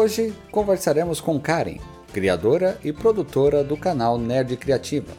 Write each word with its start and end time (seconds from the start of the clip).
Hoje 0.00 0.32
conversaremos 0.50 1.20
com 1.20 1.38
Karen, 1.38 1.76
criadora 2.10 2.78
e 2.82 2.90
produtora 2.90 3.62
do 3.62 3.76
canal 3.76 4.16
Nerd 4.16 4.56
Criativa, 4.56 5.12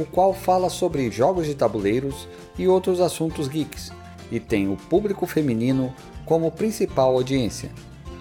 o 0.00 0.06
qual 0.06 0.32
fala 0.32 0.70
sobre 0.70 1.10
jogos 1.10 1.44
de 1.44 1.54
tabuleiros 1.54 2.26
e 2.58 2.66
outros 2.66 2.98
assuntos 2.98 3.46
geeks, 3.46 3.92
e 4.30 4.40
tem 4.40 4.72
o 4.72 4.76
público 4.88 5.26
feminino 5.26 5.94
como 6.24 6.50
principal 6.50 7.14
audiência. 7.14 7.70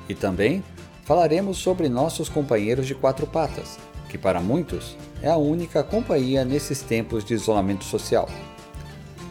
E 0.09 0.13
também 0.13 0.61
falaremos 1.05 1.59
sobre 1.59 1.87
nossos 1.87 2.27
companheiros 2.27 2.87
de 2.87 2.93
quatro 2.93 3.25
patas, 3.25 3.79
que 4.09 4.17
para 4.17 4.41
muitos 4.41 4.97
é 5.21 5.29
a 5.29 5.37
única 5.37 5.81
companhia 5.81 6.43
nesses 6.43 6.81
tempos 6.81 7.23
de 7.23 7.35
isolamento 7.35 7.85
social. 7.85 8.27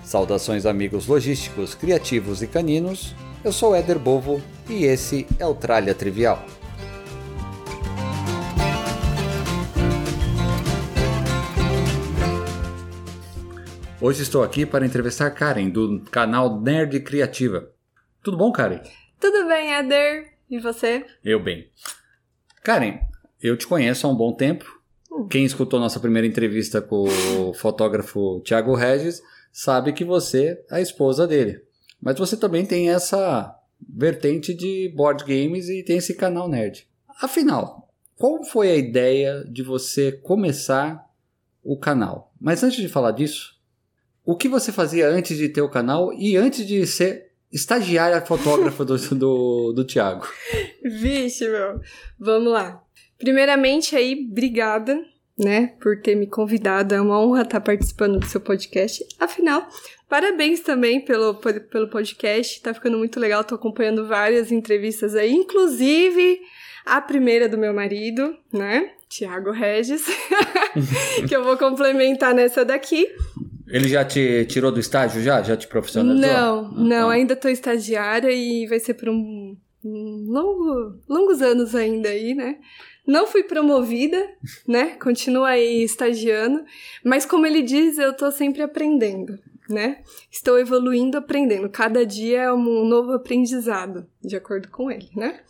Saudações 0.02 0.64
amigos 0.64 1.06
logísticos, 1.06 1.74
criativos 1.74 2.40
e 2.40 2.46
caninos. 2.46 3.14
Eu 3.44 3.52
sou 3.52 3.76
Éder 3.76 3.98
Bovo 3.98 4.40
e 4.66 4.84
esse 4.84 5.26
é 5.38 5.46
o 5.46 5.54
Tralha 5.54 5.94
Trivial. 5.94 6.42
Hoje 14.02 14.22
estou 14.22 14.42
aqui 14.42 14.64
para 14.64 14.86
entrevistar 14.86 15.30
Karen, 15.30 15.68
do 15.68 16.00
canal 16.10 16.58
Nerd 16.58 17.00
Criativa. 17.00 17.70
Tudo 18.22 18.38
bom, 18.38 18.50
Karen? 18.50 18.80
Tudo 19.20 19.46
bem, 19.46 19.74
Éder. 19.74 20.32
E 20.48 20.58
você? 20.58 21.04
Eu 21.22 21.38
bem. 21.38 21.68
Karen, 22.62 23.00
eu 23.42 23.58
te 23.58 23.66
conheço 23.66 24.06
há 24.06 24.10
um 24.10 24.16
bom 24.16 24.32
tempo. 24.32 24.64
Hum. 25.12 25.28
Quem 25.28 25.44
escutou 25.44 25.78
nossa 25.78 26.00
primeira 26.00 26.26
entrevista 26.26 26.80
com 26.80 27.04
o 27.04 27.52
fotógrafo 27.52 28.40
Thiago 28.40 28.74
Regis 28.74 29.20
sabe 29.52 29.92
que 29.92 30.02
você 30.02 30.58
é 30.70 30.76
a 30.76 30.80
esposa 30.80 31.26
dele. 31.26 31.62
Mas 32.00 32.18
você 32.18 32.38
também 32.38 32.64
tem 32.64 32.88
essa 32.88 33.54
vertente 33.86 34.54
de 34.54 34.90
board 34.96 35.24
games 35.24 35.68
e 35.68 35.82
tem 35.82 35.98
esse 35.98 36.14
canal 36.14 36.48
nerd. 36.48 36.88
Afinal, 37.20 37.86
qual 38.16 38.42
foi 38.44 38.70
a 38.70 38.76
ideia 38.76 39.44
de 39.46 39.62
você 39.62 40.10
começar 40.10 41.06
o 41.62 41.78
canal? 41.78 42.32
Mas 42.40 42.64
antes 42.64 42.80
de 42.80 42.88
falar 42.88 43.10
disso, 43.10 43.59
o 44.30 44.36
que 44.36 44.48
você 44.48 44.70
fazia 44.70 45.08
antes 45.08 45.36
de 45.36 45.48
ter 45.48 45.60
o 45.60 45.68
canal 45.68 46.12
e 46.12 46.36
antes 46.36 46.64
de 46.64 46.86
ser 46.86 47.32
estagiária 47.52 48.20
fotógrafa 48.20 48.84
do, 48.84 48.96
do, 48.96 49.72
do 49.72 49.84
Thiago? 49.84 50.24
Vixe, 50.84 51.48
meu. 51.48 51.80
Vamos 52.16 52.52
lá. 52.52 52.80
Primeiramente 53.18 53.96
aí, 53.96 54.28
obrigada, 54.30 55.04
né, 55.36 55.74
por 55.80 56.00
ter 56.00 56.14
me 56.14 56.28
convidado. 56.28 56.94
É 56.94 57.00
uma 57.00 57.20
honra 57.20 57.42
estar 57.42 57.60
participando 57.60 58.20
do 58.20 58.26
seu 58.26 58.40
podcast. 58.40 59.04
Afinal, 59.18 59.68
parabéns 60.08 60.60
também 60.60 61.04
pelo, 61.04 61.34
pelo 61.34 61.90
podcast. 61.90 62.62
Tá 62.62 62.72
ficando 62.72 62.98
muito 62.98 63.18
legal. 63.18 63.42
Tô 63.42 63.56
acompanhando 63.56 64.06
várias 64.06 64.52
entrevistas 64.52 65.16
aí, 65.16 65.32
inclusive 65.32 66.40
a 66.86 67.00
primeira 67.00 67.48
do 67.48 67.58
meu 67.58 67.74
marido, 67.74 68.36
né? 68.52 68.92
Tiago 69.08 69.50
Regis, 69.50 70.06
que 71.28 71.34
eu 71.34 71.42
vou 71.42 71.56
complementar 71.58 72.32
nessa 72.32 72.64
daqui. 72.64 73.08
Ele 73.70 73.88
já 73.88 74.04
te 74.04 74.44
tirou 74.46 74.72
do 74.72 74.80
estágio 74.80 75.22
já? 75.22 75.42
Já 75.42 75.56
te 75.56 75.68
profissionalizou? 75.68 76.28
Não, 76.28 76.66
ah, 76.66 76.72
não, 76.76 77.08
tá. 77.08 77.12
ainda 77.12 77.36
tô 77.36 77.48
estagiária 77.48 78.30
e 78.30 78.66
vai 78.66 78.80
ser 78.80 78.94
por 78.94 79.08
um, 79.08 79.56
um 79.84 80.26
longo, 80.28 80.98
longos 81.08 81.40
anos 81.40 81.74
ainda 81.74 82.08
aí, 82.08 82.34
né? 82.34 82.58
Não 83.06 83.26
fui 83.26 83.44
promovida, 83.44 84.28
né? 84.66 84.96
Continuo 85.00 85.44
aí 85.44 85.84
estagiando, 85.84 86.64
mas 87.04 87.24
como 87.24 87.46
ele 87.46 87.62
diz, 87.62 87.96
eu 87.96 88.12
tô 88.12 88.30
sempre 88.32 88.60
aprendendo, 88.60 89.38
né? 89.68 90.02
Estou 90.30 90.58
evoluindo, 90.58 91.16
aprendendo. 91.16 91.68
Cada 91.70 92.04
dia 92.04 92.42
é 92.42 92.52
um 92.52 92.84
novo 92.84 93.12
aprendizado, 93.12 94.04
de 94.20 94.36
acordo 94.36 94.68
com 94.68 94.90
ele, 94.90 95.08
né? 95.14 95.40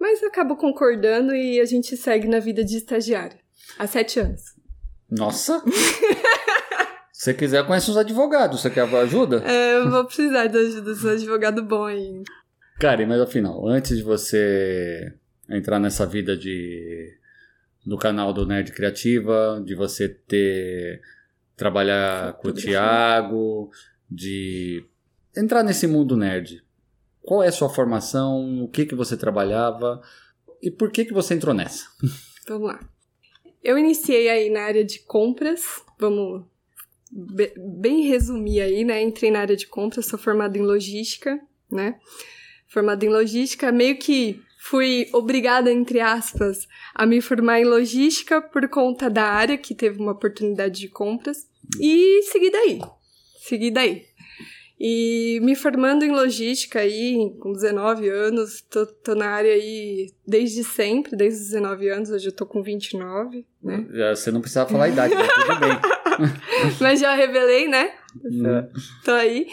Mas 0.00 0.22
acabo 0.22 0.56
concordando 0.56 1.34
e 1.34 1.60
a 1.60 1.64
gente 1.64 1.96
segue 1.96 2.28
na 2.28 2.38
vida 2.38 2.64
de 2.64 2.76
estagiária. 2.76 3.38
Há 3.78 3.86
sete 3.86 4.20
anos. 4.20 4.54
Nossa! 5.10 5.62
Se 7.18 7.24
você 7.24 7.34
quiser, 7.34 7.66
conhece 7.66 7.90
uns 7.90 7.96
advogados. 7.96 8.60
Você 8.60 8.70
quer 8.70 8.82
ajuda? 8.82 9.42
É, 9.44 9.74
eu 9.74 9.90
vou 9.90 10.04
precisar 10.04 10.46
de 10.46 10.56
ajuda. 10.56 10.94
Sou 10.94 11.10
advogado 11.10 11.64
bom 11.64 11.84
aí. 11.84 12.22
Karen, 12.78 13.06
mas 13.06 13.20
afinal, 13.20 13.66
antes 13.66 13.96
de 13.96 14.04
você 14.04 15.12
entrar 15.50 15.80
nessa 15.80 16.06
vida 16.06 16.36
de 16.36 17.12
do 17.84 17.98
canal 17.98 18.32
do 18.32 18.46
Nerd 18.46 18.70
Criativa, 18.70 19.60
de 19.66 19.74
você 19.74 20.08
ter 20.08 21.00
trabalhar 21.56 22.34
com 22.34 22.50
o 22.50 22.52
Thiago, 22.52 23.68
de 24.08 24.84
entrar 25.36 25.64
nesse 25.64 25.88
mundo 25.88 26.16
nerd. 26.16 26.62
Qual 27.20 27.42
é 27.42 27.48
a 27.48 27.52
sua 27.52 27.68
formação? 27.68 28.62
O 28.62 28.68
que 28.68 28.86
que 28.86 28.94
você 28.94 29.16
trabalhava? 29.16 30.00
E 30.62 30.70
por 30.70 30.92
que 30.92 31.04
que 31.04 31.12
você 31.12 31.34
entrou 31.34 31.52
nessa? 31.52 31.84
Vamos 32.46 32.68
lá. 32.68 32.80
Eu 33.60 33.76
iniciei 33.76 34.28
aí 34.28 34.48
na 34.50 34.60
área 34.60 34.84
de 34.84 35.00
compras. 35.00 35.82
Vamos 35.98 36.46
bem 37.12 38.02
resumir 38.02 38.60
aí, 38.60 38.84
né? 38.84 39.02
Entrei 39.02 39.30
na 39.30 39.40
área 39.40 39.56
de 39.56 39.66
compras, 39.66 40.06
sou 40.06 40.18
formada 40.18 40.56
em 40.56 40.62
logística, 40.62 41.40
né? 41.70 41.96
Formada 42.68 43.04
em 43.04 43.08
logística, 43.08 43.72
meio 43.72 43.98
que 43.98 44.40
fui 44.58 45.08
obrigada, 45.12 45.72
entre 45.72 46.00
aspas, 46.00 46.66
a 46.94 47.06
me 47.06 47.20
formar 47.20 47.60
em 47.60 47.64
logística 47.64 48.42
por 48.42 48.68
conta 48.68 49.08
da 49.08 49.24
área 49.24 49.56
que 49.56 49.74
teve 49.74 50.00
uma 50.00 50.12
oportunidade 50.12 50.80
de 50.80 50.88
compras 50.88 51.46
e 51.80 52.22
segui 52.24 52.50
daí. 52.50 52.80
Segui 53.40 53.70
daí. 53.70 54.04
E 54.80 55.40
me 55.42 55.56
formando 55.56 56.04
em 56.04 56.12
logística 56.12 56.78
aí, 56.78 57.34
com 57.40 57.52
19 57.52 58.08
anos, 58.08 58.60
tô, 58.60 58.86
tô 58.86 59.14
na 59.14 59.28
área 59.28 59.52
aí 59.52 60.12
desde 60.24 60.62
sempre, 60.62 61.16
desde 61.16 61.40
os 61.40 61.46
19 61.48 61.88
anos, 61.88 62.10
hoje 62.10 62.28
eu 62.28 62.32
tô 62.32 62.46
com 62.46 62.62
29, 62.62 63.44
né? 63.60 63.86
Você 64.14 64.30
não 64.30 64.40
precisava 64.40 64.70
falar 64.70 64.84
a 64.84 64.88
idade, 64.88 65.14
mas 65.14 65.28
tudo 65.28 65.58
bem. 65.58 65.70
Mas 66.80 67.00
já 67.00 67.14
revelei, 67.14 67.68
né? 67.68 67.92
É. 68.46 68.68
Tô 69.04 69.12
aí. 69.12 69.46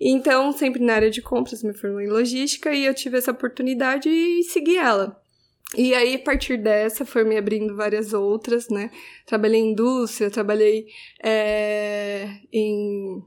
Então, 0.00 0.52
sempre 0.52 0.82
na 0.82 0.94
área 0.94 1.10
de 1.10 1.22
compras, 1.22 1.62
me 1.62 1.74
formei 1.74 2.06
em 2.06 2.10
logística 2.10 2.72
e 2.72 2.84
eu 2.84 2.94
tive 2.94 3.18
essa 3.18 3.30
oportunidade 3.30 4.08
e 4.08 4.42
segui 4.44 4.76
ela. 4.76 5.20
E 5.76 5.94
aí, 5.94 6.16
a 6.16 6.18
partir 6.18 6.56
dessa, 6.56 7.04
foi 7.04 7.22
me 7.22 7.36
abrindo 7.36 7.76
várias 7.76 8.12
outras, 8.12 8.68
né? 8.68 8.90
Trabalhei 9.24 9.60
em 9.60 9.70
indústria, 9.70 10.30
trabalhei 10.30 10.86
é, 11.22 12.28
em, 12.52 13.22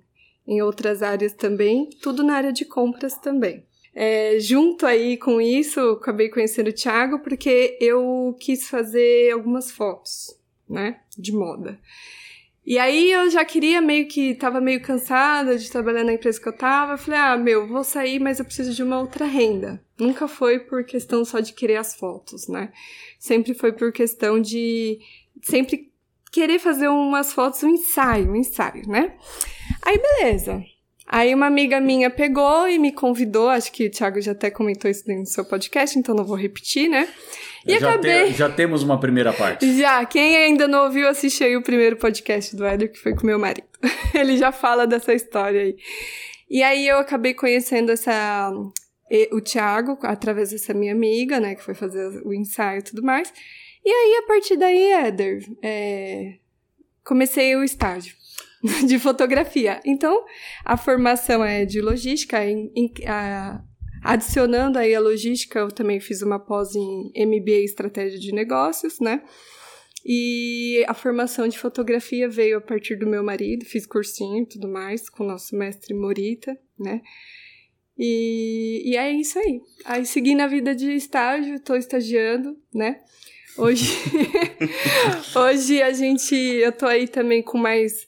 em 0.46 0.62
outras 0.62 1.02
áreas 1.02 1.34
também, 1.34 1.90
tudo 2.02 2.22
na 2.22 2.36
área 2.36 2.52
de 2.52 2.66
compras 2.66 3.18
também. 3.18 3.66
É, 3.96 4.40
junto 4.40 4.86
aí 4.86 5.18
com 5.18 5.40
isso, 5.40 5.80
acabei 5.92 6.28
conhecendo 6.28 6.70
o 6.70 6.74
Thiago 6.74 7.20
porque 7.20 7.78
eu 7.80 8.36
quis 8.40 8.68
fazer 8.68 9.32
algumas 9.32 9.72
fotos, 9.72 10.36
né? 10.68 11.00
De 11.18 11.32
moda. 11.32 11.80
E 12.66 12.80
aí 12.80 13.12
eu 13.12 13.30
já 13.30 13.44
queria 13.44 13.82
meio 13.82 14.08
que 14.08 14.36
tava 14.36 14.62
meio 14.62 14.82
cansada 14.82 15.58
de 15.58 15.70
trabalhar 15.70 16.04
na 16.04 16.14
empresa 16.14 16.40
que 16.40 16.48
eu 16.48 16.56
tava. 16.56 16.98
Falei, 16.98 17.20
ah, 17.20 17.38
meu, 17.38 17.68
vou 17.68 17.84
sair, 17.84 18.20
mas 18.20 18.40
eu 18.40 18.46
preciso 18.46 18.74
de 18.74 18.82
uma 18.82 19.00
outra 19.00 19.26
renda. 19.26 19.84
Nunca 20.00 20.28
foi 20.28 20.60
por 20.60 20.86
questão 20.86 21.26
só 21.26 21.42
de 21.42 21.54
querer 21.54 21.76
as 21.76 21.94
fotos, 21.94 22.48
né? 22.48 22.72
Sempre 23.20 23.54
foi 23.54 23.74
por 23.74 23.92
questão 23.92 24.40
de 24.40 25.00
sempre 25.42 25.92
querer 26.32 26.58
fazer 26.58 26.88
umas 26.88 27.34
fotos, 27.34 27.62
um 27.64 27.70
ensaio, 27.70 28.32
um 28.32 28.36
ensaio, 28.36 28.88
né? 28.88 29.14
Aí 29.82 30.00
beleza. 30.00 30.64
Aí 31.06 31.36
uma 31.36 31.46
amiga 31.46 31.82
minha 31.82 32.10
pegou 32.10 32.68
e 32.68 32.80
me 32.80 32.92
convidou, 32.92 33.50
acho 33.50 33.72
que 33.72 33.88
o 33.88 33.92
Thiago 33.92 34.22
já 34.22 34.32
até 34.32 34.50
comentou 34.50 34.90
isso 34.90 35.04
no 35.08 35.26
seu 35.26 35.46
podcast, 35.46 36.00
então 36.00 36.16
não 36.16 36.24
vou 36.24 36.38
repetir, 36.38 36.90
né? 36.90 37.08
E 37.66 37.80
já 37.80 37.90
acabei. 37.90 38.26
Te, 38.26 38.34
já 38.34 38.50
temos 38.50 38.84
uma 38.84 39.00
primeira 39.00 39.32
parte. 39.34 39.66
Já. 39.78 40.06
Quem 40.06 40.38
ainda 40.38 40.68
não 40.68 40.86
ouviu, 40.86 41.08
assiste 41.08 41.44
aí 41.44 41.56
o 41.56 41.62
primeiro 41.62 41.96
podcast 41.98 42.56
do 42.56 42.66
Éder, 42.66 42.92
que 42.92 43.00
foi 43.00 43.16
com 43.16 43.26
meu 43.26 43.40
marido. 43.40 43.68
Ele 44.14 44.38
já 44.38 44.52
fala 44.52 44.86
dessa 44.86 45.14
história 45.14 45.62
aí. 45.62 45.76
E 46.50 46.62
aí 46.62 46.88
eu 46.88 46.98
acabei 46.98 47.34
conhecendo 47.34 47.92
essa 47.92 48.52
o 49.32 49.42
Thiago 49.42 49.98
através 50.02 50.52
dessa 50.52 50.74
minha 50.74 50.92
amiga, 50.92 51.40
né, 51.40 51.54
que 51.54 51.64
foi 51.64 51.76
fazer 51.76 52.22
o 52.26 52.34
ensaio 52.34 52.80
e 52.80 52.84
tudo 52.84 53.04
mais. 53.04 53.32
E 53.86 53.90
aí 53.90 54.16
a 54.24 54.28
partir 54.28 54.58
daí, 54.58 54.92
Éder, 54.92 55.44
é, 55.62 56.36
comecei 57.04 57.56
o 57.56 57.64
estágio 57.64 58.16
de 58.88 58.98
fotografia. 58.98 59.80
Então, 59.86 60.26
a 60.64 60.78
formação 60.78 61.44
é 61.44 61.66
de 61.66 61.82
logística, 61.82 62.38
a, 63.08 63.62
Adicionando 64.04 64.78
aí 64.78 64.94
a 64.94 65.00
logística, 65.00 65.60
eu 65.60 65.72
também 65.72 66.00
fiz 66.00 66.22
uma 66.22 66.40
pós 66.40 66.76
em 66.76 67.12
MBA 67.16 67.64
Estratégia 67.64 68.20
de 68.20 68.34
Negócios, 68.34 69.00
né? 69.00 69.24
E 70.06 70.84
a 70.88 70.94
formação 70.94 71.48
de 71.48 71.58
fotografia 71.58 72.28
veio 72.28 72.58
a 72.58 72.62
partir 72.62 72.98
do 72.98 73.08
meu 73.08 73.24
marido, 73.24 73.64
fiz 73.64 73.86
cursinho 73.86 74.44
e 74.44 74.46
tudo 74.46 74.68
mais, 74.68 75.10
com 75.10 75.24
o 75.24 75.28
nosso 75.28 75.56
mestre 75.56 75.94
Morita, 75.94 76.58
né? 76.78 77.02
E, 77.98 78.82
e 78.86 78.98
é 78.98 79.12
isso 79.12 79.40
aí. 79.40 79.62
Aí 79.86 80.06
segui 80.06 80.36
na 80.36 80.48
vida 80.48 80.76
de 80.76 80.92
estágio, 80.92 81.56
estou 81.56 81.78
estagiando, 81.78 82.58
né? 82.74 83.02
Hoje, 83.58 83.86
hoje 85.36 85.82
a 85.82 85.94
gente, 85.94 86.36
eu 86.36 86.72
tô 86.72 86.88
aí 86.88 87.08
também 87.08 87.42
com 87.42 87.58
mais 87.58 88.08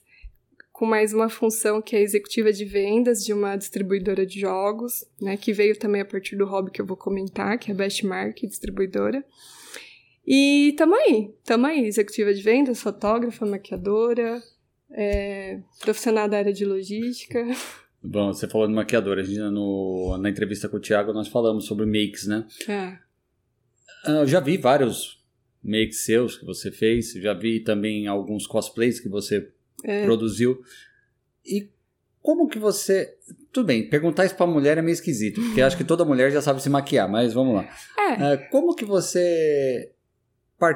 com 0.76 0.84
mais 0.84 1.14
uma 1.14 1.30
função 1.30 1.80
que 1.80 1.96
é 1.96 2.02
executiva 2.02 2.52
de 2.52 2.62
vendas 2.66 3.24
de 3.24 3.32
uma 3.32 3.56
distribuidora 3.56 4.26
de 4.26 4.38
jogos, 4.38 5.06
né, 5.18 5.34
que 5.34 5.50
veio 5.50 5.74
também 5.74 6.02
a 6.02 6.04
partir 6.04 6.36
do 6.36 6.44
hobby 6.44 6.70
que 6.70 6.82
eu 6.82 6.84
vou 6.84 6.98
comentar, 6.98 7.58
que 7.58 7.70
é 7.70 7.74
a 7.74 7.76
Bestmark 7.76 8.46
Distribuidora. 8.46 9.24
E 10.26 10.74
tamo 10.76 10.94
aí, 10.94 11.34
tamo 11.46 11.64
aí, 11.64 11.86
executiva 11.86 12.34
de 12.34 12.42
vendas, 12.42 12.82
fotógrafa, 12.82 13.46
maquiadora, 13.46 14.42
é, 14.90 15.60
profissional 15.80 16.28
da 16.28 16.36
área 16.36 16.52
de 16.52 16.66
logística. 16.66 17.42
Bom, 18.04 18.34
você 18.34 18.46
falou 18.46 18.68
de 18.68 18.74
maquiadora, 18.74 19.22
a 19.22 19.24
gente, 19.24 19.38
no, 19.38 20.18
na 20.20 20.28
entrevista 20.28 20.68
com 20.68 20.76
o 20.76 20.80
Thiago 20.80 21.10
nós 21.14 21.28
falamos 21.28 21.64
sobre 21.64 21.86
makes, 21.86 22.26
né? 22.26 22.46
É. 22.68 22.98
Eu 24.10 24.26
já 24.26 24.40
vi 24.40 24.58
vários 24.58 25.24
makes 25.64 26.04
seus 26.04 26.36
que 26.36 26.44
você 26.44 26.70
fez, 26.70 27.14
já 27.14 27.32
vi 27.32 27.60
também 27.60 28.06
alguns 28.06 28.46
cosplays 28.46 29.00
que 29.00 29.08
você 29.08 29.55
é. 29.86 30.04
produziu. 30.04 30.60
E 31.44 31.70
como 32.20 32.48
que 32.48 32.58
você. 32.58 33.16
Tudo 33.52 33.66
bem, 33.66 33.88
perguntar 33.88 34.24
isso 34.24 34.34
pra 34.34 34.46
mulher 34.46 34.76
é 34.76 34.82
meio 34.82 34.92
esquisito, 34.92 35.40
porque 35.40 35.62
acho 35.62 35.76
que 35.76 35.84
toda 35.84 36.04
mulher 36.04 36.30
já 36.32 36.42
sabe 36.42 36.60
se 36.60 36.68
maquiar, 36.68 37.08
mas 37.08 37.32
vamos 37.32 37.54
lá. 37.54 37.68
É. 37.96 38.32
é 38.32 38.36
como 38.36 38.74
que 38.74 38.84
você 38.84 39.92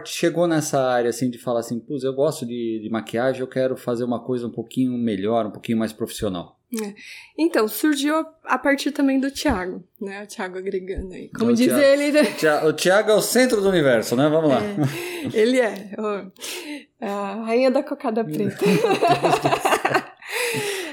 chegou 0.07 0.47
nessa 0.47 0.81
área 0.81 1.11
assim 1.11 1.29
de 1.29 1.39
falar 1.39 1.61
assim, 1.61 1.81
putz, 1.81 2.05
eu 2.05 2.15
gosto 2.15 2.47
de, 2.47 2.81
de 2.83 2.89
maquiagem, 2.91 3.41
eu 3.41 3.49
quero 3.49 3.77
fazer 3.77 4.05
uma 4.05 4.23
coisa 4.23 4.47
um 4.47 4.51
pouquinho 4.51 4.93
melhor, 4.97 5.47
um 5.47 5.51
pouquinho 5.51 5.79
mais 5.79 5.93
profissional? 5.93 6.60
É. 6.73 6.95
Então, 7.37 7.67
surgiu 7.67 8.25
a 8.45 8.57
partir 8.57 8.93
também 8.93 9.19
do 9.19 9.31
Thiago, 9.31 9.83
né? 10.01 10.23
O 10.23 10.27
Thiago 10.27 10.57
agregando 10.57 11.13
aí. 11.13 11.29
Como 11.29 11.51
o 11.51 11.55
diz 11.55 11.67
Thiago, 11.67 11.83
ele. 11.83 12.13
Né? 12.13 12.23
O 12.65 12.73
Thiago 12.73 13.11
é 13.11 13.15
o 13.15 13.21
centro 13.21 13.61
do 13.61 13.69
universo, 13.69 14.15
né? 14.15 14.29
Vamos 14.29 14.51
lá. 14.51 14.61
É, 14.63 15.37
ele 15.37 15.59
é. 15.59 15.91
a 17.01 17.45
rainha 17.45 17.73
da 17.73 17.83
cocada 17.83 18.25
preta. 18.25 18.59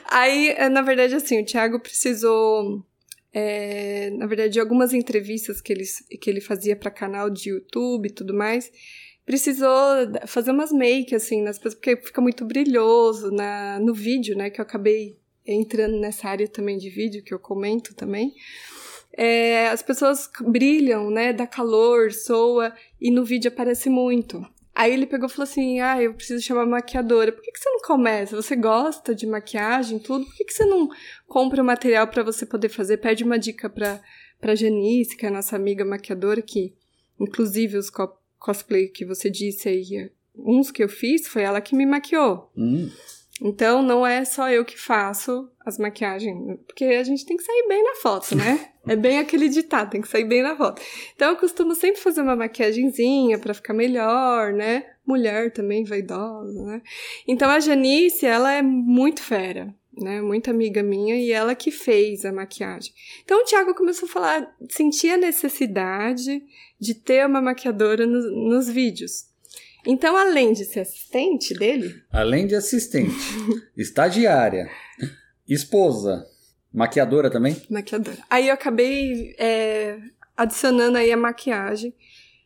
aí, 0.09 0.50
é, 0.50 0.68
na 0.68 0.81
verdade, 0.81 1.13
assim, 1.13 1.41
o 1.41 1.45
Thiago 1.45 1.79
precisou. 1.79 2.83
É, 3.31 4.09
na 4.18 4.25
verdade, 4.25 4.53
de 4.53 4.59
algumas 4.59 4.94
entrevistas 4.94 5.62
que 5.62 5.71
ele, 5.71 5.83
que 6.19 6.27
ele 6.27 6.41
fazia 6.41 6.75
para 6.75 6.89
canal 6.89 7.29
de 7.29 7.51
YouTube 7.51 8.07
e 8.07 8.12
tudo 8.12 8.33
mais, 8.33 8.71
precisou 9.24 9.77
fazer 10.25 10.50
umas 10.50 10.71
make, 10.71 11.13
assim, 11.13 11.44
nas 11.44 11.57
pessoas, 11.57 11.75
porque 11.75 11.97
fica 11.97 12.19
muito 12.19 12.44
brilhoso 12.45 13.29
na, 13.29 13.79
no 13.79 13.94
vídeo, 13.94 14.35
né? 14.35 14.50
Que 14.50 14.59
eu 14.59 14.63
acabei 14.63 15.19
entrando 15.48 15.98
nessa 15.98 16.28
área 16.28 16.48
também 16.48 16.78
de 16.78 16.90
vídeo, 16.90 17.24
que 17.24 17.34
eu 17.34 17.40
comento 17.40 17.96
também, 17.96 18.34
é, 19.18 19.70
as 19.70 19.82
pessoas 19.82 20.30
brilham, 20.42 21.10
né? 21.10 21.34
Dá 21.34 21.48
calor, 21.48 22.12
soa, 22.12 22.74
e 23.02 23.10
no 23.10 23.26
vídeo 23.26 23.50
aparece 23.50 23.90
muito. 23.90 24.46
Aí 24.76 24.94
ele 24.94 25.08
pegou 25.08 25.28
e 25.28 25.32
falou 25.32 25.46
assim: 25.46 25.80
Ah, 25.80 26.00
eu 26.02 26.14
preciso 26.14 26.46
chamar 26.46 26.68
maquiadora. 26.68 27.32
Por 27.32 27.42
que, 27.42 27.52
que 27.52 27.60
você 27.60 27.70
não 27.70 27.82
começa? 27.82 28.36
Você 28.36 28.56
gosta 28.56 29.16
de 29.16 29.26
maquiagem, 29.26 29.98
tudo? 29.98 30.24
Por 30.24 30.36
que, 30.36 30.46
que 30.46 30.54
você 30.54 30.66
não 30.66 30.88
compra 31.28 31.64
o 31.64 31.66
material 31.66 32.08
para 32.08 32.22
você 32.22 32.46
poder 32.46 32.70
fazer? 32.70 32.98
Pede 32.98 33.24
uma 33.24 33.40
dica 33.40 33.68
pra, 33.68 34.00
pra 34.40 34.54
Janice, 34.54 35.18
que 35.18 35.26
é 35.26 35.30
a 35.30 35.32
nossa 35.32 35.56
amiga 35.56 35.84
maquiadora, 35.84 36.44
que 36.44 36.76
inclusive 37.20 37.76
os 37.76 37.90
co 37.90 38.16
cosplay 38.38 38.88
que 38.88 39.04
você 39.04 39.32
disse 39.32 39.68
aí, 39.68 40.12
uns 40.38 40.70
que 40.70 40.84
eu 40.84 40.88
fiz, 40.88 41.28
foi 41.28 41.42
ela 41.42 41.60
que 41.60 41.76
me 41.76 41.88
maquiou. 41.88 42.52
Hum. 42.56 42.88
Então, 43.42 43.81
não 43.81 44.06
é 44.06 44.25
só 44.25 44.50
eu 44.50 44.66
que 44.66 44.80
faço 44.80 45.50
as 45.63 45.78
maquiagens, 45.78 46.57
porque 46.66 46.86
a 46.86 47.04
gente 47.04 47.25
tem 47.25 47.38
que 47.38 47.44
sair 47.44 47.66
bem 47.68 47.84
na 47.84 47.95
foto, 47.95 48.36
né? 48.36 48.69
É 48.89 48.95
bem 48.95 49.19
aquele 49.19 49.50
ditado, 49.50 49.89
tem 49.89 50.00
que 50.00 50.07
sair 50.07 50.24
bem 50.24 50.42
na 50.42 50.56
foto. 50.56 50.81
Então, 51.13 51.31
eu 51.31 51.36
costumo 51.36 51.75
sempre 51.75 52.00
fazer 52.00 52.22
uma 52.22 52.38
maquiagemzinha 52.38 53.38
para 53.38 53.54
ficar 53.54 53.74
melhor, 53.74 54.54
né? 54.54 54.86
Mulher 55.06 55.51
também, 55.51 55.84
vaidosa, 55.84 56.63
né? 56.63 56.81
Então, 57.28 57.50
a 57.50 57.60
Janice, 57.60 58.25
ela 58.25 58.50
é 58.54 58.62
muito 58.62 59.22
fera, 59.22 59.75
né? 59.94 60.22
Muito 60.22 60.50
amiga 60.50 60.81
minha 60.81 61.18
e 61.18 61.34
ela 61.34 61.54
que 61.54 61.69
fez 61.69 62.24
a 62.24 62.31
maquiagem. 62.31 62.94
Então, 63.25 63.42
o 63.42 63.44
Thiago 63.44 63.75
começou 63.75 64.07
a 64.07 64.12
falar, 64.12 64.56
sentia 64.69 65.16
a 65.16 65.18
necessidade 65.18 66.42
de 66.80 66.94
ter 66.94 67.28
uma 67.28 67.42
maquiadora 67.42 68.06
no, 68.06 68.50
nos 68.50 68.69
vídeos. 68.69 69.26
Então, 69.89 70.18
além 70.18 70.51
de 70.51 70.66
ser 70.66 70.81
assistente 70.81 71.54
dele. 71.54 71.95
Além 72.12 72.45
de 72.45 72.56
assistente, 72.56 73.16
estagiária, 73.78 74.69
esposa, 75.48 76.28
maquiadora 76.74 77.31
também? 77.31 77.56
Maquiadora. 77.69 78.18
Aí 78.30 78.50
eu 78.50 78.54
acabei 78.54 79.34
é, 79.39 79.98
adicionando 80.36 80.98
aí 80.98 81.10
a 81.10 81.16
maquiagem, 81.16 81.95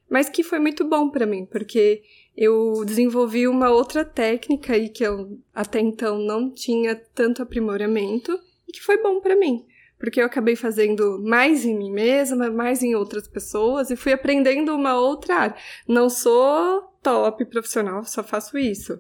mas 0.08 0.30
que 0.30 0.44
foi 0.44 0.60
muito 0.60 0.88
bom 0.88 1.10
para 1.10 1.26
mim, 1.26 1.48
porque 1.48 2.04
eu 2.38 2.86
desenvolvi 2.86 3.48
uma 3.48 3.72
outra 3.72 4.06
técnica 4.06 4.74
aí 4.74 4.88
que 4.88 5.04
eu 5.04 5.40
até 5.52 5.80
então 5.80 6.20
não 6.20 6.54
tinha 6.54 6.96
tanto 6.96 7.42
aprimoramento 7.42 8.40
e 8.68 8.72
que 8.72 8.84
foi 8.84 9.02
bom 9.02 9.20
para 9.20 9.36
mim 9.36 9.66
porque 9.98 10.20
eu 10.20 10.26
acabei 10.26 10.56
fazendo 10.56 11.22
mais 11.24 11.64
em 11.64 11.78
mim 11.78 11.92
mesma, 11.92 12.50
mais 12.50 12.82
em 12.82 12.96
outras 12.96 13.28
pessoas 13.28 13.92
e 13.92 13.96
fui 13.96 14.12
aprendendo 14.12 14.74
uma 14.74 15.00
outra 15.00 15.36
área. 15.36 15.56
Não 15.88 16.10
sou 16.10 16.91
top 17.02 17.46
profissional, 17.46 18.04
só 18.04 18.24
faço 18.24 18.58
isso. 18.58 19.00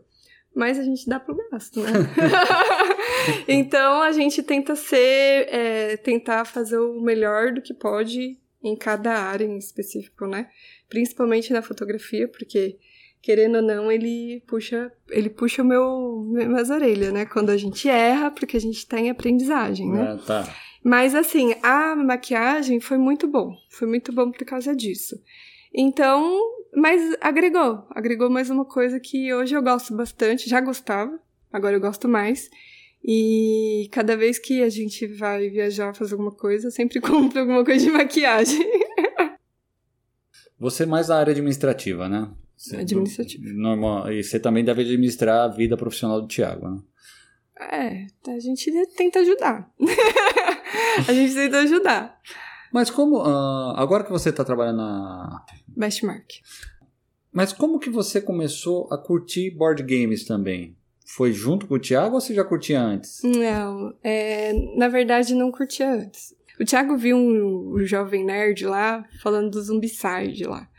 Mas 0.53 0.77
a 0.77 0.83
gente 0.83 1.07
dá 1.07 1.19
pro 1.19 1.38
gasto, 1.50 1.80
né? 1.80 1.92
então 3.48 4.01
a 4.01 4.12
gente 4.12 4.44
tenta 4.44 4.75
ser, 4.75 5.48
é, 5.50 5.98
tentar 5.98 6.44
fazer 6.44 6.77
o 6.77 7.00
melhor 7.01 7.53
do 7.53 7.62
que 7.62 7.74
pode 7.74 8.38
em 8.62 8.75
cada 8.75 9.13
área 9.13 9.45
em 9.45 9.57
específico, 9.57 10.27
né? 10.27 10.50
Principalmente 10.89 11.53
na 11.53 11.62
fotografia, 11.62 12.27
porque 12.27 12.77
querendo 13.21 13.57
ou 13.57 13.62
não, 13.62 13.92
ele 13.92 14.44
puxa, 14.48 14.92
ele 15.09 15.30
puxa 15.30 15.62
o 15.62 15.65
meu, 15.65 16.25
minhas 16.27 16.69
orelhas, 16.69 17.13
né? 17.13 17.25
Quando 17.25 17.50
a 17.50 17.57
gente 17.57 17.88
erra, 17.88 18.31
porque 18.31 18.57
a 18.57 18.62
gente 18.62 18.86
tá 18.86 19.00
em 19.00 19.09
aprendizagem, 19.09 19.89
né? 19.89 20.13
Ah, 20.13 20.25
tá. 20.25 20.56
Mas 20.83 21.13
assim, 21.13 21.56
a 21.62 21.95
maquiagem 21.95 22.80
foi 22.80 22.98
muito 22.98 23.27
bom. 23.27 23.56
Foi 23.69 23.88
muito 23.88 24.12
bom 24.12 24.31
por 24.31 24.44
causa 24.45 24.75
disso. 24.75 25.15
Então, 25.74 26.39
mas 26.75 27.15
agregou, 27.19 27.85
agregou 27.89 28.29
mais 28.29 28.50
uma 28.50 28.65
coisa 28.65 29.00
que 29.00 29.33
hoje 29.33 29.56
eu 29.56 29.62
gosto 29.62 29.95
bastante, 29.95 30.50
já 30.50 30.62
gostava, 30.62 31.19
agora 31.51 31.75
eu 31.75 31.81
gosto 31.81 32.07
mais. 32.07 32.50
E 33.03 33.89
cada 33.91 34.15
vez 34.15 34.38
que 34.38 34.62
a 34.62 34.69
gente 34.69 35.07
vai 35.07 35.50
viajar, 35.50 35.95
fazer 35.95 36.13
alguma 36.13 36.31
coisa, 36.31 36.68
eu 36.68 36.71
sempre 36.71 37.01
compro 37.01 37.39
alguma 37.39 37.65
coisa 37.65 37.83
de 37.83 37.91
maquiagem. 37.91 38.59
Você 40.59 40.83
é 40.83 40.85
mais 40.85 41.07
da 41.07 41.18
área 41.18 41.31
administrativa, 41.31 42.07
né? 42.07 42.31
Administrativa. 42.74 43.44
Normal. 43.51 44.12
E 44.12 44.24
você 44.24 44.39
também 44.39 44.63
deve 44.63 44.81
administrar 44.83 45.45
a 45.45 45.47
vida 45.47 45.75
profissional 45.75 46.21
do 46.21 46.27
Thiago, 46.27 46.69
né? 46.69 46.79
É, 47.59 48.07
a 48.31 48.39
gente 48.39 48.71
tenta 48.95 49.19
ajudar. 49.19 49.71
a 51.07 51.13
gente 51.13 51.34
tenta 51.34 51.60
ajudar. 51.60 52.19
Mas 52.73 52.89
como. 52.89 53.17
Uh, 53.17 53.73
agora 53.75 54.03
que 54.03 54.11
você 54.11 54.29
está 54.29 54.43
trabalhando 54.43 54.77
na. 54.77 55.45
Bestmark. 55.67 56.27
Mas 57.31 57.53
como 57.53 57.79
que 57.79 57.89
você 57.89 58.19
começou 58.19 58.87
a 58.91 58.97
curtir 58.97 59.51
board 59.51 59.83
games 59.83 60.25
também? 60.25 60.75
Foi 61.05 61.31
junto 61.31 61.67
com 61.67 61.75
o 61.75 61.79
Thiago 61.79 62.15
ou 62.15 62.21
você 62.21 62.33
já 62.33 62.43
curtia 62.43 62.81
antes? 62.81 63.21
Não, 63.23 63.93
é, 64.03 64.53
na 64.77 64.87
verdade 64.87 65.33
não 65.33 65.51
curtia 65.51 65.91
antes. 65.91 66.33
O 66.59 66.65
Thiago 66.65 66.97
viu 66.97 67.17
um, 67.17 67.75
um 67.75 67.85
jovem 67.85 68.23
nerd 68.23 68.65
lá 68.65 69.05
falando 69.21 69.49
do 69.49 69.61
Zumbicide 69.61 70.43
lá. 70.45 70.69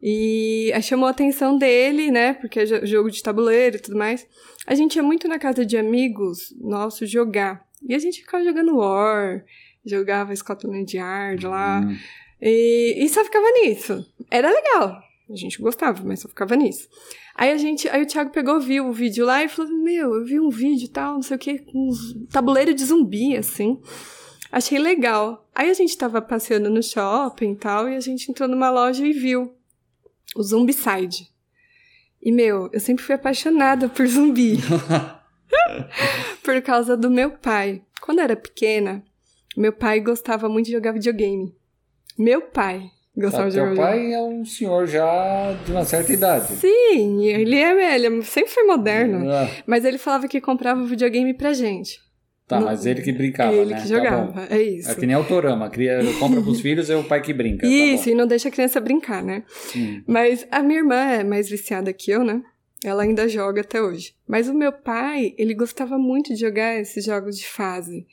E 0.00 0.72
chamou 0.82 1.06
a 1.06 1.10
atenção 1.10 1.56
dele, 1.56 2.10
né? 2.10 2.34
Porque 2.34 2.60
é 2.60 2.86
jogo 2.86 3.08
de 3.08 3.22
tabuleiro 3.22 3.76
e 3.76 3.80
tudo 3.80 3.96
mais. 3.96 4.26
A 4.66 4.74
gente 4.74 4.96
ia 4.96 5.02
muito 5.02 5.28
na 5.28 5.38
casa 5.38 5.64
de 5.64 5.76
amigos 5.76 6.52
nossos 6.60 7.08
jogar. 7.08 7.64
E 7.88 7.94
a 7.94 7.98
gente 7.98 8.20
ficava 8.20 8.42
jogando 8.42 8.76
War, 8.76 9.44
jogava 9.84 10.34
Scotland 10.34 10.96
Yard 10.96 11.46
lá. 11.46 11.80
Hum. 11.80 11.96
E, 12.40 12.96
e 12.98 13.08
só 13.08 13.24
ficava 13.24 13.46
nisso. 13.52 14.04
Era 14.30 14.50
legal. 14.50 15.00
A 15.30 15.36
gente 15.36 15.60
gostava, 15.60 16.02
mas 16.04 16.20
só 16.20 16.28
ficava 16.28 16.56
nisso. 16.56 16.88
Aí 17.34 17.50
a 17.50 17.56
gente, 17.56 17.88
aí 17.88 18.02
o 18.02 18.06
Thiago 18.06 18.30
pegou, 18.30 18.60
viu 18.60 18.88
o 18.88 18.92
vídeo 18.92 19.24
lá 19.24 19.42
e 19.42 19.48
falou: 19.48 19.72
Meu, 19.72 20.14
eu 20.14 20.24
vi 20.24 20.38
um 20.38 20.50
vídeo 20.50 20.84
e 20.84 20.88
tal, 20.88 21.14
não 21.14 21.22
sei 21.22 21.36
o 21.36 21.40
que, 21.40 21.58
com 21.60 21.90
um 21.90 22.26
tabuleiro 22.26 22.74
de 22.74 22.84
zumbi, 22.84 23.36
assim. 23.36 23.80
Achei 24.50 24.78
legal. 24.78 25.48
Aí 25.54 25.70
a 25.70 25.74
gente 25.74 25.96
tava 25.96 26.20
passeando 26.20 26.68
no 26.68 26.82
shopping 26.82 27.52
e 27.52 27.56
tal, 27.56 27.88
e 27.88 27.96
a 27.96 28.00
gente 28.00 28.30
entrou 28.30 28.48
numa 28.48 28.70
loja 28.70 29.06
e 29.06 29.12
viu 29.12 29.54
o 30.36 30.42
Zumbicide. 30.42 31.30
E, 32.20 32.30
meu, 32.30 32.68
eu 32.72 32.78
sempre 32.78 33.02
fui 33.02 33.14
apaixonada 33.14 33.88
por 33.88 34.06
zumbi. 34.06 34.58
por 36.44 36.60
causa 36.62 36.96
do 36.96 37.10
meu 37.10 37.30
pai. 37.30 37.82
Quando 38.00 38.18
eu 38.18 38.24
era 38.24 38.36
pequena, 38.36 39.02
meu 39.56 39.72
pai 39.72 40.00
gostava 40.00 40.48
muito 40.48 40.66
de 40.66 40.72
jogar 40.72 40.92
videogame. 40.92 41.54
Meu 42.18 42.42
pai 42.42 42.90
gostava 43.16 43.48
de 43.48 43.56
jogar 43.56 43.70
videogame. 43.70 43.98
pai 43.98 44.12
é 44.12 44.22
um 44.22 44.44
senhor 44.44 44.86
já 44.86 45.52
de 45.64 45.72
uma 45.72 45.84
certa 45.84 46.12
idade. 46.12 46.54
Sim, 46.54 47.24
ele 47.26 47.56
é, 47.56 47.94
ele 47.94 48.22
sempre 48.22 48.50
foi 48.50 48.64
moderno. 48.64 49.30
É. 49.30 49.62
Mas 49.66 49.84
ele 49.84 49.98
falava 49.98 50.28
que 50.28 50.40
comprava 50.40 50.84
videogame 50.84 51.34
pra 51.34 51.52
gente. 51.52 52.00
Tá, 52.46 52.60
no... 52.60 52.66
mas 52.66 52.84
ele 52.84 53.00
que 53.00 53.12
brincava, 53.12 53.54
ele 53.54 53.72
né? 53.72 53.80
que 53.80 53.88
jogava, 53.88 54.32
tá 54.32 54.54
é 54.54 54.62
isso. 54.62 54.90
É 54.90 54.94
que 54.94 55.06
nem 55.06 55.14
autorama, 55.14 55.70
cria, 55.70 56.00
compra 56.18 56.42
pros 56.42 56.60
filhos 56.60 56.90
é 56.90 56.96
o 56.96 57.04
pai 57.04 57.22
que 57.22 57.32
brinca. 57.32 57.66
Tá 57.66 57.72
isso, 57.72 58.04
tá 58.04 58.10
e 58.10 58.14
não 58.14 58.26
deixa 58.26 58.48
a 58.48 58.52
criança 58.52 58.80
brincar, 58.80 59.22
né? 59.22 59.44
Mas 60.06 60.46
a 60.50 60.62
minha 60.62 60.80
irmã 60.80 60.96
é 60.96 61.24
mais 61.24 61.48
viciada 61.48 61.92
que 61.92 62.10
eu, 62.10 62.24
né? 62.24 62.42
Ela 62.84 63.04
ainda 63.04 63.28
joga 63.28 63.60
até 63.60 63.80
hoje. 63.80 64.14
Mas 64.26 64.48
o 64.48 64.54
meu 64.54 64.72
pai, 64.72 65.34
ele 65.38 65.54
gostava 65.54 65.96
muito 65.96 66.34
de 66.34 66.40
jogar 66.40 66.80
esses 66.80 67.04
jogos 67.04 67.38
de 67.38 67.46
fase. 67.46 68.06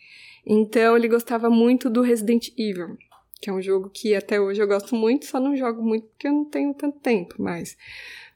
Então 0.45 0.95
ele 0.95 1.07
gostava 1.07 1.49
muito 1.49 1.89
do 1.89 2.01
Resident 2.01 2.49
Evil, 2.57 2.97
que 3.41 3.49
é 3.49 3.53
um 3.53 3.61
jogo 3.61 3.89
que 3.89 4.15
até 4.15 4.39
hoje 4.39 4.61
eu 4.61 4.67
gosto 4.67 4.95
muito, 4.95 5.25
só 5.25 5.39
não 5.39 5.55
jogo 5.55 5.81
muito 5.81 6.07
porque 6.07 6.27
eu 6.27 6.33
não 6.33 6.45
tenho 6.45 6.73
tanto 6.73 6.99
tempo 6.99 7.41
mais. 7.41 7.77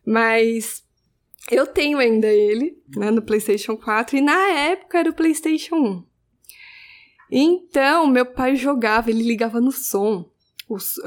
Mas 0.06 0.84
eu 1.52 1.68
tenho 1.68 1.98
ainda 1.98 2.28
ele, 2.28 2.78
né, 2.96 3.12
no 3.12 3.22
PlayStation 3.22 3.76
4, 3.76 4.18
e 4.18 4.22
na 4.22 4.50
época 4.50 5.00
era 5.00 5.10
o 5.10 5.16
PlayStation 5.16 5.76
1. 5.76 6.04
Então, 7.32 8.08
meu 8.08 8.26
pai 8.26 8.56
jogava, 8.56 9.10
ele 9.10 9.24
ligava 9.24 9.60
no 9.60 9.72
som 9.72 10.32
os, 10.70 10.98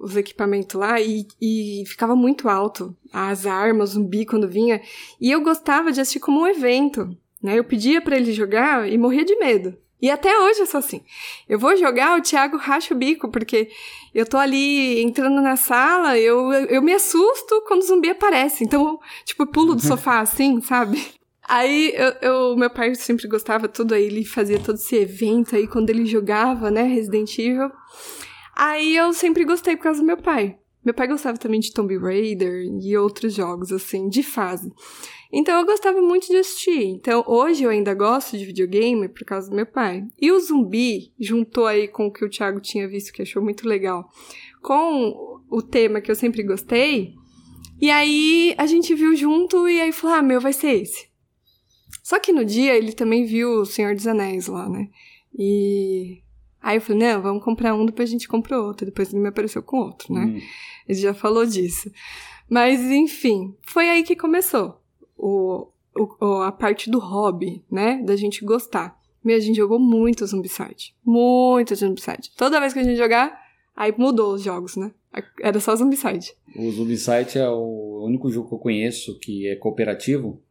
os 0.00 0.16
equipamentos 0.16 0.74
lá 0.74 1.00
e, 1.00 1.26
e 1.40 1.84
ficava 1.86 2.16
muito 2.16 2.48
alto. 2.48 2.96
As 3.12 3.46
armas, 3.46 3.90
o 3.90 3.92
zumbi 3.94 4.24
quando 4.24 4.48
vinha. 4.48 4.80
E 5.20 5.30
eu 5.30 5.42
gostava 5.42 5.92
de 5.92 6.00
assistir 6.00 6.20
como 6.20 6.40
um 6.40 6.46
evento, 6.46 7.16
né? 7.42 7.58
Eu 7.58 7.64
pedia 7.64 8.00
para 8.00 8.16
ele 8.16 8.32
jogar 8.32 8.88
e 8.90 8.96
morria 8.98 9.24
de 9.24 9.36
medo. 9.36 9.76
E 10.02 10.10
até 10.10 10.36
hoje 10.36 10.58
eu 10.58 10.66
sou 10.66 10.80
assim. 10.80 11.00
Eu 11.48 11.60
vou 11.60 11.76
jogar, 11.76 12.18
o 12.18 12.20
Thiago 12.20 12.56
racha 12.56 12.92
o 12.92 12.96
bico, 12.96 13.30
porque 13.30 13.70
eu 14.12 14.26
tô 14.26 14.36
ali 14.36 15.00
entrando 15.00 15.40
na 15.40 15.54
sala, 15.54 16.18
eu, 16.18 16.52
eu 16.52 16.82
me 16.82 16.92
assusto 16.92 17.62
quando 17.68 17.82
o 17.82 17.86
zumbi 17.86 18.10
aparece. 18.10 18.64
Então, 18.64 18.98
tipo, 19.24 19.46
pulo 19.46 19.76
do 19.76 19.80
sofá 19.86 20.18
assim, 20.18 20.60
sabe? 20.60 21.00
Aí, 21.48 21.92
eu, 21.94 22.14
eu, 22.20 22.56
meu 22.56 22.68
pai 22.68 22.92
sempre 22.96 23.28
gostava 23.28 23.68
tudo, 23.68 23.94
aí 23.94 24.04
ele 24.06 24.24
fazia 24.24 24.58
todo 24.58 24.74
esse 24.74 24.96
evento 24.96 25.54
aí, 25.54 25.68
quando 25.68 25.90
ele 25.90 26.04
jogava, 26.04 26.68
né, 26.68 26.82
Resident 26.82 27.38
Evil. 27.38 27.70
Aí 28.56 28.96
eu 28.96 29.12
sempre 29.12 29.44
gostei 29.44 29.76
por 29.76 29.84
causa 29.84 30.00
do 30.00 30.06
meu 30.06 30.16
pai. 30.16 30.58
Meu 30.84 30.94
pai 30.94 31.06
gostava 31.06 31.38
também 31.38 31.60
de 31.60 31.72
Tomb 31.72 31.96
Raider 31.96 32.64
e 32.80 32.96
outros 32.96 33.32
jogos, 33.34 33.70
assim, 33.70 34.08
de 34.08 34.24
fase. 34.24 34.72
Então 35.32 35.58
eu 35.58 35.64
gostava 35.64 36.02
muito 36.02 36.26
de 36.26 36.36
assistir. 36.36 36.84
Então 36.84 37.24
hoje 37.26 37.62
eu 37.62 37.70
ainda 37.70 37.94
gosto 37.94 38.36
de 38.36 38.44
videogame 38.44 39.08
por 39.08 39.24
causa 39.24 39.48
do 39.48 39.56
meu 39.56 39.64
pai. 39.64 40.04
E 40.20 40.30
o 40.30 40.38
zumbi 40.38 41.10
juntou 41.18 41.66
aí 41.66 41.88
com 41.88 42.06
o 42.06 42.12
que 42.12 42.24
o 42.24 42.28
Thiago 42.28 42.60
tinha 42.60 42.86
visto, 42.86 43.12
que 43.12 43.22
achou 43.22 43.42
muito 43.42 43.66
legal, 43.66 44.10
com 44.60 45.40
o 45.50 45.62
tema 45.62 46.02
que 46.02 46.10
eu 46.10 46.14
sempre 46.14 46.42
gostei. 46.42 47.14
E 47.80 47.90
aí 47.90 48.54
a 48.58 48.66
gente 48.66 48.94
viu 48.94 49.16
junto 49.16 49.66
e 49.66 49.80
aí 49.80 49.90
falou: 49.90 50.16
ah, 50.16 50.22
meu, 50.22 50.40
vai 50.40 50.52
ser 50.52 50.82
esse. 50.82 51.10
Só 52.02 52.18
que 52.18 52.32
no 52.32 52.44
dia 52.44 52.76
ele 52.76 52.92
também 52.92 53.24
viu 53.24 53.60
o 53.60 53.64
Senhor 53.64 53.94
dos 53.94 54.06
Anéis 54.06 54.48
lá, 54.48 54.68
né? 54.68 54.90
E 55.34 56.20
Aí 56.60 56.76
eu 56.76 56.80
falei, 56.80 57.02
não, 57.02 57.20
vamos 57.20 57.42
comprar 57.42 57.74
um, 57.74 57.84
depois 57.84 58.08
a 58.08 58.12
gente 58.12 58.28
compra 58.28 58.60
outro. 58.60 58.86
Depois 58.86 59.12
ele 59.12 59.20
me 59.20 59.28
apareceu 59.28 59.62
com 59.64 59.78
outro, 59.78 60.14
né? 60.14 60.26
Hum. 60.26 60.40
Ele 60.88 60.98
já 60.98 61.12
falou 61.12 61.44
disso. 61.44 61.90
Mas, 62.48 62.80
enfim, 62.80 63.56
foi 63.62 63.88
aí 63.88 64.04
que 64.04 64.14
começou 64.14 64.81
o, 65.22 65.68
o, 66.20 66.42
a 66.42 66.50
parte 66.50 66.90
do 66.90 66.98
hobby, 66.98 67.62
né? 67.70 68.02
Da 68.04 68.16
gente 68.16 68.44
gostar. 68.44 69.00
Meu, 69.24 69.36
a 69.36 69.40
gente 69.40 69.56
jogou 69.56 69.78
muito 69.78 70.26
Zombicide. 70.26 70.94
Muito 71.04 71.74
Zombicide. 71.76 72.32
Toda 72.36 72.58
vez 72.58 72.72
que 72.72 72.80
a 72.80 72.82
gente 72.82 72.96
jogar, 72.96 73.40
aí 73.76 73.94
mudou 73.96 74.34
os 74.34 74.42
jogos, 74.42 74.76
né? 74.76 74.90
Era 75.40 75.60
só 75.60 75.76
Zombicide. 75.76 76.34
O 76.56 76.70
Zombicide 76.72 77.38
é 77.38 77.48
o 77.48 78.04
único 78.04 78.30
jogo 78.30 78.48
que 78.48 78.54
eu 78.54 78.58
conheço 78.58 79.18
que 79.20 79.46
é 79.46 79.54
cooperativo 79.54 80.42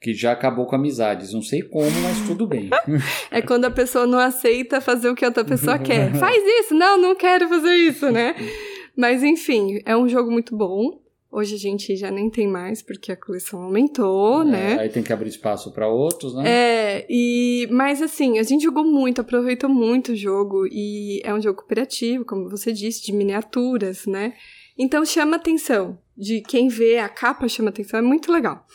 que 0.00 0.12
já 0.12 0.32
acabou 0.32 0.66
com 0.66 0.74
amizades. 0.74 1.32
Não 1.32 1.42
sei 1.42 1.62
como, 1.62 1.90
mas 2.02 2.26
tudo 2.26 2.46
bem. 2.46 2.68
é 3.30 3.40
quando 3.40 3.66
a 3.66 3.70
pessoa 3.70 4.06
não 4.06 4.18
aceita 4.18 4.80
fazer 4.80 5.08
o 5.08 5.14
que 5.14 5.24
a 5.24 5.28
outra 5.28 5.44
pessoa 5.44 5.78
quer. 5.78 6.12
Faz 6.18 6.42
isso! 6.44 6.74
Não, 6.74 6.98
não 6.98 7.14
quero 7.14 7.48
fazer 7.48 7.74
isso, 7.74 8.10
né? 8.10 8.34
Mas 8.96 9.22
enfim, 9.22 9.80
é 9.84 9.94
um 9.96 10.08
jogo 10.08 10.30
muito 10.30 10.56
bom. 10.56 10.98
Hoje 11.38 11.54
a 11.54 11.58
gente 11.58 11.94
já 11.96 12.10
nem 12.10 12.30
tem 12.30 12.48
mais 12.48 12.80
porque 12.80 13.12
a 13.12 13.16
coleção 13.16 13.64
aumentou, 13.64 14.40
é, 14.40 14.44
né? 14.46 14.78
Aí 14.78 14.88
tem 14.88 15.02
que 15.02 15.12
abrir 15.12 15.28
espaço 15.28 15.70
para 15.70 15.86
outros, 15.86 16.34
né? 16.34 16.48
É, 16.48 17.06
e 17.10 17.68
mas 17.70 18.00
assim, 18.00 18.38
a 18.38 18.42
gente 18.42 18.62
jogou 18.64 18.82
muito, 18.82 19.20
aproveitou 19.20 19.68
muito 19.68 20.12
o 20.12 20.16
jogo 20.16 20.66
e 20.66 21.20
é 21.22 21.34
um 21.34 21.42
jogo 21.42 21.58
cooperativo, 21.58 22.24
como 22.24 22.48
você 22.48 22.72
disse, 22.72 23.04
de 23.04 23.12
miniaturas, 23.12 24.06
né? 24.06 24.32
Então 24.78 25.04
chama 25.04 25.36
atenção 25.36 25.98
de 26.16 26.40
quem 26.40 26.68
vê 26.68 26.96
a 27.00 27.08
capa 27.10 27.46
chama 27.48 27.68
atenção, 27.68 27.98
é 27.98 28.02
muito 28.02 28.32
legal. 28.32 28.66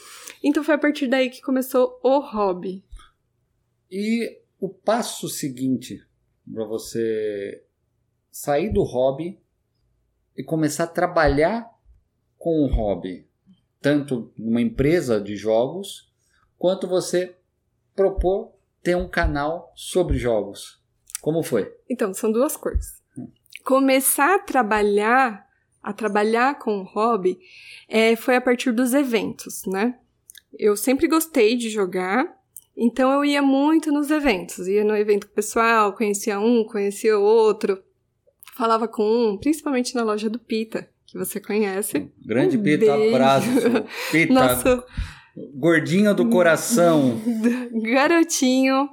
Então 0.44 0.64
foi 0.64 0.76
a 0.76 0.78
partir 0.78 1.08
daí 1.08 1.32
que 1.32 1.42
começou 1.42 2.00
o 2.04 2.20
hobby. 2.20 2.86
E 3.90 4.38
o 4.60 4.70
passo 4.70 5.28
seguinte 5.28 6.00
para 6.54 6.66
você 6.66 7.64
sair 8.30 8.72
do 8.72 8.84
hobby 8.84 9.40
e 10.38 10.44
começar 10.44 10.84
a 10.84 10.88
trabalhar 10.88 11.71
com 12.42 12.64
o 12.64 12.66
hobby, 12.66 13.28
tanto 13.80 14.34
numa 14.36 14.60
empresa 14.60 15.22
de 15.22 15.36
jogos, 15.36 16.12
quanto 16.58 16.88
você 16.88 17.36
propor 17.96 18.56
ter 18.82 18.98
um 18.98 19.08
canal 19.08 19.72
sobre 19.76 20.18
jogos. 20.18 20.82
Como 21.22 21.44
foi? 21.44 21.72
Então, 21.88 22.16
são 22.16 22.32
duas 22.32 22.58
coisas. 22.58 23.00
Começar 23.64 24.38
a 24.38 24.40
trabalhar, 24.40 25.48
a 25.84 25.94
trabalhar 25.94 26.58
com 26.58 26.80
o 26.80 26.84
hobby, 26.84 27.38
é, 27.88 28.16
foi 28.16 28.36
a 28.36 28.42
partir 28.42 28.72
dos 28.72 28.96
eventos, 28.96 29.62
né? 29.68 30.00
Eu 30.58 30.76
sempre 30.76 31.08
gostei 31.08 31.56
de 31.56 31.70
jogar, 31.70 32.26
então 32.76 33.12
eu 33.12 33.24
ia 33.24 33.44
muito 33.44 33.92
nos 33.92 34.10
eventos. 34.10 34.68
Ia 34.68 34.84
no 34.84 34.96
evento 34.96 35.30
pessoal, 35.30 35.94
conhecia 35.94 36.40
um, 36.40 36.66
conhecia 36.66 37.20
outro, 37.20 37.84
falava 38.56 38.88
com 38.88 39.04
um, 39.04 39.38
principalmente 39.38 39.94
na 39.94 40.02
loja 40.04 40.28
do 40.28 40.40
Pita, 40.40 40.90
que 41.12 41.18
você 41.18 41.40
conhece. 41.40 42.10
Grande 42.26 42.58
um 42.58 42.64
Pita, 42.64 42.98
beijo. 42.98 43.16
abraço. 43.16 43.48
Pita. 44.12 44.34
Nosso... 44.34 44.84
Gordinho 45.56 46.14
do 46.14 46.30
coração. 46.30 47.22
Garotinho. 47.84 48.90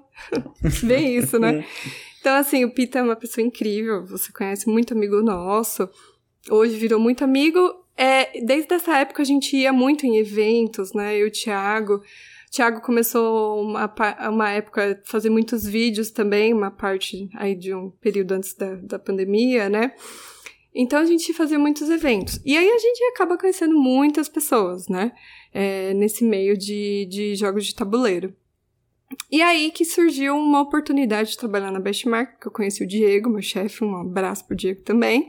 Bem 0.85 1.17
isso, 1.17 1.39
né? 1.39 1.65
Então, 2.21 2.35
assim, 2.35 2.65
o 2.65 2.75
Pita 2.75 2.99
é 2.99 3.03
uma 3.03 3.15
pessoa 3.15 3.47
incrível. 3.47 4.05
Você 4.07 4.33
conhece 4.33 4.69
muito 4.69 4.93
amigo 4.93 5.23
nosso. 5.23 5.89
Hoje 6.51 6.77
virou 6.77 6.99
muito 6.99 7.23
amigo 7.23 7.61
é, 7.99 8.41
desde 8.45 8.73
essa 8.73 8.97
época 8.97 9.23
a 9.23 9.25
gente 9.25 9.57
ia 9.57 9.73
muito 9.73 10.07
em 10.07 10.19
eventos, 10.19 10.95
né? 10.95 11.17
Eu 11.17 11.27
e 11.27 11.29
o 11.29 11.33
Thiago. 11.33 11.95
O 11.95 12.51
Thiago 12.51 12.81
começou 12.81 13.61
uma, 13.61 13.93
uma 14.31 14.51
época 14.51 14.93
a 14.93 15.11
fazer 15.11 15.29
muitos 15.29 15.67
vídeos 15.67 16.13
também, 16.13 16.55
uma 16.55 16.71
parte 16.71 17.29
aí 17.35 17.57
de 17.57 17.75
um 17.75 17.91
período 17.91 18.33
antes 18.33 18.55
da, 18.55 18.77
da 18.77 18.99
pandemia, 19.01 19.69
né? 19.69 19.95
Então 20.81 21.01
a 21.01 21.05
gente 21.05 21.35
fazia 21.35 21.59
muitos 21.59 21.91
eventos. 21.91 22.41
E 22.45 22.57
aí 22.57 22.71
a 22.71 22.79
gente 22.79 23.03
acaba 23.13 23.37
conhecendo 23.37 23.77
muitas 23.77 24.29
pessoas, 24.29 24.87
né? 24.87 25.11
É, 25.53 25.93
nesse 25.93 26.23
meio 26.23 26.57
de, 26.57 27.05
de 27.11 27.35
jogos 27.35 27.67
de 27.67 27.75
tabuleiro. 27.75 28.33
E 29.29 29.43
aí 29.43 29.73
que 29.73 29.85
surgiu 29.85 30.37
uma 30.37 30.61
oportunidade 30.61 31.31
de 31.31 31.37
trabalhar 31.37 31.73
na 31.73 31.81
Bestmark, 31.81 32.41
que 32.41 32.47
eu 32.47 32.53
conheci 32.53 32.85
o 32.85 32.87
Diego, 32.87 33.29
meu 33.29 33.43
chefe, 33.43 33.83
um 33.83 33.97
abraço 33.97 34.47
pro 34.47 34.57
Diego 34.57 34.83
também. 34.83 35.29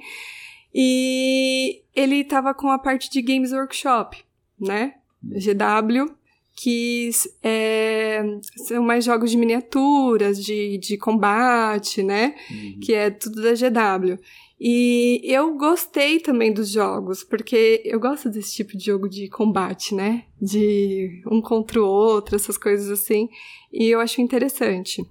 E 0.72 1.82
ele 1.96 2.18
estava 2.18 2.54
com 2.54 2.70
a 2.70 2.78
parte 2.78 3.10
de 3.10 3.20
Games 3.20 3.52
Workshop, 3.52 4.24
né? 4.60 4.94
GW, 5.24 6.14
que 6.62 7.10
é, 7.42 8.22
são 8.68 8.84
mais 8.84 9.04
jogos 9.04 9.32
de 9.32 9.38
miniaturas, 9.38 10.44
de, 10.44 10.78
de 10.78 10.96
combate, 10.96 12.04
né? 12.04 12.36
Uhum. 12.52 12.80
Que 12.82 12.94
é 12.94 13.10
tudo 13.10 13.42
da 13.42 13.54
GW. 13.54 14.20
E 14.60 15.22
eu 15.24 15.56
gostei 15.56 16.20
também 16.20 16.52
dos 16.52 16.70
jogos, 16.70 17.24
porque 17.24 17.82
eu 17.86 17.98
gosto 17.98 18.30
desse 18.30 18.56
tipo 18.56 18.76
de 18.76 18.86
jogo 18.86 19.08
de 19.08 19.30
combate, 19.30 19.96
né? 19.96 20.26
De 20.42 21.22
um 21.32 21.42
contra 21.42 21.82
o 21.82 21.86
outro, 21.86 22.36
essas 22.36 22.58
coisas 22.58 22.90
assim. 22.90 23.30
E 23.72 23.88
eu 23.88 24.02
acho 24.02 24.20
interessante. 24.20 25.02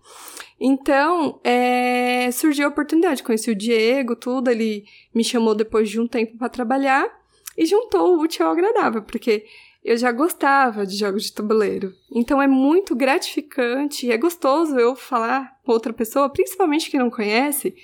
Então, 0.61 1.40
é, 1.43 2.31
surgiu 2.31 2.67
a 2.67 2.71
oportunidade. 2.71 3.23
Conheci 3.23 3.50
o 3.50 3.57
Diego, 3.57 4.14
tudo. 4.14 4.50
Ele 4.50 4.85
me 5.14 5.25
chamou 5.25 5.55
depois 5.55 5.88
de 5.88 5.99
um 5.99 6.07
tempo 6.07 6.37
para 6.37 6.50
trabalhar 6.50 7.09
e 7.57 7.64
juntou 7.64 8.17
o 8.17 8.21
útil 8.21 8.45
ao 8.45 8.52
agradável, 8.52 9.02
porque 9.02 9.47
eu 9.83 9.97
já 9.97 10.12
gostava 10.12 10.85
de 10.85 10.97
jogos 10.97 11.25
de 11.25 11.33
tabuleiro. 11.33 11.95
Então, 12.14 12.43
é 12.43 12.47
muito 12.47 12.95
gratificante 12.95 14.07
e 14.07 14.12
é 14.12 14.19
gostoso 14.19 14.78
eu 14.78 14.95
falar 14.95 15.57
com 15.64 15.73
outra 15.73 15.93
pessoa, 15.95 16.28
principalmente 16.28 16.90
que 16.90 16.99
não 16.99 17.09
conhece, 17.09 17.75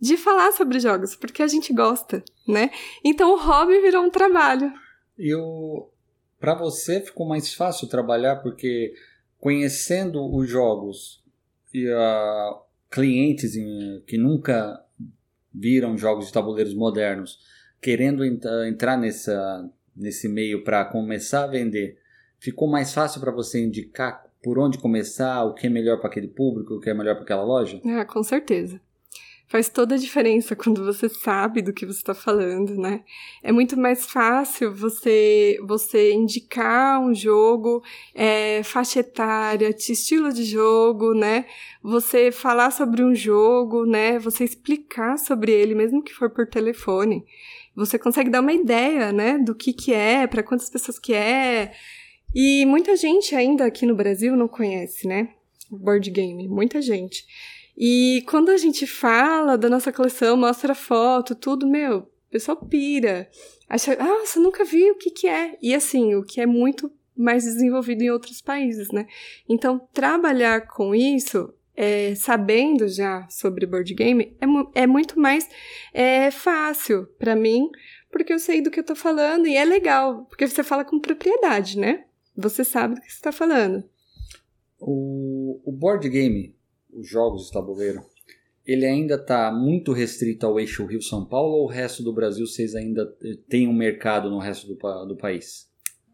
de 0.00 0.16
falar 0.16 0.52
sobre 0.52 0.78
jogos, 0.78 1.16
porque 1.16 1.42
a 1.42 1.46
gente 1.46 1.72
gosta, 1.72 2.22
né? 2.46 2.70
Então, 3.04 3.32
o 3.32 3.38
hobby 3.38 3.80
virou 3.80 4.04
um 4.04 4.10
trabalho. 4.10 4.72
E 5.18 5.32
para 6.38 6.54
você 6.54 7.00
ficou 7.00 7.26
mais 7.26 7.54
fácil 7.54 7.88
trabalhar 7.88 8.36
porque 8.36 8.94
conhecendo 9.38 10.22
os 10.34 10.48
jogos 10.48 11.24
e 11.72 11.88
uh, 11.88 12.58
clientes 12.90 13.56
em, 13.56 14.02
que 14.06 14.18
nunca 14.18 14.82
viram 15.52 15.96
jogos 15.96 16.26
de 16.26 16.32
tabuleiros 16.32 16.74
modernos 16.74 17.38
querendo 17.80 18.24
ent 18.24 18.44
entrar 18.68 18.96
nessa, 18.96 19.70
nesse 19.94 20.28
meio 20.28 20.64
para 20.64 20.84
começar 20.84 21.44
a 21.44 21.46
vender, 21.46 21.98
ficou 22.38 22.68
mais 22.68 22.92
fácil 22.92 23.20
para 23.20 23.30
você 23.30 23.64
indicar 23.64 24.24
por 24.42 24.58
onde 24.58 24.78
começar, 24.78 25.44
o 25.44 25.54
que 25.54 25.66
é 25.66 25.70
melhor 25.70 25.98
para 25.98 26.08
aquele 26.08 26.28
público, 26.28 26.74
o 26.74 26.80
que 26.80 26.90
é 26.90 26.94
melhor 26.94 27.14
para 27.14 27.24
aquela 27.24 27.44
loja? 27.44 27.80
Ah, 27.84 28.04
com 28.04 28.22
certeza. 28.22 28.80
Faz 29.48 29.68
toda 29.68 29.94
a 29.94 29.98
diferença 29.98 30.54
quando 30.56 30.84
você 30.84 31.08
sabe 31.08 31.62
do 31.62 31.72
que 31.72 31.86
você 31.86 31.98
está 31.98 32.14
falando, 32.14 32.74
né? 32.76 33.02
É 33.42 33.52
muito 33.52 33.78
mais 33.78 34.06
fácil 34.06 34.74
você 34.74 35.58
você 35.62 36.12
indicar 36.12 37.00
um 37.00 37.14
jogo, 37.14 37.82
é, 38.14 38.62
faixa 38.62 39.00
etária, 39.00 39.74
estilo 39.76 40.32
de 40.32 40.44
jogo, 40.44 41.14
né? 41.14 41.46
Você 41.82 42.30
falar 42.32 42.70
sobre 42.70 43.02
um 43.02 43.14
jogo, 43.14 43.86
né? 43.86 44.18
Você 44.18 44.44
explicar 44.44 45.18
sobre 45.18 45.52
ele, 45.52 45.74
mesmo 45.74 46.02
que 46.02 46.12
for 46.12 46.30
por 46.30 46.46
telefone. 46.46 47.24
Você 47.74 47.98
consegue 47.98 48.30
dar 48.30 48.40
uma 48.40 48.52
ideia, 48.52 49.12
né? 49.12 49.38
Do 49.38 49.54
que 49.54 49.72
que 49.72 49.92
é, 49.92 50.26
para 50.26 50.42
quantas 50.42 50.70
pessoas 50.70 50.98
que 50.98 51.12
é. 51.12 51.72
E 52.34 52.66
muita 52.66 52.96
gente 52.96 53.34
ainda 53.34 53.64
aqui 53.64 53.86
no 53.86 53.94
Brasil 53.94 54.36
não 54.36 54.48
conhece, 54.48 55.06
né? 55.06 55.28
Board 55.70 56.10
game, 56.10 56.48
muita 56.48 56.80
gente. 56.80 57.24
E 57.76 58.24
quando 58.26 58.50
a 58.50 58.56
gente 58.56 58.86
fala 58.86 59.58
da 59.58 59.68
nossa 59.68 59.92
coleção, 59.92 60.36
mostra 60.36 60.74
foto, 60.74 61.34
tudo, 61.34 61.66
meu, 61.66 61.98
o 61.98 62.30
pessoal 62.30 62.56
pira. 62.56 63.28
Acha, 63.68 63.92
ah, 64.00 64.24
você 64.24 64.38
nunca 64.38 64.64
viu 64.64 64.94
o 64.94 64.98
que 64.98 65.10
que 65.10 65.28
é. 65.28 65.58
E 65.60 65.74
assim, 65.74 66.14
o 66.14 66.24
que 66.24 66.40
é 66.40 66.46
muito 66.46 66.90
mais 67.14 67.44
desenvolvido 67.44 68.02
em 68.02 68.10
outros 68.10 68.40
países, 68.40 68.90
né? 68.90 69.06
Então, 69.48 69.80
trabalhar 69.92 70.66
com 70.68 70.94
isso, 70.94 71.52
é, 71.74 72.14
sabendo 72.14 72.88
já 72.88 73.26
sobre 73.28 73.66
board 73.66 73.92
game, 73.94 74.36
é, 74.40 74.82
é 74.82 74.86
muito 74.86 75.18
mais 75.18 75.48
é, 75.92 76.30
fácil 76.30 77.06
para 77.18 77.36
mim, 77.36 77.68
porque 78.10 78.32
eu 78.32 78.38
sei 78.38 78.62
do 78.62 78.70
que 78.70 78.80
eu 78.80 78.84
tô 78.84 78.94
falando 78.94 79.46
e 79.46 79.56
é 79.56 79.64
legal, 79.64 80.24
porque 80.26 80.46
você 80.46 80.62
fala 80.62 80.84
com 80.84 80.98
propriedade, 80.98 81.78
né? 81.78 82.04
Você 82.34 82.64
sabe 82.64 82.94
do 82.94 83.00
que 83.00 83.08
você 83.08 83.16
está 83.16 83.32
falando. 83.32 83.84
O, 84.78 85.60
o 85.64 85.72
board 85.72 86.08
game 86.08 86.55
os 86.96 87.08
jogos 87.08 87.46
de 87.46 87.52
tabuleiro, 87.52 88.02
ele 88.64 88.84
ainda 88.84 89.14
está 89.14 89.52
muito 89.52 89.92
restrito 89.92 90.44
ao 90.44 90.58
eixo 90.58 90.86
Rio-São 90.86 91.24
Paulo 91.24 91.54
ou 91.54 91.64
o 91.64 91.70
resto 91.70 92.02
do 92.02 92.12
Brasil 92.12 92.46
vocês 92.46 92.74
ainda 92.74 93.06
têm 93.48 93.68
um 93.68 93.72
mercado 93.72 94.28
no 94.28 94.38
resto 94.38 94.66
do, 94.66 94.74
do 95.06 95.16
país? 95.16 95.68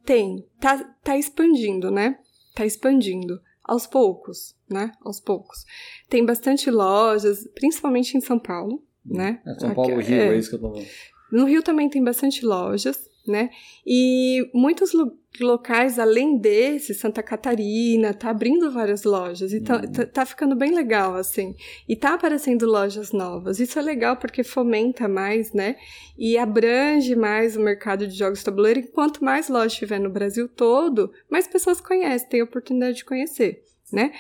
Tem. 0.04 0.44
Tá, 0.60 0.78
tá 1.02 1.16
expandindo, 1.16 1.90
né? 1.90 2.18
Tá 2.54 2.66
expandindo. 2.66 3.40
Aos 3.64 3.86
poucos, 3.86 4.56
né? 4.68 4.92
Aos 5.02 5.20
poucos. 5.20 5.64
Tem 6.08 6.26
bastante 6.26 6.68
lojas, 6.68 7.48
principalmente 7.54 8.16
em 8.16 8.20
São 8.20 8.38
Paulo, 8.38 8.84
né? 9.06 9.40
É, 9.46 9.54
São 9.60 9.72
Paulo 9.72 10.00
e 10.00 10.04
Rio, 10.04 10.16
é, 10.16 10.34
é 10.34 10.36
isso 10.36 10.50
que 10.50 10.56
eu 10.56 10.60
tô 10.60 10.70
falando. 10.70 10.88
No 11.30 11.44
Rio 11.46 11.62
também 11.62 11.88
tem 11.88 12.02
bastante 12.02 12.44
lojas, 12.44 13.08
né? 13.26 13.50
E 13.86 14.50
muitos 14.52 14.92
locais, 15.40 15.98
além 15.98 16.36
desse, 16.36 16.94
Santa 16.94 17.22
Catarina, 17.22 18.12
tá 18.12 18.30
abrindo 18.30 18.70
várias 18.70 19.04
lojas 19.04 19.52
e 19.52 19.60
tá, 19.60 19.76
uhum. 19.76 19.92
tá, 19.92 20.06
tá, 20.06 20.26
ficando 20.26 20.54
bem 20.54 20.74
legal, 20.74 21.14
assim. 21.14 21.54
E 21.88 21.96
tá 21.96 22.14
aparecendo 22.14 22.66
lojas 22.66 23.12
novas. 23.12 23.60
Isso 23.60 23.78
é 23.78 23.82
legal 23.82 24.16
porque 24.16 24.42
fomenta 24.42 25.08
mais, 25.08 25.52
né? 25.52 25.76
E 26.18 26.36
abrange 26.36 27.14
mais 27.14 27.56
o 27.56 27.60
mercado 27.60 28.06
de 28.06 28.14
jogos 28.14 28.40
de 28.40 28.44
tabuleiro. 28.44 28.80
E 28.80 28.88
quanto 28.88 29.24
mais 29.24 29.48
lojas 29.48 29.74
tiver 29.74 29.98
no 29.98 30.10
Brasil 30.10 30.48
todo, 30.48 31.12
mais 31.30 31.46
pessoas 31.46 31.80
conhecem, 31.80 32.28
têm 32.28 32.40
a 32.40 32.44
oportunidade 32.44 32.98
de 32.98 33.04
conhecer, 33.04 33.62
né? 33.92 34.12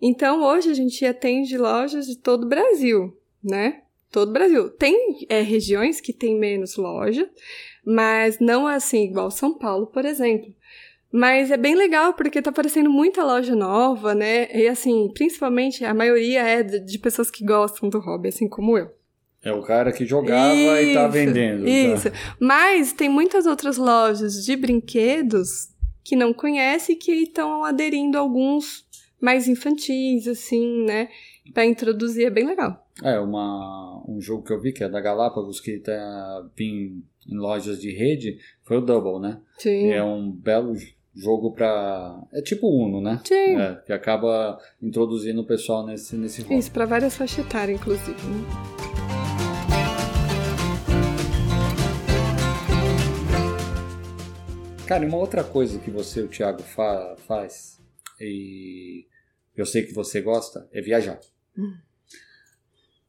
Então, 0.00 0.42
hoje 0.42 0.70
a 0.70 0.74
gente 0.74 1.04
atende 1.04 1.56
lojas 1.56 2.06
de 2.06 2.16
todo 2.16 2.44
o 2.44 2.48
Brasil, 2.48 3.16
né? 3.42 3.82
Todo 4.10 4.30
o 4.30 4.32
Brasil. 4.32 4.70
Tem 4.70 5.26
é, 5.28 5.42
regiões 5.42 6.00
que 6.00 6.12
tem 6.12 6.38
menos 6.38 6.76
loja, 6.76 7.28
mas 7.88 8.38
não 8.38 8.66
assim, 8.66 9.04
igual 9.04 9.30
São 9.30 9.54
Paulo, 9.54 9.86
por 9.86 10.04
exemplo. 10.04 10.54
Mas 11.10 11.50
é 11.50 11.56
bem 11.56 11.74
legal 11.74 12.12
porque 12.12 12.42
tá 12.42 12.50
aparecendo 12.50 12.90
muita 12.90 13.24
loja 13.24 13.56
nova, 13.56 14.14
né? 14.14 14.46
E 14.54 14.68
assim, 14.68 15.10
principalmente 15.14 15.82
a 15.86 15.94
maioria 15.94 16.42
é 16.42 16.62
de 16.62 16.98
pessoas 16.98 17.30
que 17.30 17.42
gostam 17.42 17.88
do 17.88 17.98
hobby, 17.98 18.28
assim 18.28 18.46
como 18.46 18.76
eu. 18.76 18.90
É 19.42 19.50
o 19.50 19.62
cara 19.62 19.90
que 19.90 20.04
jogava 20.04 20.54
isso, 20.54 20.90
e 20.90 20.94
tá 20.94 21.08
vendendo. 21.08 21.64
Tá? 21.64 21.70
Isso. 21.70 22.10
Tá? 22.10 22.16
Mas 22.38 22.92
tem 22.92 23.08
muitas 23.08 23.46
outras 23.46 23.78
lojas 23.78 24.44
de 24.44 24.54
brinquedos 24.54 25.68
que 26.04 26.14
não 26.14 26.34
conhecem 26.34 26.94
e 26.94 26.98
que 26.98 27.12
estão 27.12 27.64
aderindo 27.64 28.18
a 28.18 28.20
alguns 28.20 28.86
mais 29.18 29.48
infantis, 29.48 30.28
assim, 30.28 30.84
né? 30.84 31.08
Pra 31.54 31.64
introduzir, 31.64 32.26
é 32.26 32.30
bem 32.30 32.44
legal. 32.44 32.86
É, 33.02 33.18
uma, 33.18 34.04
um 34.06 34.20
jogo 34.20 34.42
que 34.42 34.52
eu 34.52 34.60
vi 34.60 34.72
que 34.72 34.84
é 34.84 34.88
da 34.88 35.00
Galápagos, 35.00 35.60
que 35.60 35.78
tá 35.78 36.44
em, 36.58 37.02
em 37.28 37.36
lojas 37.36 37.80
de 37.80 37.92
rede, 37.92 38.38
foi 38.62 38.78
o 38.78 38.80
Double, 38.80 39.20
né? 39.20 39.40
Sim. 39.58 39.90
é 39.90 40.02
um 40.02 40.30
belo 40.30 40.74
jogo 41.14 41.52
para 41.52 42.22
é 42.32 42.40
tipo 42.40 42.68
Uno, 42.68 43.00
né? 43.00 43.20
Sim. 43.24 43.56
É, 43.56 43.74
que 43.84 43.92
acaba 43.92 44.58
introduzindo 44.80 45.40
o 45.40 45.46
pessoal 45.46 45.84
nesse 45.84 46.16
nesse 46.16 46.42
jogo. 46.42 46.54
Isso 46.54 46.70
para 46.70 46.86
várias 46.86 47.16
faixas 47.16 47.44
etárias, 47.44 47.80
inclusive. 47.80 48.12
Né? 48.12 48.78
Cara, 54.86 55.04
uma 55.04 55.18
outra 55.18 55.44
coisa 55.44 55.78
que 55.78 55.90
você, 55.90 56.22
o 56.22 56.28
Thiago, 56.28 56.62
fa 56.62 57.14
faz 57.26 57.78
e 58.18 59.06
eu 59.54 59.66
sei 59.66 59.82
que 59.82 59.92
você 59.92 60.22
gosta 60.22 60.66
é 60.72 60.80
viajar. 60.80 61.20
Hum. 61.56 61.76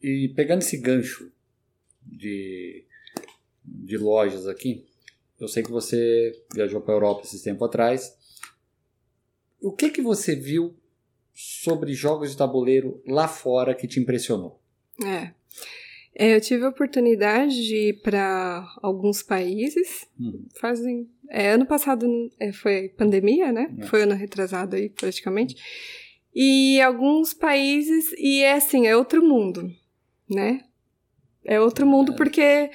E 0.01 0.33
pegando 0.35 0.61
esse 0.61 0.77
gancho 0.77 1.31
de, 2.05 2.85
de 3.71 3.97
lojas 3.97 4.47
aqui, 4.47 4.85
eu 5.39 5.47
sei 5.47 5.63
que 5.63 5.71
você 5.71 6.33
viajou 6.53 6.81
para 6.81 6.93
a 6.93 6.97
Europa 6.97 7.21
esse 7.23 7.41
tempo 7.41 7.63
atrás. 7.63 8.13
O 9.61 9.71
que 9.71 9.89
que 9.89 10.01
você 10.01 10.35
viu 10.35 10.75
sobre 11.33 11.93
jogos 11.93 12.31
de 12.31 12.37
tabuleiro 12.37 13.01
lá 13.07 13.27
fora 13.27 13.73
que 13.73 13.87
te 13.87 13.99
impressionou? 13.99 14.59
É. 15.01 15.31
é 16.13 16.35
eu 16.35 16.41
tive 16.41 16.65
a 16.65 16.69
oportunidade 16.69 17.55
de 17.55 17.89
ir 17.89 18.01
para 18.01 18.67
alguns 18.81 19.23
países. 19.23 20.05
Hum. 20.19 20.45
Fazem. 20.59 21.09
É, 21.29 21.51
ano 21.51 21.65
passado 21.65 22.05
é, 22.37 22.51
foi 22.51 22.89
pandemia, 22.89 23.51
né? 23.51 23.73
É. 23.79 23.85
Foi 23.85 24.01
ano 24.03 24.15
retrasado 24.15 24.75
aí, 24.75 24.89
praticamente. 24.89 25.55
E 26.35 26.81
alguns 26.81 27.33
países, 27.33 28.11
e 28.17 28.41
é 28.41 28.53
assim, 28.53 28.87
é 28.87 28.95
outro 28.95 29.23
mundo, 29.23 29.73
né? 30.29 30.65
É 31.49 31.59
outro 31.59 31.83
mundo 31.83 32.13
porque 32.13 32.69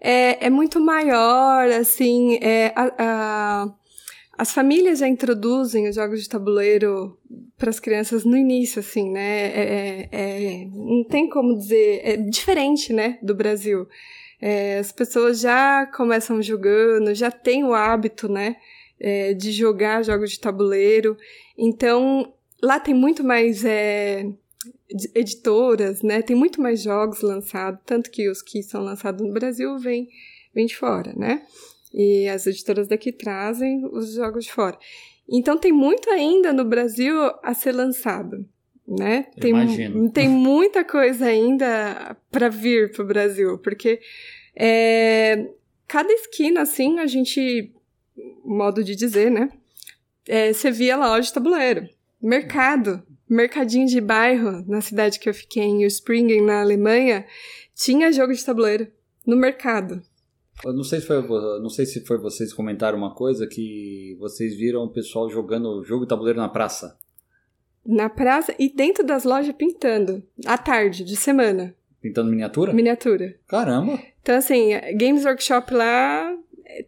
é, 0.00 0.46
é 0.46 0.50
muito 0.50 0.80
maior, 0.80 1.68
assim, 1.68 2.40
é, 2.42 2.72
a, 2.74 2.92
a, 2.98 3.74
as 4.36 4.50
famílias 4.50 4.98
já 4.98 5.06
introduzem 5.06 5.88
os 5.88 5.94
jogos 5.94 6.24
de 6.24 6.28
tabuleiro 6.28 7.16
para 7.56 7.70
as 7.70 7.78
crianças 7.78 8.24
no 8.24 8.36
início, 8.36 8.80
assim, 8.80 9.12
né? 9.12 9.46
É, 9.46 9.60
é, 9.60 10.08
é, 10.10 10.64
não 10.74 11.04
tem 11.04 11.28
como 11.28 11.56
dizer, 11.56 12.00
é 12.02 12.16
diferente, 12.16 12.92
né, 12.92 13.16
do 13.22 13.32
Brasil. 13.32 13.86
É, 14.42 14.78
as 14.78 14.90
pessoas 14.90 15.38
já 15.38 15.86
começam 15.86 16.42
jogando, 16.42 17.14
já 17.14 17.30
têm 17.30 17.62
o 17.62 17.74
hábito, 17.74 18.28
né, 18.28 18.56
é, 18.98 19.34
de 19.34 19.52
jogar 19.52 20.02
jogos 20.02 20.32
de 20.32 20.40
tabuleiro. 20.40 21.16
Então, 21.56 22.34
lá 22.60 22.80
tem 22.80 22.92
muito 22.92 23.22
mais 23.22 23.62
editoras, 25.14 26.02
né? 26.02 26.22
Tem 26.22 26.36
muito 26.36 26.60
mais 26.60 26.82
jogos 26.82 27.20
lançados, 27.22 27.80
tanto 27.84 28.10
que 28.10 28.28
os 28.28 28.42
que 28.42 28.62
são 28.62 28.82
lançados 28.82 29.26
no 29.26 29.32
Brasil 29.32 29.78
vêm, 29.78 30.08
vêm 30.54 30.66
de 30.66 30.76
fora, 30.76 31.12
né? 31.16 31.42
E 31.92 32.28
as 32.28 32.46
editoras 32.46 32.88
daqui 32.88 33.12
trazem 33.12 33.84
os 33.86 34.14
jogos 34.14 34.44
de 34.44 34.52
fora. 34.52 34.78
Então 35.28 35.58
tem 35.58 35.72
muito 35.72 36.10
ainda 36.10 36.52
no 36.52 36.64
Brasil 36.64 37.14
a 37.42 37.52
ser 37.54 37.72
lançado, 37.72 38.46
né? 38.86 39.26
Tem, 39.40 39.52
tem 40.12 40.28
muita 40.28 40.84
coisa 40.84 41.26
ainda 41.26 42.16
para 42.30 42.48
vir 42.48 42.92
para 42.92 43.02
o 43.02 43.06
Brasil, 43.06 43.58
porque 43.58 44.00
é, 44.54 45.48
cada 45.86 46.12
esquina, 46.12 46.62
assim, 46.62 46.98
a 46.98 47.06
gente, 47.06 47.72
modo 48.44 48.82
de 48.82 48.94
dizer, 48.94 49.30
né? 49.30 49.50
É, 50.26 50.52
você 50.52 50.70
via 50.70 50.96
loja 50.96 51.22
de 51.22 51.32
tabuleiro, 51.32 51.88
mercado, 52.20 53.02
mercadinho 53.28 53.86
de 53.86 54.00
bairro, 54.00 54.64
na 54.66 54.80
cidade 54.80 55.18
que 55.18 55.28
eu 55.28 55.34
fiquei, 55.34 55.64
em 55.64 55.84
Springen, 55.86 56.42
na 56.42 56.60
Alemanha, 56.60 57.26
tinha 57.74 58.12
jogo 58.12 58.32
de 58.32 58.44
tabuleiro 58.44 58.88
no 59.26 59.36
mercado. 59.36 60.02
Eu 60.64 60.72
não 60.72 60.84
sei 60.84 61.00
se 61.00 61.06
foi, 61.06 61.22
não 61.60 61.68
sei 61.68 61.84
se 61.84 62.00
foi 62.04 62.18
vocês 62.18 62.52
comentaram 62.52 62.96
uma 62.96 63.14
coisa 63.14 63.46
que 63.46 64.16
vocês 64.18 64.56
viram 64.56 64.84
o 64.84 64.90
pessoal 64.90 65.28
jogando 65.28 65.84
jogo 65.84 66.04
de 66.04 66.08
tabuleiro 66.08 66.38
na 66.38 66.48
praça. 66.48 66.98
Na 67.84 68.08
praça 68.08 68.54
e 68.58 68.68
dentro 68.68 69.04
das 69.04 69.24
lojas 69.24 69.54
pintando, 69.54 70.22
à 70.44 70.56
tarde, 70.56 71.04
de 71.04 71.14
semana. 71.14 71.74
Pintando 72.00 72.30
miniatura? 72.30 72.72
Miniatura. 72.72 73.38
Caramba! 73.46 74.00
Então, 74.22 74.36
assim, 74.36 74.70
Games 74.96 75.24
Workshop 75.24 75.72
lá 75.72 76.36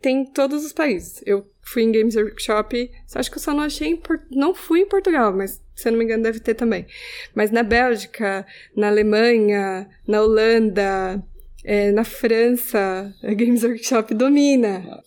tem 0.00 0.24
todos 0.24 0.64
os 0.64 0.72
países. 0.72 1.22
Eu 1.24 1.46
fui 1.68 1.82
em 1.82 1.92
Games 1.92 2.16
Workshop, 2.16 2.90
acho 3.14 3.30
que 3.30 3.36
eu 3.36 3.42
só 3.42 3.52
não 3.52 3.62
achei 3.62 3.88
em, 3.88 4.00
não 4.30 4.54
fui 4.54 4.80
em 4.80 4.88
Portugal, 4.88 5.32
mas 5.32 5.62
se 5.74 5.88
eu 5.88 5.92
não 5.92 5.98
me 5.98 6.04
engano 6.04 6.22
deve 6.22 6.40
ter 6.40 6.54
também. 6.54 6.86
Mas 7.34 7.50
na 7.50 7.62
Bélgica, 7.62 8.46
na 8.74 8.88
Alemanha, 8.88 9.88
na 10.06 10.22
Holanda, 10.22 11.22
é, 11.62 11.92
na 11.92 12.04
França, 12.04 13.14
a 13.22 13.34
Games 13.34 13.62
Workshop 13.62 14.14
domina. 14.14 15.02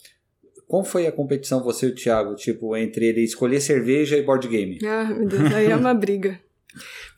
Qual 0.67 0.83
foi 0.83 1.07
a 1.07 1.11
competição 1.11 1.63
você 1.63 1.87
e 1.87 1.89
o 1.89 1.95
Thiago, 1.95 2.35
tipo, 2.35 2.77
entre 2.77 3.07
ele 3.07 3.23
escolher 3.23 3.59
cerveja 3.59 4.15
e 4.15 4.21
board 4.21 4.47
game? 4.47 4.79
Ah, 4.85 5.05
meu 5.05 5.27
Deus, 5.27 5.53
aí 5.53 5.65
é 5.65 5.75
uma 5.75 5.93
briga. 5.93 6.39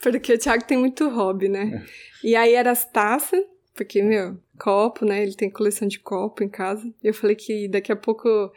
Porque 0.02 0.34
o 0.34 0.38
Thiago 0.38 0.64
tem 0.64 0.78
muito 0.78 1.08
hobby, 1.10 1.50
né? 1.50 1.86
E 2.24 2.36
aí 2.36 2.54
era 2.54 2.72
as 2.72 2.90
taças, 2.90 3.44
porque, 3.76 4.02
meu, 4.02 4.38
copo, 4.58 5.06
né? 5.06 5.22
Ele 5.22 5.36
tem 5.36 5.50
coleção 5.50 5.88
de 5.88 6.00
copo 6.00 6.44
em 6.44 6.50
casa. 6.50 6.92
Eu 7.04 7.14
falei 7.14 7.36
que 7.36 7.68
daqui 7.68 7.92
a 7.92 7.96
pouco 7.96 8.52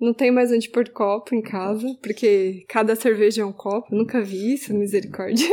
não 0.00 0.14
tem 0.14 0.30
mais 0.30 0.50
onde 0.50 0.70
pôr 0.70 0.88
copo 0.88 1.34
em 1.34 1.42
casa, 1.42 1.86
porque 2.00 2.64
cada 2.66 2.96
cerveja 2.96 3.42
é 3.42 3.44
um 3.44 3.52
copo. 3.52 3.94
Nunca 3.94 4.22
vi 4.22 4.54
isso, 4.54 4.72
misericórdia. 4.72 5.46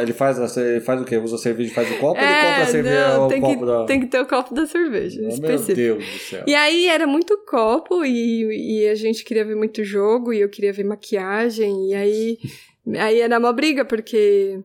ele 0.00 0.12
faz, 0.14 0.56
ele 0.56 0.80
faz 0.80 1.00
o 1.00 1.04
quê? 1.04 1.18
Usa 1.18 1.36
a 1.36 1.38
cerveja 1.38 1.70
e 1.70 1.74
faz 1.74 1.90
o 1.90 1.98
copo 1.98 2.18
é, 2.18 2.24
ele 2.24 2.48
compra 2.48 2.62
a 2.62 2.66
cerveja 2.66 3.18
não, 3.18 3.28
tem 3.28 3.38
o 3.38 3.42
copo 3.42 3.58
que, 3.58 3.66
da... 3.66 3.84
Tem 3.84 4.00
que 4.00 4.06
ter 4.06 4.20
o 4.20 4.26
copo 4.26 4.54
da 4.54 4.66
cerveja, 4.66 5.20
oh, 5.22 5.28
específico. 5.28 5.78
Meu 5.78 5.96
Deus 5.98 6.10
do 6.10 6.18
céu. 6.18 6.44
E 6.46 6.54
aí 6.54 6.86
era 6.86 7.06
muito 7.06 7.36
copo 7.44 8.02
e, 8.02 8.80
e 8.80 8.88
a 8.88 8.94
gente 8.94 9.22
queria 9.24 9.44
ver 9.44 9.56
muito 9.56 9.84
jogo 9.84 10.32
e 10.32 10.40
eu 10.40 10.48
queria 10.48 10.72
ver 10.72 10.84
maquiagem. 10.84 11.90
E 11.90 11.94
aí, 11.94 12.38
aí 12.98 13.20
era 13.20 13.38
uma 13.38 13.52
briga, 13.52 13.84
porque 13.84 14.58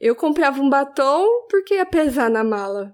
eu 0.00 0.16
comprava 0.16 0.60
um 0.60 0.68
batom 0.68 1.46
porque 1.48 1.74
ia 1.74 1.86
pesar 1.86 2.28
na 2.28 2.42
mala. 2.42 2.92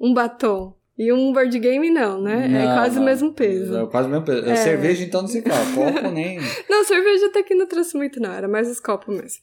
Um 0.00 0.12
batom. 0.12 0.74
E 0.98 1.12
um 1.12 1.32
board 1.32 1.58
game 1.58 1.90
não, 1.90 2.20
né? 2.20 2.46
É 2.46 2.48
não, 2.48 2.60
é 2.60 2.74
quase 2.74 2.96
não. 2.96 3.02
o 3.02 3.04
mesmo 3.04 3.32
peso. 3.32 3.76
É 3.76 3.86
quase 3.86 4.08
o 4.08 4.10
mesmo 4.10 4.24
peso. 4.24 4.48
É. 4.48 4.56
Cerveja 4.56 5.04
então 5.04 5.20
não 5.22 5.28
se 5.28 5.42
fala, 5.42 5.64
copo 5.92 6.08
nem. 6.10 6.38
Não, 6.70 6.84
cerveja 6.84 7.26
até 7.26 7.42
que 7.42 7.54
não 7.54 7.66
trouxe 7.66 7.96
muito, 7.96 8.18
não. 8.18 8.32
Era 8.32 8.48
mais 8.48 8.68
os 8.70 8.80
copos 8.80 9.14
mesmo. 9.14 9.42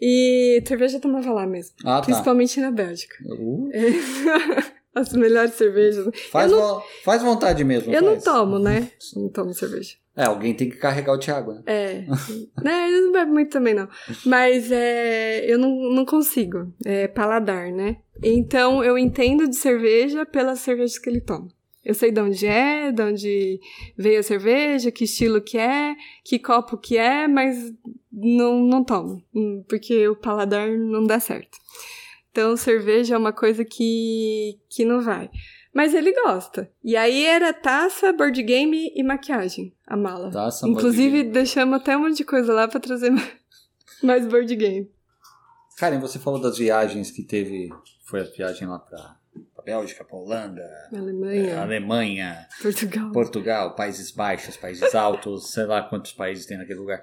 E 0.00 0.62
cerveja 0.66 0.96
eu 0.96 1.00
tomava 1.00 1.32
lá 1.32 1.46
mesmo. 1.46 1.74
Ah, 1.84 2.00
tá. 2.00 2.02
Principalmente 2.02 2.60
na 2.60 2.72
Bélgica. 2.72 3.14
Uh. 3.24 3.70
As 4.92 5.12
melhores 5.12 5.54
cervejas. 5.54 6.10
Faz, 6.32 6.50
não... 6.50 6.82
faz 7.04 7.22
vontade 7.22 7.62
mesmo. 7.62 7.92
Eu 7.92 8.02
faz. 8.02 8.12
não 8.12 8.20
tomo, 8.20 8.58
né? 8.58 8.90
Não 9.14 9.28
tomo 9.28 9.54
cerveja. 9.54 9.94
É, 10.20 10.26
alguém 10.26 10.52
tem 10.52 10.68
que 10.68 10.76
carregar 10.76 11.14
o 11.14 11.18
Thiago, 11.18 11.54
né? 11.54 11.62
É. 11.64 12.04
né, 12.62 12.90
eu 12.90 13.06
não 13.06 13.12
bebo 13.12 13.32
muito 13.32 13.50
também, 13.50 13.72
não. 13.72 13.88
Mas 14.26 14.70
é, 14.70 15.50
eu 15.50 15.58
não, 15.58 15.70
não 15.94 16.04
consigo. 16.04 16.70
É 16.84 17.08
paladar, 17.08 17.72
né? 17.72 17.96
Então 18.22 18.84
eu 18.84 18.98
entendo 18.98 19.48
de 19.48 19.56
cerveja 19.56 20.26
pelas 20.26 20.58
cervejas 20.58 20.98
que 20.98 21.08
ele 21.08 21.22
toma. 21.22 21.48
Eu 21.82 21.94
sei 21.94 22.10
de 22.10 22.20
onde 22.20 22.46
é, 22.46 22.92
de 22.92 23.02
onde 23.02 23.60
veio 23.96 24.20
a 24.20 24.22
cerveja, 24.22 24.90
que 24.90 25.04
estilo 25.04 25.40
que 25.40 25.56
é, 25.56 25.94
que 26.22 26.38
copo 26.38 26.76
que 26.76 26.98
é, 26.98 27.26
mas 27.26 27.72
não, 28.12 28.60
não 28.60 28.84
tomo. 28.84 29.22
Porque 29.66 30.06
o 30.06 30.14
paladar 30.14 30.68
não 30.68 31.02
dá 31.02 31.18
certo. 31.18 31.56
Então 32.30 32.58
cerveja 32.58 33.14
é 33.14 33.18
uma 33.18 33.32
coisa 33.32 33.64
que, 33.64 34.58
que 34.68 34.84
não 34.84 35.00
vai. 35.00 35.30
Mas 35.72 35.94
ele 35.94 36.12
gosta. 36.12 36.70
E 36.82 36.96
aí 36.96 37.24
era 37.24 37.52
taça, 37.52 38.12
board 38.12 38.42
game 38.42 38.92
e 38.94 39.02
maquiagem, 39.02 39.72
a 39.86 39.96
mala. 39.96 40.30
Taça, 40.30 40.66
Inclusive, 40.66 41.24
deixamos 41.24 41.80
até 41.80 41.96
um 41.96 42.00
monte 42.00 42.18
de 42.18 42.24
coisa 42.24 42.52
lá 42.52 42.66
para 42.66 42.80
trazer 42.80 43.12
mais 44.02 44.26
board 44.26 44.54
game. 44.56 44.90
Karen, 45.78 46.00
você 46.00 46.18
falou 46.18 46.40
das 46.40 46.58
viagens 46.58 47.10
que 47.10 47.22
teve. 47.22 47.70
Foi 48.04 48.20
a 48.20 48.24
viagem 48.24 48.66
lá 48.66 48.80
pra, 48.80 49.16
pra 49.54 49.64
Bélgica, 49.64 50.04
pra 50.04 50.16
Holanda, 50.16 50.62
Alemanha, 50.92 51.50
é, 51.50 51.58
Alemanha, 51.58 52.48
Portugal. 52.60 53.12
Portugal, 53.12 53.76
Países 53.76 54.10
Baixos, 54.10 54.56
Países 54.56 54.94
Altos, 54.94 55.52
sei 55.52 55.64
lá 55.64 55.82
quantos 55.82 56.12
países 56.12 56.44
tem 56.44 56.58
naquele 56.58 56.80
lugar. 56.80 57.00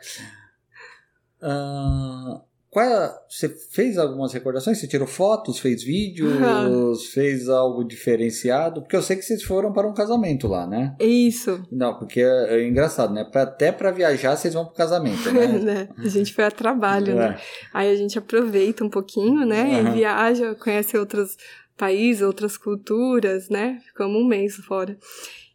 Uh, 1.41 2.41
qual, 2.69 2.85
você 3.29 3.47
fez 3.49 3.97
algumas 3.97 4.33
recordações? 4.33 4.77
Você 4.77 4.87
tirou 4.87 5.07
fotos, 5.07 5.59
fez 5.59 5.83
vídeos, 5.83 6.33
uhum. 6.33 6.93
fez 7.13 7.47
algo 7.47 7.83
diferenciado? 7.83 8.81
Porque 8.81 8.95
eu 8.95 9.01
sei 9.01 9.15
que 9.15 9.23
vocês 9.23 9.41
foram 9.41 9.71
para 9.71 9.87
um 9.87 9.93
casamento 9.93 10.47
lá, 10.47 10.67
né? 10.67 10.95
Isso. 10.99 11.65
Não, 11.71 11.97
porque 11.97 12.21
é, 12.21 12.57
é 12.59 12.67
engraçado, 12.67 13.13
né? 13.13 13.23
Pra, 13.23 13.43
até 13.43 13.71
para 13.71 13.91
viajar 13.91 14.35
vocês 14.35 14.53
vão 14.53 14.65
para 14.65 14.73
o 14.73 14.77
casamento, 14.77 15.31
né? 15.31 15.47
né? 15.59 15.89
A 15.97 16.07
gente 16.09 16.33
foi 16.33 16.43
a 16.43 16.51
trabalho, 16.51 17.15
né? 17.15 17.25
é. 17.25 17.29
né? 17.29 17.39
Aí 17.73 17.89
a 17.89 17.95
gente 17.95 18.19
aproveita 18.19 18.83
um 18.83 18.89
pouquinho, 18.89 19.45
né? 19.45 19.63
Uhum. 19.63 19.87
E 19.87 19.91
viaja, 19.93 20.55
conhece 20.55 20.97
outros 20.97 21.37
países, 21.77 22.21
outras 22.21 22.57
culturas, 22.57 23.49
né? 23.49 23.79
Ficamos 23.87 24.21
um 24.21 24.27
mês 24.27 24.55
fora. 24.55 24.97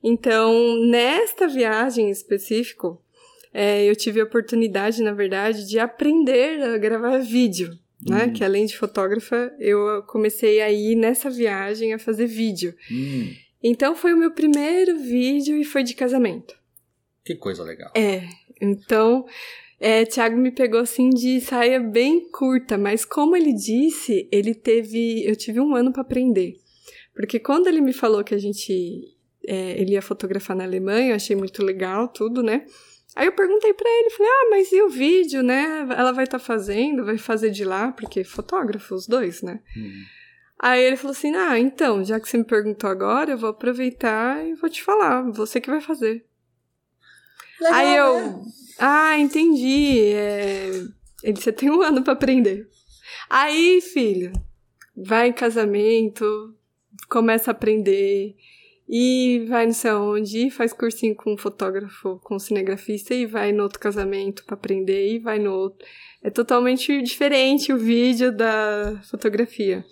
Então, 0.02 0.52
nesta 0.86 1.46
viagem 1.46 2.06
em 2.08 2.10
específico, 2.10 3.00
é, 3.52 3.84
eu 3.84 3.94
tive 3.94 4.20
a 4.20 4.24
oportunidade, 4.24 5.02
na 5.02 5.12
verdade, 5.12 5.66
de 5.68 5.78
aprender 5.78 6.62
a 6.62 6.78
gravar 6.78 7.18
vídeo. 7.18 7.78
Né? 8.08 8.24
Hum. 8.24 8.32
Que 8.32 8.42
além 8.42 8.66
de 8.66 8.76
fotógrafa, 8.76 9.52
eu 9.58 10.02
comecei 10.04 10.60
a 10.60 10.70
ir 10.70 10.96
nessa 10.96 11.30
viagem 11.30 11.92
a 11.92 11.98
fazer 11.98 12.26
vídeo. 12.26 12.74
Hum. 12.90 13.32
Então 13.62 13.94
foi 13.94 14.12
o 14.12 14.16
meu 14.16 14.32
primeiro 14.32 14.98
vídeo 14.98 15.56
e 15.56 15.64
foi 15.64 15.84
de 15.84 15.94
casamento. 15.94 16.54
Que 17.24 17.36
coisa 17.36 17.62
legal. 17.62 17.92
É. 17.94 18.22
Então, 18.60 19.24
é, 19.78 20.04
Thiago 20.04 20.36
me 20.36 20.50
pegou 20.50 20.80
assim 20.80 21.10
de 21.10 21.40
saia 21.40 21.78
bem 21.78 22.28
curta, 22.30 22.76
mas 22.76 23.04
como 23.04 23.36
ele 23.36 23.52
disse, 23.52 24.28
ele 24.32 24.54
teve. 24.54 25.24
Eu 25.24 25.36
tive 25.36 25.60
um 25.60 25.74
ano 25.74 25.92
para 25.92 26.02
aprender. 26.02 26.56
Porque 27.14 27.38
quando 27.38 27.66
ele 27.66 27.80
me 27.80 27.92
falou 27.92 28.24
que 28.24 28.34
a 28.34 28.38
gente. 28.38 29.16
É, 29.44 29.80
ele 29.80 29.92
ia 29.92 30.02
fotografar 30.02 30.56
na 30.56 30.62
Alemanha, 30.62 31.10
eu 31.10 31.16
achei 31.16 31.34
muito 31.34 31.64
legal 31.64 32.06
tudo, 32.06 32.44
né? 32.44 32.64
Aí 33.14 33.26
eu 33.26 33.32
perguntei 33.32 33.74
para 33.74 33.90
ele, 33.90 34.10
falei, 34.10 34.32
ah, 34.32 34.48
mas 34.50 34.72
e 34.72 34.80
o 34.80 34.88
vídeo, 34.88 35.42
né? 35.42 35.86
Ela 35.96 36.12
vai 36.12 36.24
estar 36.24 36.38
tá 36.38 36.44
fazendo, 36.44 37.04
vai 37.04 37.18
fazer 37.18 37.50
de 37.50 37.64
lá, 37.64 37.92
porque 37.92 38.24
fotógrafo, 38.24 38.94
os 38.94 39.06
dois, 39.06 39.42
né? 39.42 39.60
Uhum. 39.76 40.02
Aí 40.58 40.82
ele 40.82 40.96
falou 40.96 41.10
assim, 41.10 41.34
ah, 41.34 41.58
então, 41.58 42.04
já 42.04 42.18
que 42.18 42.28
você 42.28 42.38
me 42.38 42.44
perguntou 42.44 42.88
agora, 42.88 43.32
eu 43.32 43.38
vou 43.38 43.50
aproveitar 43.50 44.46
e 44.46 44.54
vou 44.54 44.70
te 44.70 44.82
falar, 44.82 45.22
você 45.30 45.60
que 45.60 45.68
vai 45.68 45.80
fazer. 45.80 46.24
Legal, 47.60 47.74
Aí 47.74 47.96
eu, 47.96 48.20
né? 48.20 48.44
ah, 48.78 49.18
entendi, 49.18 50.04
é... 50.14 50.70
ele, 51.22 51.36
você 51.36 51.52
tem 51.52 51.70
um 51.70 51.82
ano 51.82 52.02
para 52.02 52.12
aprender. 52.12 52.68
Aí, 53.28 53.80
filho, 53.80 54.32
vai 54.96 55.28
em 55.28 55.32
casamento, 55.32 56.54
começa 57.08 57.50
a 57.50 57.52
aprender, 57.52 58.36
e 58.88 59.46
vai 59.48 59.66
não 59.66 59.72
sei 59.72 59.90
aonde, 59.90 60.50
faz 60.50 60.72
cursinho 60.72 61.14
com 61.14 61.32
um 61.32 61.36
fotógrafo, 61.36 62.20
com 62.22 62.36
um 62.36 62.38
cinegrafista, 62.38 63.14
e 63.14 63.26
vai 63.26 63.52
no 63.52 63.62
outro 63.62 63.78
casamento 63.78 64.44
para 64.44 64.54
aprender, 64.54 65.14
e 65.14 65.18
vai 65.18 65.38
no 65.38 65.52
outro. 65.52 65.86
É 66.22 66.30
totalmente 66.30 67.02
diferente 67.02 67.72
o 67.72 67.78
vídeo 67.78 68.30
da 68.30 69.00
fotografia. 69.10 69.84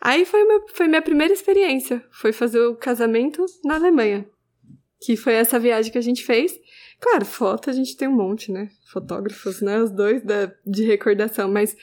Aí 0.00 0.24
foi, 0.24 0.44
meu, 0.44 0.64
foi 0.68 0.86
minha 0.86 1.02
primeira 1.02 1.32
experiência, 1.32 2.04
foi 2.10 2.32
fazer 2.32 2.60
o 2.60 2.76
casamento 2.76 3.44
na 3.64 3.74
Alemanha, 3.74 4.26
que 5.00 5.16
foi 5.16 5.32
essa 5.32 5.58
viagem 5.58 5.90
que 5.90 5.98
a 5.98 6.02
gente 6.02 6.24
fez. 6.24 6.58
Claro, 7.00 7.24
foto 7.24 7.70
a 7.70 7.72
gente 7.72 7.96
tem 7.96 8.08
um 8.08 8.16
monte, 8.16 8.52
né? 8.52 8.70
Fotógrafos, 8.92 9.60
né? 9.60 9.82
Os 9.82 9.90
dois 9.90 10.22
da, 10.22 10.52
de 10.66 10.84
recordação, 10.84 11.50
mas 11.50 11.76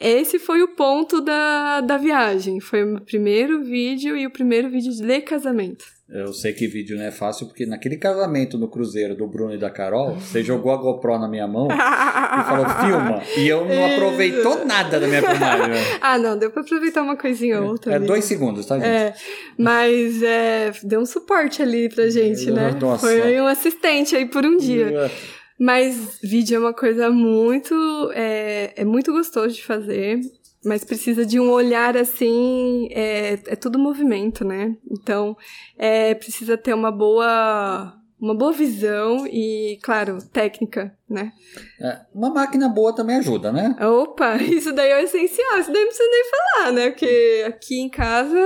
esse 0.00 0.38
foi 0.38 0.62
o 0.62 0.68
ponto 0.68 1.20
da, 1.20 1.80
da 1.80 1.96
viagem. 1.96 2.60
Foi 2.60 2.82
o 2.82 3.00
primeiro 3.00 3.62
vídeo 3.62 4.16
e 4.16 4.26
o 4.26 4.30
primeiro 4.30 4.68
vídeo 4.68 4.92
de 4.92 5.20
casamento. 5.20 5.84
Eu 6.08 6.34
sei 6.34 6.52
que 6.52 6.66
vídeo 6.66 6.98
não 6.98 7.04
é 7.04 7.10
fácil, 7.10 7.46
porque 7.46 7.64
naquele 7.64 7.96
casamento 7.96 8.58
no 8.58 8.68
cruzeiro 8.68 9.16
do 9.16 9.26
Bruno 9.26 9.54
e 9.54 9.58
da 9.58 9.70
Carol, 9.70 10.16
você 10.16 10.42
jogou 10.42 10.70
a 10.70 10.76
GoPro 10.76 11.18
na 11.18 11.26
minha 11.26 11.48
mão 11.48 11.66
e 11.66 12.44
falou, 12.44 12.68
filma. 12.68 13.22
E 13.38 13.48
eu 13.48 13.64
não 13.64 13.86
aproveitou 13.92 14.66
nada 14.66 15.00
da 15.00 15.06
minha 15.06 15.22
filmagem. 15.22 15.82
Ah, 16.02 16.18
não, 16.18 16.36
deu 16.36 16.50
pra 16.50 16.60
aproveitar 16.60 17.02
uma 17.02 17.16
coisinha 17.16 17.60
ou 17.60 17.68
outra. 17.68 17.92
É 17.92 17.96
ali. 17.96 18.06
dois 18.06 18.24
segundos, 18.26 18.66
tá, 18.66 18.76
gente? 18.76 18.86
É, 18.86 19.14
mas 19.58 20.22
é, 20.22 20.72
deu 20.82 21.00
um 21.00 21.06
suporte 21.06 21.62
ali 21.62 21.88
pra 21.88 22.08
gente, 22.10 22.50
né? 22.50 22.76
Nossa. 22.78 23.06
Foi 23.06 23.40
um 23.40 23.46
assistente 23.46 24.14
aí 24.14 24.26
por 24.26 24.44
um 24.44 24.58
dia. 24.58 25.10
Mas 25.58 26.18
vídeo 26.22 26.56
é 26.56 26.58
uma 26.58 26.74
coisa 26.74 27.10
muito. 27.10 27.74
É, 28.14 28.72
é 28.76 28.84
muito 28.84 29.12
gostoso 29.12 29.54
de 29.54 29.64
fazer, 29.64 30.20
mas 30.64 30.84
precisa 30.84 31.24
de 31.24 31.38
um 31.38 31.50
olhar 31.50 31.96
assim. 31.96 32.88
É, 32.90 33.34
é 33.46 33.56
tudo 33.56 33.78
movimento, 33.78 34.44
né? 34.44 34.76
Então, 34.90 35.36
é, 35.78 36.14
precisa 36.14 36.56
ter 36.56 36.74
uma 36.74 36.90
boa. 36.90 38.00
Uma 38.20 38.34
boa 38.34 38.52
visão 38.52 39.26
e, 39.26 39.78
claro, 39.82 40.16
técnica, 40.32 40.96
né? 41.10 41.30
É, 41.78 42.00
uma 42.14 42.30
máquina 42.30 42.70
boa 42.70 42.94
também 42.94 43.16
ajuda, 43.16 43.52
né? 43.52 43.76
Opa, 43.84 44.36
isso 44.40 44.72
daí 44.72 44.92
é 44.92 44.96
o 44.96 45.04
essencial, 45.04 45.58
isso 45.58 45.70
daí 45.70 45.82
não 45.82 45.88
precisa 45.88 46.10
nem 46.10 46.24
falar, 46.30 46.72
né? 46.72 46.90
Porque 46.90 47.44
aqui 47.46 47.80
em 47.80 47.90
casa 47.90 48.38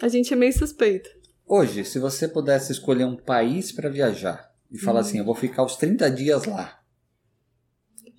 a 0.00 0.08
gente 0.08 0.32
é 0.32 0.36
meio 0.36 0.56
suspeito. 0.56 1.10
Hoje, 1.46 1.84
se 1.84 1.98
você 1.98 2.26
pudesse 2.26 2.72
escolher 2.72 3.04
um 3.04 3.16
país 3.16 3.72
para 3.72 3.90
viajar, 3.90 4.51
e 4.72 4.78
fala 4.78 5.00
uhum. 5.00 5.06
assim: 5.06 5.18
eu 5.18 5.24
vou 5.24 5.34
ficar 5.34 5.64
os 5.64 5.76
30 5.76 6.10
dias 6.10 6.44
lá. 6.46 6.80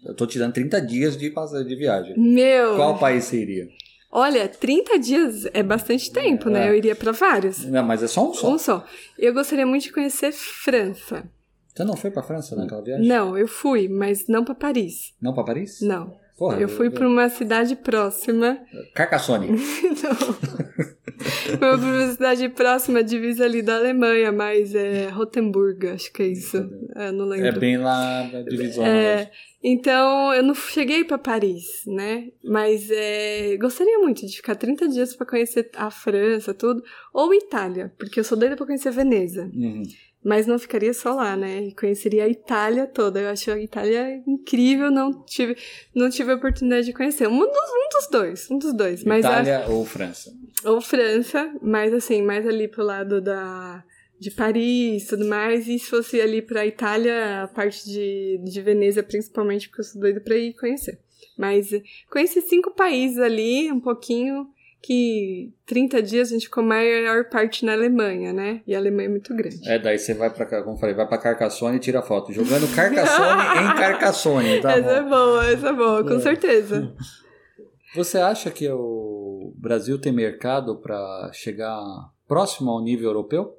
Eu 0.06 0.14
tô 0.14 0.28
tirando 0.28 0.54
30 0.54 0.82
dias 0.82 1.18
de, 1.18 1.30
de 1.30 1.76
viagem. 1.76 2.18
Meu! 2.18 2.76
Qual 2.76 3.00
país 3.00 3.24
você 3.24 3.42
iria? 3.42 3.68
Olha, 4.12 4.48
30 4.48 5.00
dias 5.00 5.46
é 5.54 5.64
bastante 5.64 6.12
tempo, 6.12 6.50
né? 6.50 6.60
é. 6.60 6.64
né? 6.66 6.70
Eu 6.70 6.76
iria 6.76 6.96
para 6.96 7.12
vários. 7.12 7.66
Não, 7.66 7.84
mas 7.84 8.04
é 8.04 8.08
só 8.08 8.30
um 8.30 8.34
só. 8.34 8.54
Um 8.54 8.60
só. 8.60 8.86
Eu 9.18 9.34
gostaria 9.34 9.66
muito 9.66 9.84
de 9.84 9.92
conhecer 9.92 10.32
França. 10.32 11.28
Você 11.74 11.84
não 11.84 11.96
foi 11.96 12.12
para 12.12 12.22
França 12.22 12.56
naquela 12.56 12.84
viagem? 12.84 13.08
Não, 13.08 13.36
eu 13.36 13.48
fui, 13.48 13.88
mas 13.88 14.28
não 14.28 14.46
para 14.46 14.54
Paris. 14.54 15.14
Não 15.20 15.34
para 15.34 15.44
Paris? 15.44 15.82
Não. 15.82 16.16
Porra, 16.44 16.60
eu 16.60 16.68
fui 16.68 16.88
eu... 16.88 16.92
para 16.92 17.08
uma 17.08 17.30
cidade 17.30 17.74
próxima. 17.74 18.60
Carcassonne. 18.94 19.48
não. 19.48 21.58
Uma 21.58 21.76
universidade 21.76 22.50
próxima, 22.50 23.02
divisa 23.02 23.46
ali 23.46 23.62
da 23.62 23.78
Alemanha, 23.78 24.30
mas 24.30 24.76
é 24.76 25.08
Rotemburgo, 25.08 25.88
acho 25.88 26.12
que 26.12 26.22
é 26.22 26.28
isso. 26.28 26.70
É, 26.96 27.14
não 27.14 27.24
lembro. 27.24 27.48
É 27.48 27.52
bem 27.54 27.78
lá 27.78 28.30
na 28.30 28.42
divisão. 28.42 28.86
É, 28.86 29.32
então, 29.64 30.34
eu 30.34 30.44
não 30.44 30.54
cheguei 30.54 31.06
para 31.06 31.18
Paris, 31.18 31.84
né? 31.88 32.28
Mas 32.44 32.92
é, 32.92 33.56
gostaria 33.56 33.98
muito 34.00 34.28
de 34.28 34.36
ficar 34.36 34.56
30 34.56 34.90
dias 34.90 35.16
para 35.16 35.26
conhecer 35.26 35.72
a 35.78 35.90
França, 35.90 36.54
tudo. 36.54 36.84
Ou 37.14 37.34
Itália, 37.34 37.94
porque 37.98 38.20
eu 38.20 38.24
sou 38.26 38.38
doida 38.38 38.58
para 38.58 38.66
conhecer 38.66 38.92
Veneza. 38.92 39.50
Uhum. 39.54 39.84
Mas 40.24 40.48
não 40.48 40.58
ficaria 40.58 40.94
só 40.94 41.14
lá, 41.14 41.36
né? 41.36 41.64
E 41.64 41.76
conheceria 41.76 42.24
a 42.24 42.30
Itália 42.30 42.88
toda. 42.88 43.20
Eu 43.20 43.30
acho 43.30 43.52
a 43.52 43.60
Itália 43.60 44.24
incrível, 44.26 44.90
não 44.90 45.24
tive, 45.24 45.58
não 45.94 46.10
tive 46.10 46.32
a 46.32 46.36
oportunidade 46.36 46.86
de 46.86 46.94
conhecer. 46.94 47.28
Um 47.28 47.40
dos, 47.40 47.48
um 47.48 47.90
dos 47.92 48.10
dois, 48.10 48.50
um 48.50 48.58
dos 48.58 48.74
dois. 48.74 49.02
Itália 49.02 49.60
mas 49.60 49.70
ou 49.70 49.86
França? 49.86 50.32
Ou 50.64 50.80
França, 50.80 51.54
mas 51.62 51.94
assim, 51.94 52.22
mais 52.22 52.48
ali 52.48 52.68
pro 52.68 52.84
lado 52.84 53.20
da 53.22 53.84
de 54.20 54.32
Paris 54.32 55.08
tudo 55.08 55.26
mais. 55.26 55.68
E 55.68 55.78
se 55.78 55.90
fosse 55.90 56.22
ali 56.22 56.42
pra 56.42 56.66
Itália, 56.66 57.44
a 57.44 57.48
parte 57.48 57.86
de, 57.86 58.40
de 58.44 58.62
Veneza, 58.62 59.04
principalmente, 59.04 59.68
porque 59.68 59.82
eu 59.82 59.86
sou 59.86 60.02
doida 60.02 60.22
pra 60.22 60.38
ir 60.38 60.54
conhecer. 60.54 61.00
Mas 61.38 61.70
conheci 62.10 62.42
cinco 62.42 62.72
países 62.72 63.18
ali, 63.18 63.72
um 63.72 63.80
pouquinho 63.80 64.48
que 64.86 65.54
30 65.66 66.02
dias 66.04 66.28
a 66.30 66.34
gente 66.34 66.48
ficou 66.48 66.62
maior 66.62 67.30
parte 67.30 67.64
na 67.66 67.72
Alemanha, 67.72 68.34
né? 68.34 68.62
E 68.68 68.76
a 68.76 68.78
Alemanha 68.78 69.08
é 69.08 69.12
muito 69.12 69.34
grande. 69.34 69.66
É, 69.68 69.80
daí 69.80 69.98
você 69.98 70.14
vai 70.14 70.30
pra, 70.30 70.62
como 70.62 70.78
falei, 70.78 70.94
vai 70.94 71.08
pra 71.08 71.18
Carcassonne 71.18 71.78
e 71.78 71.80
tira 71.80 72.02
foto. 72.02 72.34
Jogando 72.34 72.68
Carcassonne 72.76 73.42
em 73.64 73.76
Carcassonne, 73.78 74.62
tá 74.62 74.74
Essa 74.74 74.82
bom? 74.82 74.90
é 74.92 75.10
boa, 75.10 75.46
essa 75.48 75.70
é 75.70 75.74
boa, 75.74 76.04
com 76.04 76.16
É. 76.16 76.20
certeza. 76.20 76.94
Você 77.96 78.18
acha 78.18 78.52
que 78.52 78.68
o 78.70 79.54
Brasil 79.56 80.00
tem 80.02 80.12
mercado 80.12 80.78
para 80.82 81.30
chegar 81.32 81.80
próximo 82.28 82.72
ao 82.72 82.84
nível 82.84 83.06
europeu? 83.10 83.56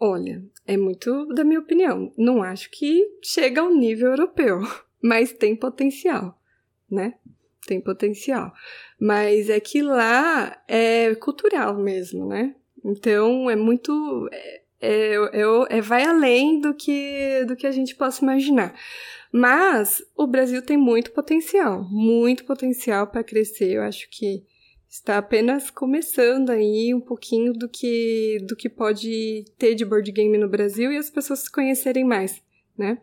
Olha, 0.00 0.42
é 0.66 0.76
muito 0.76 1.26
da 1.34 1.44
minha 1.44 1.60
opinião. 1.60 2.10
Não 2.16 2.42
acho 2.42 2.70
que 2.70 3.06
chega 3.22 3.60
ao 3.60 3.70
nível 3.70 4.10
europeu, 4.10 4.60
mas 5.02 5.32
tem 5.32 5.54
potencial, 5.54 6.40
né? 6.90 7.14
Tem 7.68 7.82
potencial. 7.82 8.50
Mas 8.98 9.50
é 9.50 9.60
que 9.60 9.82
lá 9.82 10.58
é 10.66 11.14
cultural 11.16 11.76
mesmo, 11.76 12.26
né? 12.26 12.54
Então 12.82 13.50
é 13.50 13.54
muito. 13.54 14.26
É, 14.32 14.60
é, 14.80 15.14
é- 15.16 15.76
é- 15.76 15.80
vai 15.82 16.02
além 16.04 16.62
do 16.62 16.72
que, 16.72 17.44
do 17.46 17.54
que 17.54 17.66
a 17.66 17.70
gente 17.70 17.94
possa 17.94 18.24
imaginar. 18.24 18.74
Mas 19.30 20.02
o 20.16 20.26
Brasil 20.26 20.62
tem 20.62 20.78
muito 20.78 21.10
potencial, 21.10 21.84
muito 21.90 22.46
potencial 22.46 23.06
para 23.06 23.22
crescer. 23.22 23.72
Eu 23.72 23.82
acho 23.82 24.08
que 24.10 24.42
está 24.88 25.18
apenas 25.18 25.68
começando 25.68 26.48
aí 26.48 26.94
um 26.94 27.00
pouquinho 27.02 27.52
do 27.52 27.68
que 27.68 28.38
do 28.48 28.56
que 28.56 28.70
pode 28.70 29.44
ter 29.58 29.74
de 29.74 29.84
board 29.84 30.10
game 30.10 30.38
no 30.38 30.48
Brasil 30.48 30.90
e 30.90 30.96
as 30.96 31.10
pessoas 31.10 31.40
se 31.40 31.52
conhecerem 31.52 32.04
mais, 32.04 32.40
né? 32.78 32.96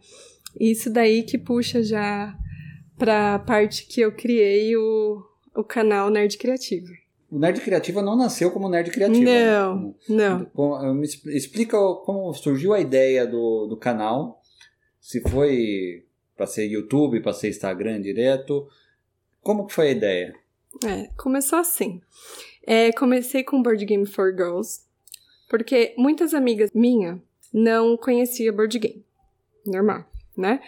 Isso 0.60 0.90
daí 0.90 1.22
que 1.22 1.38
puxa 1.38 1.84
já 1.84 2.36
para 2.98 3.36
a 3.36 3.40
parte 3.40 3.86
que 3.86 4.02
eu 4.02 4.12
criei 4.12 4.76
o, 4.76 5.24
o 5.56 5.64
canal 5.64 6.10
Nerd 6.10 6.38
Criativo. 6.38 6.88
O 7.30 7.40
Nerd 7.40 7.60
Criativa 7.62 8.02
não 8.02 8.16
nasceu 8.16 8.52
como 8.52 8.70
Nerd 8.70 8.92
Criativa. 8.92 9.30
Não, 9.30 9.96
não. 10.08 10.46
Com- 10.46 10.94
Me 10.94 11.06
explica 11.06 11.78
como 12.06 12.34
surgiu 12.34 12.74
a 12.74 12.80
ideia 12.80 13.26
do, 13.26 13.68
do 13.68 13.76
canal. 13.78 14.42
Se 15.02 15.22
foi 15.22 16.06
para 16.38 16.46
ser 16.48 16.68
YouTube, 16.68 17.22
para 17.22 17.34
ser 17.34 17.50
Instagram 17.50 18.02
direto. 18.02 18.68
Como 19.42 19.66
que 19.68 19.74
foi 19.74 19.90
a 19.90 19.92
ideia? 19.92 20.36
É, 20.86 21.08
começou 21.18 21.60
assim. 21.60 22.02
É, 22.66 22.92
comecei 22.94 23.44
com 23.44 23.62
Board 23.62 23.86
Game 23.86 24.06
for 24.06 24.32
Girls, 24.36 24.82
porque 25.50 25.94
muitas 25.98 26.34
amigas 26.34 26.72
minhas 26.74 27.20
não 27.54 27.96
conheciam 27.96 28.56
board 28.56 28.78
game. 28.80 29.06
Normal, 29.66 30.04
né? 30.38 30.60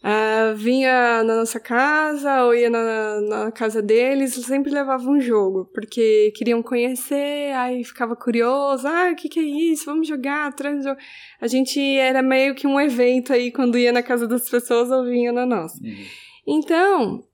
Ah, 0.00 0.54
vinha 0.56 1.24
na 1.24 1.36
nossa 1.38 1.58
casa 1.58 2.44
ou 2.44 2.54
ia 2.54 2.70
na, 2.70 3.20
na 3.20 3.50
casa 3.50 3.82
deles, 3.82 4.34
sempre 4.34 4.70
levavam 4.70 5.14
um 5.14 5.20
jogo, 5.20 5.68
porque 5.74 6.32
queriam 6.36 6.62
conhecer, 6.62 7.52
aí 7.56 7.82
ficava 7.82 8.14
curioso, 8.14 8.86
ah, 8.86 9.10
o 9.12 9.16
que, 9.16 9.28
que 9.28 9.40
é 9.40 9.42
isso? 9.42 9.86
Vamos 9.86 10.06
jogar, 10.06 10.54
traz 10.54 10.84
jogo. 10.84 11.00
A 11.40 11.48
gente 11.48 11.80
era 11.80 12.22
meio 12.22 12.54
que 12.54 12.66
um 12.66 12.80
evento 12.80 13.32
aí, 13.32 13.50
quando 13.50 13.76
ia 13.76 13.90
na 13.90 14.02
casa 14.02 14.28
das 14.28 14.48
pessoas 14.48 14.88
ou 14.90 15.04
vinha 15.04 15.32
na 15.32 15.44
nossa. 15.44 15.82
Uhum. 15.82 16.04
Então, 16.46 17.24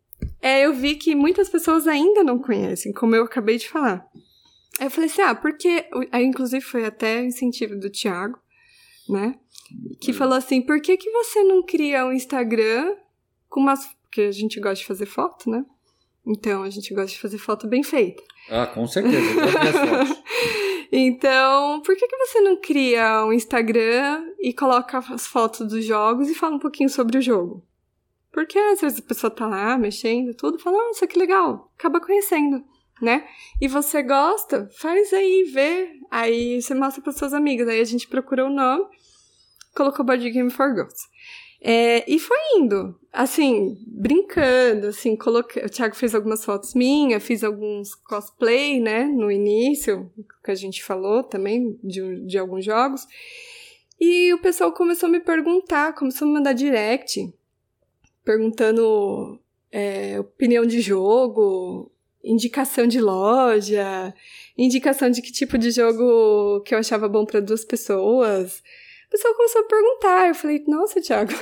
é, 0.40 0.64
eu 0.64 0.72
vi 0.72 0.94
que 0.94 1.14
muitas 1.14 1.50
pessoas 1.50 1.87
ainda 1.87 2.24
não 2.24 2.38
conhecem, 2.38 2.92
como 2.92 3.14
eu 3.14 3.24
acabei 3.24 3.59
de 3.59 3.68
falar. 3.68 4.07
Aí 4.81 4.87
eu 4.87 4.90
falei 4.90 5.11
assim, 5.11 5.22
ah, 5.22 5.35
porque... 5.35 5.85
Aí, 6.11 6.24
inclusive, 6.24 6.64
foi 6.64 6.87
até 6.87 7.22
incentivo 7.22 7.77
do 7.77 7.90
Thiago, 7.90 8.38
né? 9.09 9.35
Que 10.01 10.13
falou 10.13 10.37
assim, 10.37 10.61
por 10.61 10.81
que, 10.81 10.97
que 10.97 11.11
você 11.11 11.43
não 11.43 11.63
cria 11.63 12.05
um 12.05 12.13
Instagram 12.13 12.95
com 13.49 13.61
umas... 13.61 13.89
Porque 14.03 14.23
a 14.23 14.33
gente 14.33 14.61
gosta 14.61 14.77
de 14.77 14.87
fazer 14.87 15.07
foto, 15.07 15.51
né? 15.51 15.65
Então, 16.27 16.63
a 16.63 16.71
gente 16.71 16.95
gosta 16.95 17.11
de 17.11 17.21
fazer 17.21 17.39
foto 17.39 17.67
bem 17.67 17.83
feita. 17.83 18.23
Ah, 18.51 18.67
com 18.67 18.87
certeza. 18.87 19.19
Então, 20.97 21.81
por 21.81 21.97
que, 21.97 22.07
que 22.07 22.17
você 22.17 22.41
não 22.41 22.57
cria 22.57 23.25
um 23.25 23.33
Instagram 23.33 24.31
e 24.39 24.53
coloca 24.53 24.99
as 24.99 25.27
fotos 25.27 25.67
dos 25.67 25.85
jogos 25.85 26.31
e 26.31 26.37
fala 26.37 26.55
um 26.55 26.61
pouquinho 26.61 26.89
sobre 26.89 27.19
o 27.19 27.21
jogo? 27.21 27.65
Porque 28.31 28.57
às 28.57 28.81
vezes 28.81 29.01
a 29.01 29.03
pessoa 29.03 29.29
tá 29.29 29.45
lá 29.45 29.77
mexendo, 29.77 30.33
tudo, 30.35 30.57
fala, 30.57 30.77
nossa, 30.77 31.05
que 31.05 31.19
legal, 31.19 31.73
acaba 31.77 32.01
conhecendo, 32.01 32.65
né? 33.03 33.27
E 33.61 33.67
você 33.67 34.05
gosta, 34.05 34.71
faz 34.79 35.13
aí, 35.13 35.43
vê, 35.53 35.91
aí 36.09 36.63
você 36.63 36.75
mostra 36.75 37.03
para 37.03 37.13
suas 37.13 37.35
amigas, 37.35 37.67
aí 37.67 37.81
a 37.81 37.85
gente 37.85 38.07
procurou 38.07 38.47
o 38.47 38.55
nome, 38.55 38.85
colocou 39.75 40.05
Board 40.05 40.31
Game 40.31 40.51
for 40.51 40.75
Girls. 40.75 41.09
É, 41.67 42.05
e 42.07 42.19
foi 42.19 42.37
indo, 42.57 42.95
assim, 43.11 43.79
brincando, 43.87 44.89
assim, 44.89 45.17
coloquei, 45.17 45.65
o 45.65 45.71
Thiago 45.71 45.97
fez 45.97 46.15
algumas 46.15 46.45
fotos 46.45 46.75
minhas, 46.75 47.23
fiz 47.23 47.43
alguns 47.43 47.95
cosplay, 47.95 48.79
né, 48.81 49.05
no 49.05 49.33
início, 49.33 50.13
que 50.45 50.51
a 50.51 50.55
gente 50.55 50.85
falou 50.85 51.23
também, 51.23 51.79
de, 51.83 52.27
de 52.27 52.37
alguns 52.37 52.67
jogos, 52.67 53.07
e 53.99 54.35
o 54.35 54.39
pessoal 54.43 54.73
começou 54.73 55.09
a 55.09 55.13
me 55.13 55.21
perguntar, 55.21 55.95
começou 55.95 56.27
a 56.27 56.29
me 56.29 56.35
mandar 56.35 56.53
direct, 56.53 57.33
perguntando 58.23 59.41
é, 59.73 60.21
opinião 60.21 60.67
de 60.67 60.83
jogo, 60.83 61.91
indicação 62.23 62.87
de 62.87 63.01
loja, 63.01 64.15
indicação 64.57 65.11
de 65.11 65.23
que 65.23 65.33
tipo 65.33 65.57
de 65.57 65.71
jogo 65.71 66.61
que 66.61 66.75
eu 66.75 66.79
achava 66.79 67.09
bom 67.09 67.25
para 67.25 67.41
duas 67.41 67.65
pessoas. 67.65 68.63
O 69.14 69.16
pessoal 69.16 69.35
começou 69.35 69.61
a 69.61 69.64
perguntar. 69.64 70.29
Eu 70.29 70.35
falei, 70.35 70.64
nossa, 70.66 71.00
Thiago, 71.00 71.33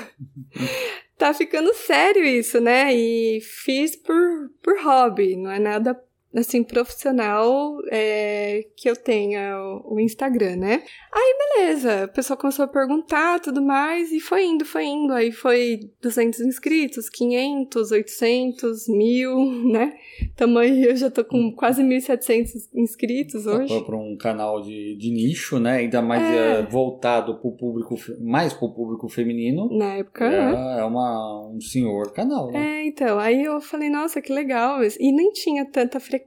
tá 1.17 1.33
ficando 1.33 1.73
sério 1.73 2.23
isso, 2.23 2.61
né? 2.61 2.95
E 2.95 3.41
fiz 3.41 3.97
por, 3.97 4.51
por 4.63 4.79
hobby, 4.83 5.37
não 5.37 5.51
é 5.51 5.59
nada 5.59 5.99
assim, 6.35 6.63
profissional 6.63 7.77
é, 7.91 8.67
que 8.77 8.89
eu 8.89 8.97
tenha 8.97 9.57
o, 9.85 9.95
o 9.95 10.01
Instagram, 10.01 10.57
né? 10.57 10.83
Aí, 11.13 11.35
beleza, 11.57 12.05
o 12.07 12.15
pessoal 12.15 12.39
começou 12.39 12.65
a 12.65 12.69
perguntar 12.69 13.41
tudo 13.41 13.61
mais 13.63 14.11
e 14.13 14.21
foi 14.21 14.45
indo, 14.45 14.65
foi 14.65 14.85
indo. 14.85 15.13
Aí 15.13 15.31
foi 15.33 15.91
200 16.01 16.41
inscritos, 16.41 17.09
500, 17.09 17.91
800, 17.93 18.89
1000, 18.89 19.45
né? 19.71 19.95
Tamanho, 20.37 20.85
eu 20.85 20.97
já 20.97 21.11
tô 21.11 21.25
com 21.25 21.53
quase 21.53 21.83
1.700 21.83 22.69
inscritos 22.75 23.47
hoje. 23.47 23.85
Para 23.85 23.97
um 23.97 24.17
canal 24.17 24.63
de, 24.63 24.97
de 24.97 25.11
nicho, 25.11 25.59
né? 25.59 25.79
Ainda 25.79 26.01
mais 26.01 26.23
É. 26.23 26.61
eh, 26.61 26.63
voltado 26.63 27.39
para 27.39 27.49
o 27.49 27.57
público, 27.57 27.95
mais 28.21 28.53
para 28.53 28.67
o 28.67 28.73
público 28.75 29.09
feminino. 29.09 29.69
Na 29.77 29.97
época, 29.97 30.29
né? 30.31 30.77
É, 30.77 30.81
é 30.81 30.85
uma, 30.85 31.49
um 31.49 31.61
senhor 31.61 32.13
canal, 32.13 32.51
né? 32.51 32.83
É, 32.83 32.87
então, 32.87 33.19
aí 33.19 33.45
eu 33.45 33.61
falei, 33.61 33.91
nossa, 33.91 34.21
que 34.21 34.33
legal. 34.33 34.79
E 34.99 35.13
nem 35.13 35.31
tinha 35.33 35.65
tanta 35.65 36.01
frequência, 36.01 36.22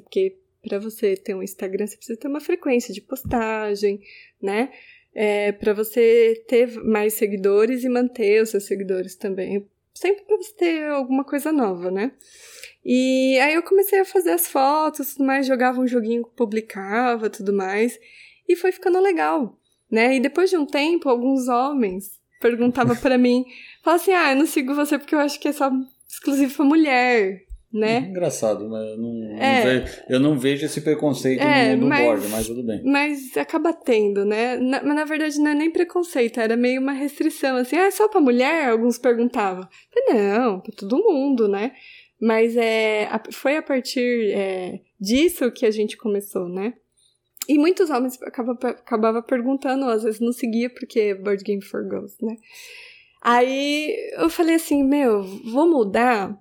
porque 0.00 0.36
para 0.62 0.78
você 0.78 1.16
ter 1.16 1.34
um 1.34 1.42
Instagram, 1.42 1.86
você 1.86 1.96
precisa 1.96 2.18
ter 2.18 2.28
uma 2.28 2.40
frequência 2.40 2.92
de 2.92 3.00
postagem, 3.00 4.00
né? 4.40 4.70
É, 5.14 5.52
para 5.52 5.72
você 5.72 6.44
ter 6.46 6.70
mais 6.84 7.14
seguidores 7.14 7.82
e 7.82 7.88
manter 7.88 8.42
os 8.42 8.50
seus 8.50 8.64
seguidores 8.64 9.16
também. 9.16 9.66
Sempre 9.92 10.24
para 10.24 10.36
você 10.36 10.54
ter 10.54 10.84
alguma 10.88 11.24
coisa 11.24 11.50
nova, 11.50 11.90
né? 11.90 12.12
E 12.84 13.38
aí 13.40 13.54
eu 13.54 13.62
comecei 13.62 14.00
a 14.00 14.04
fazer 14.04 14.30
as 14.30 14.46
fotos, 14.46 15.14
tudo 15.14 15.26
mais, 15.26 15.46
jogava 15.46 15.80
um 15.80 15.86
joguinho, 15.86 16.24
publicava, 16.24 17.28
tudo 17.28 17.52
mais, 17.52 17.98
e 18.48 18.56
foi 18.56 18.72
ficando 18.72 19.00
legal, 19.00 19.58
né? 19.90 20.16
E 20.16 20.20
depois 20.20 20.48
de 20.48 20.56
um 20.56 20.64
tempo, 20.64 21.08
alguns 21.08 21.48
homens 21.48 22.18
perguntavam 22.40 22.96
para 22.96 23.18
mim, 23.18 23.44
falavam 23.82 24.02
assim, 24.02 24.12
ah, 24.12 24.32
eu 24.32 24.36
não 24.36 24.46
sigo 24.46 24.74
você 24.74 24.98
porque 24.98 25.14
eu 25.14 25.18
acho 25.18 25.38
que 25.38 25.48
é 25.48 25.52
só 25.52 25.70
exclusivo 26.08 26.56
pra 26.56 26.64
mulher, 26.64 27.44
né? 27.72 27.98
Engraçado, 28.00 28.68
né? 28.68 28.92
Eu 28.92 28.96
não, 28.98 29.12
não 29.14 29.38
É. 29.42 29.62
vejo, 29.80 30.02
eu 30.08 30.20
não 30.20 30.38
vejo 30.38 30.66
esse 30.66 30.80
preconceito 30.80 31.40
É, 31.40 31.74
no, 31.76 31.82
no 31.82 31.88
mas- 31.88 32.04
board, 32.04 32.28
mas 32.28 32.46
tudo 32.46 32.62
bem. 32.64 32.82
Mas 32.84 33.36
acaba 33.36 33.72
tendo, 33.72 34.24
né? 34.24 34.56
Na- 34.56 34.82
mas 34.82 34.94
na 34.96 35.04
verdade 35.04 35.38
não 35.38 35.50
é 35.50 35.54
nem 35.54 35.70
preconceito, 35.70 36.40
era 36.40 36.56
meio 36.56 36.80
uma 36.80 36.92
restrição, 36.92 37.56
assim, 37.56 37.76
ah, 37.76 37.86
é 37.86 37.90
só 37.90 38.08
pra 38.08 38.20
mulher? 38.20 38.68
Alguns 38.70 38.98
perguntavam. 38.98 39.68
Não, 40.08 40.60
pra 40.60 40.72
todo 40.76 40.98
mundo, 40.98 41.46
né? 41.48 41.72
Mas 42.20 42.56
é, 42.56 43.08
foi 43.32 43.56
a 43.56 43.62
partir 43.62 44.30
é, 44.34 44.80
disso 45.00 45.50
que 45.52 45.64
a 45.64 45.70
gente 45.70 45.96
começou, 45.96 46.48
né? 46.48 46.74
E 47.48 47.58
muitos 47.58 47.88
homens 47.88 48.20
acabavam 48.22 48.70
acabava 48.70 49.22
perguntando, 49.22 49.86
às 49.86 50.02
vezes 50.02 50.20
não 50.20 50.32
seguia 50.32 50.68
porque 50.68 51.14
Board 51.14 51.42
Game 51.42 51.62
for 51.62 51.82
Girls, 51.84 52.14
né? 52.20 52.36
Aí 53.22 53.94
eu 54.18 54.28
falei 54.30 54.54
assim, 54.56 54.82
meu, 54.84 55.22
vou 55.22 55.68
mudar 55.68 56.36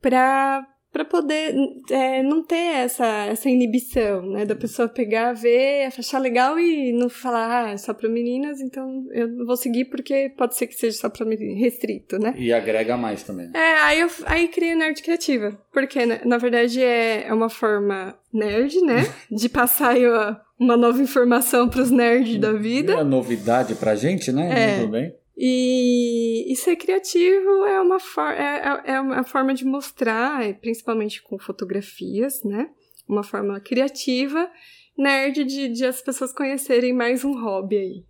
pra 0.00 0.66
para 0.92 1.06
poder 1.06 1.54
é, 1.90 2.22
não 2.22 2.42
ter 2.44 2.54
essa, 2.56 3.06
essa 3.24 3.48
inibição, 3.48 4.22
né? 4.26 4.44
Da 4.44 4.54
pessoa 4.54 4.86
pegar, 4.86 5.32
ver, 5.32 5.86
achar 5.86 6.18
legal 6.18 6.58
e 6.58 6.92
não 6.92 7.08
falar, 7.08 7.64
ah, 7.64 7.70
é 7.70 7.76
só 7.78 7.94
para 7.94 8.10
meninas, 8.10 8.60
então 8.60 9.06
eu 9.10 9.26
não 9.26 9.46
vou 9.46 9.56
seguir 9.56 9.86
porque 9.86 10.30
pode 10.36 10.54
ser 10.54 10.66
que 10.66 10.74
seja 10.74 10.98
só 10.98 11.08
para 11.08 11.24
meninas, 11.24 11.58
restrito, 11.58 12.18
né? 12.18 12.34
E 12.36 12.52
agrega 12.52 12.96
mais 12.96 13.22
também. 13.22 13.50
É, 13.54 13.74
aí 13.80 14.00
eu 14.00 14.08
aí 14.26 14.48
criei 14.48 14.74
Nerd 14.74 15.02
Criativa, 15.02 15.58
porque 15.72 16.04
na, 16.04 16.22
na 16.26 16.36
verdade 16.36 16.82
é, 16.82 17.26
é 17.26 17.32
uma 17.32 17.48
forma 17.48 18.14
nerd, 18.30 18.82
né? 18.82 19.06
De 19.30 19.48
passar 19.48 19.92
aí 19.92 20.06
uma, 20.06 20.42
uma 20.60 20.76
nova 20.76 21.00
informação 21.00 21.70
para 21.70 21.80
os 21.80 21.90
nerds 21.90 22.38
da 22.38 22.52
vida. 22.52 22.94
É 22.94 23.04
novidade 23.04 23.74
pra 23.76 23.94
gente, 23.94 24.30
né? 24.30 24.50
É. 24.52 24.76
Muito 24.76 24.90
bem. 24.90 25.21
E, 25.36 26.52
e 26.52 26.56
ser 26.56 26.76
criativo 26.76 27.64
é 27.64 27.80
uma, 27.80 27.96
é, 28.34 28.90
é, 28.90 28.94
é 28.94 29.00
uma 29.00 29.24
forma 29.24 29.54
de 29.54 29.64
mostrar, 29.64 30.44
é, 30.44 30.52
principalmente 30.52 31.22
com 31.22 31.38
fotografias, 31.38 32.42
né? 32.44 32.70
Uma 33.08 33.22
forma 33.22 33.58
criativa, 33.60 34.50
nerd, 34.96 35.44
de, 35.44 35.68
de 35.68 35.84
as 35.84 36.02
pessoas 36.02 36.32
conhecerem 36.32 36.92
mais 36.92 37.24
um 37.24 37.32
hobby 37.32 37.76
aí. 37.76 38.06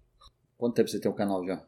Quanto 0.57 0.75
tempo 0.75 0.91
você 0.91 1.01
tem 1.01 1.11
o 1.11 1.15
canal 1.15 1.45
já? 1.47 1.67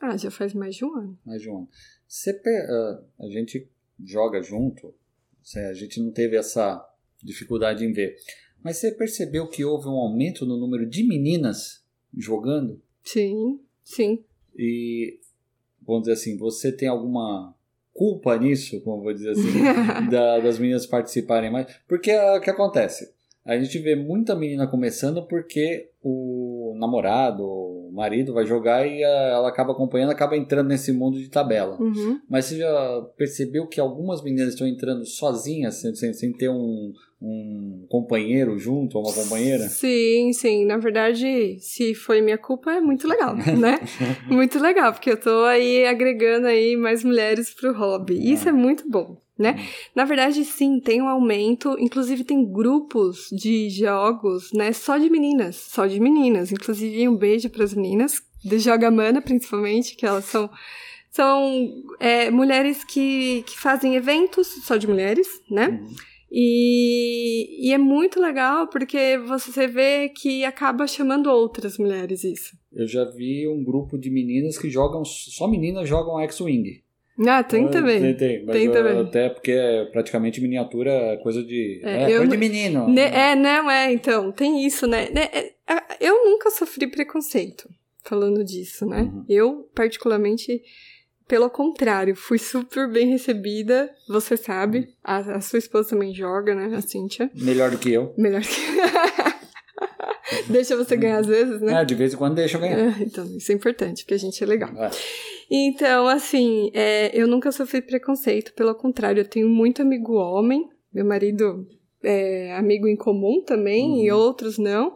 Ah, 0.00 0.16
já 0.16 0.30
faz 0.30 0.54
mais 0.54 0.76
de 0.76 0.84
um 0.84 0.94
ano. 0.96 1.18
Mais 1.24 1.42
de 1.42 1.50
um 1.50 1.58
ano. 1.58 1.68
Você, 2.06 2.30
uh, 2.32 3.24
a 3.24 3.28
gente 3.28 3.68
joga 4.02 4.42
junto, 4.42 4.94
a 5.56 5.74
gente 5.74 6.00
não 6.00 6.10
teve 6.12 6.36
essa 6.36 6.84
dificuldade 7.22 7.84
em 7.84 7.92
ver. 7.92 8.16
Mas 8.62 8.78
você 8.78 8.92
percebeu 8.92 9.48
que 9.48 9.64
houve 9.64 9.88
um 9.88 9.96
aumento 9.96 10.46
no 10.46 10.56
número 10.56 10.86
de 10.86 11.06
meninas 11.06 11.84
jogando? 12.16 12.80
Sim, 13.02 13.60
sim. 13.82 14.24
E, 14.56 15.18
vamos 15.86 16.02
dizer 16.02 16.12
assim, 16.12 16.36
você 16.36 16.70
tem 16.70 16.88
alguma 16.88 17.54
culpa 17.92 18.36
nisso, 18.36 18.80
como 18.80 19.02
vou 19.02 19.14
dizer 19.14 19.30
assim, 19.30 19.62
da, 20.10 20.40
das 20.40 20.58
meninas 20.58 20.86
participarem 20.86 21.50
mais? 21.50 21.66
Porque 21.86 22.10
é 22.10 22.36
o 22.36 22.40
que 22.40 22.50
acontece? 22.50 23.14
A 23.44 23.58
gente 23.58 23.78
vê 23.78 23.94
muita 23.94 24.34
menina 24.34 24.66
começando 24.66 25.22
porque 25.26 25.90
o 26.02 26.74
namorado, 26.78 27.44
o 27.44 27.90
marido 27.92 28.32
vai 28.32 28.46
jogar 28.46 28.86
e 28.86 29.02
ela 29.02 29.48
acaba 29.48 29.72
acompanhando, 29.72 30.10
acaba 30.10 30.34
entrando 30.34 30.68
nesse 30.68 30.92
mundo 30.92 31.18
de 31.18 31.28
tabela. 31.28 31.76
Uhum. 31.78 32.20
Mas 32.28 32.46
você 32.46 32.56
já 32.56 33.06
percebeu 33.18 33.66
que 33.66 33.78
algumas 33.78 34.22
meninas 34.22 34.54
estão 34.54 34.66
entrando 34.66 35.04
sozinhas, 35.04 35.74
sem, 35.74 35.94
sem, 35.94 36.14
sem 36.14 36.32
ter 36.32 36.48
um, 36.48 36.92
um 37.24 37.86
companheiro 37.88 38.58
junto, 38.58 38.98
uma 38.98 39.12
companheira? 39.12 39.68
Sim, 39.68 40.32
sim. 40.32 40.64
Na 40.64 40.76
verdade, 40.76 41.58
se 41.60 41.94
foi 41.94 42.20
minha 42.20 42.36
culpa, 42.36 42.72
é 42.72 42.80
muito 42.80 43.08
legal, 43.08 43.34
né? 43.58 43.80
muito 44.28 44.58
legal, 44.58 44.92
porque 44.92 45.10
eu 45.10 45.16
tô 45.16 45.44
aí 45.44 45.86
agregando 45.86 46.46
aí 46.46 46.76
mais 46.76 47.02
mulheres 47.02 47.50
pro 47.54 47.72
hobby. 47.72 48.32
Isso 48.32 48.48
ah. 48.48 48.50
é 48.50 48.52
muito 48.52 48.88
bom, 48.88 49.16
né? 49.38 49.56
Hum. 49.58 49.64
Na 49.94 50.04
verdade, 50.04 50.44
sim, 50.44 50.78
tem 50.80 51.00
um 51.00 51.08
aumento. 51.08 51.76
Inclusive, 51.78 52.24
tem 52.24 52.44
grupos 52.44 53.28
de 53.32 53.70
jogos, 53.70 54.52
né? 54.52 54.72
Só 54.72 54.98
de 54.98 55.08
meninas, 55.08 55.56
só 55.56 55.86
de 55.86 55.98
meninas. 55.98 56.52
Inclusive, 56.52 57.08
um 57.08 57.16
beijo 57.16 57.48
para 57.48 57.64
as 57.64 57.74
meninas, 57.74 58.20
de 58.44 58.58
Joga 58.58 58.90
Mana, 58.90 59.22
principalmente, 59.22 59.96
que 59.96 60.04
elas 60.04 60.26
são 60.26 60.50
são 61.10 61.84
é, 62.00 62.28
mulheres 62.28 62.82
que, 62.82 63.44
que 63.46 63.56
fazem 63.56 63.94
eventos 63.94 64.48
só 64.64 64.76
de 64.76 64.88
mulheres, 64.88 65.28
né? 65.48 65.68
Uhum. 65.68 65.94
E, 66.36 67.68
e 67.68 67.72
é 67.72 67.78
muito 67.78 68.20
legal 68.20 68.66
porque 68.66 69.16
você 69.18 69.68
vê 69.68 70.08
que 70.08 70.44
acaba 70.44 70.84
chamando 70.84 71.30
outras 71.30 71.78
mulheres 71.78 72.24
isso. 72.24 72.56
Eu 72.72 72.88
já 72.88 73.04
vi 73.04 73.46
um 73.46 73.62
grupo 73.62 73.96
de 73.96 74.10
meninas 74.10 74.58
que 74.58 74.68
jogam, 74.68 75.04
só 75.04 75.46
meninas 75.46 75.88
jogam 75.88 76.18
X-Wing. 76.18 76.82
Ah, 77.24 77.44
tem 77.44 77.68
também. 77.68 78.00
Tem, 78.00 78.16
tem. 78.16 78.44
Mas 78.44 78.56
tem 78.56 78.72
também. 78.72 78.98
Até 78.98 79.28
porque 79.28 79.52
é 79.52 79.84
praticamente 79.84 80.40
miniatura, 80.40 81.20
coisa 81.22 81.40
de. 81.40 81.80
É, 81.84 82.02
é 82.02 82.16
coisa 82.16 82.26
de 82.26 82.36
menino. 82.36 82.88
Ne, 82.88 83.02
é, 83.02 83.36
não, 83.36 83.70
é, 83.70 83.92
então, 83.92 84.32
tem 84.32 84.66
isso, 84.66 84.88
né? 84.88 85.04
É, 85.14 85.52
é, 85.72 85.82
eu 86.00 86.24
nunca 86.24 86.50
sofri 86.50 86.88
preconceito 86.88 87.70
falando 88.02 88.42
disso, 88.42 88.84
né? 88.84 89.02
Uhum. 89.02 89.24
Eu, 89.28 89.70
particularmente, 89.72 90.60
pelo 91.26 91.48
contrário, 91.48 92.14
fui 92.14 92.38
super 92.38 92.90
bem 92.90 93.08
recebida, 93.08 93.90
você 94.08 94.36
sabe. 94.36 94.88
A, 95.02 95.36
a, 95.36 95.40
sua 95.40 95.58
esposa 95.58 95.90
também 95.90 96.14
joga, 96.14 96.54
né? 96.54 96.76
A 96.76 96.82
Cíntia. 96.82 97.30
Melhor 97.34 97.70
do 97.70 97.78
que 97.78 97.92
eu. 97.92 98.14
Melhor 98.16 98.42
que 98.42 98.48
Deixa 100.48 100.76
você 100.76 100.96
ganhar 100.96 101.18
às 101.18 101.26
vezes, 101.26 101.60
né? 101.60 101.80
É, 101.80 101.84
de 101.84 101.94
vez 101.94 102.14
em 102.14 102.16
quando 102.16 102.34
deixa 102.34 102.56
eu 102.56 102.60
ganhar. 102.60 102.78
É, 102.78 103.02
então, 103.02 103.24
isso 103.36 103.52
é 103.52 103.54
importante, 103.54 104.02
porque 104.02 104.14
a 104.14 104.18
gente 104.18 104.42
é 104.42 104.46
legal. 104.46 104.70
É. 104.76 104.90
Então, 105.50 106.08
assim, 106.08 106.70
é, 106.74 107.10
eu 107.14 107.26
nunca 107.26 107.52
sofri 107.52 107.82
preconceito, 107.82 108.52
pelo 108.54 108.74
contrário, 108.74 109.20
eu 109.20 109.28
tenho 109.28 109.48
muito 109.48 109.82
amigo 109.82 110.14
homem, 110.14 110.68
meu 110.92 111.04
marido 111.04 111.66
é 112.02 112.54
amigo 112.56 112.86
em 112.86 112.96
comum 112.96 113.42
também, 113.42 113.90
uhum. 113.90 114.04
e 114.04 114.12
outros 114.12 114.58
não. 114.58 114.94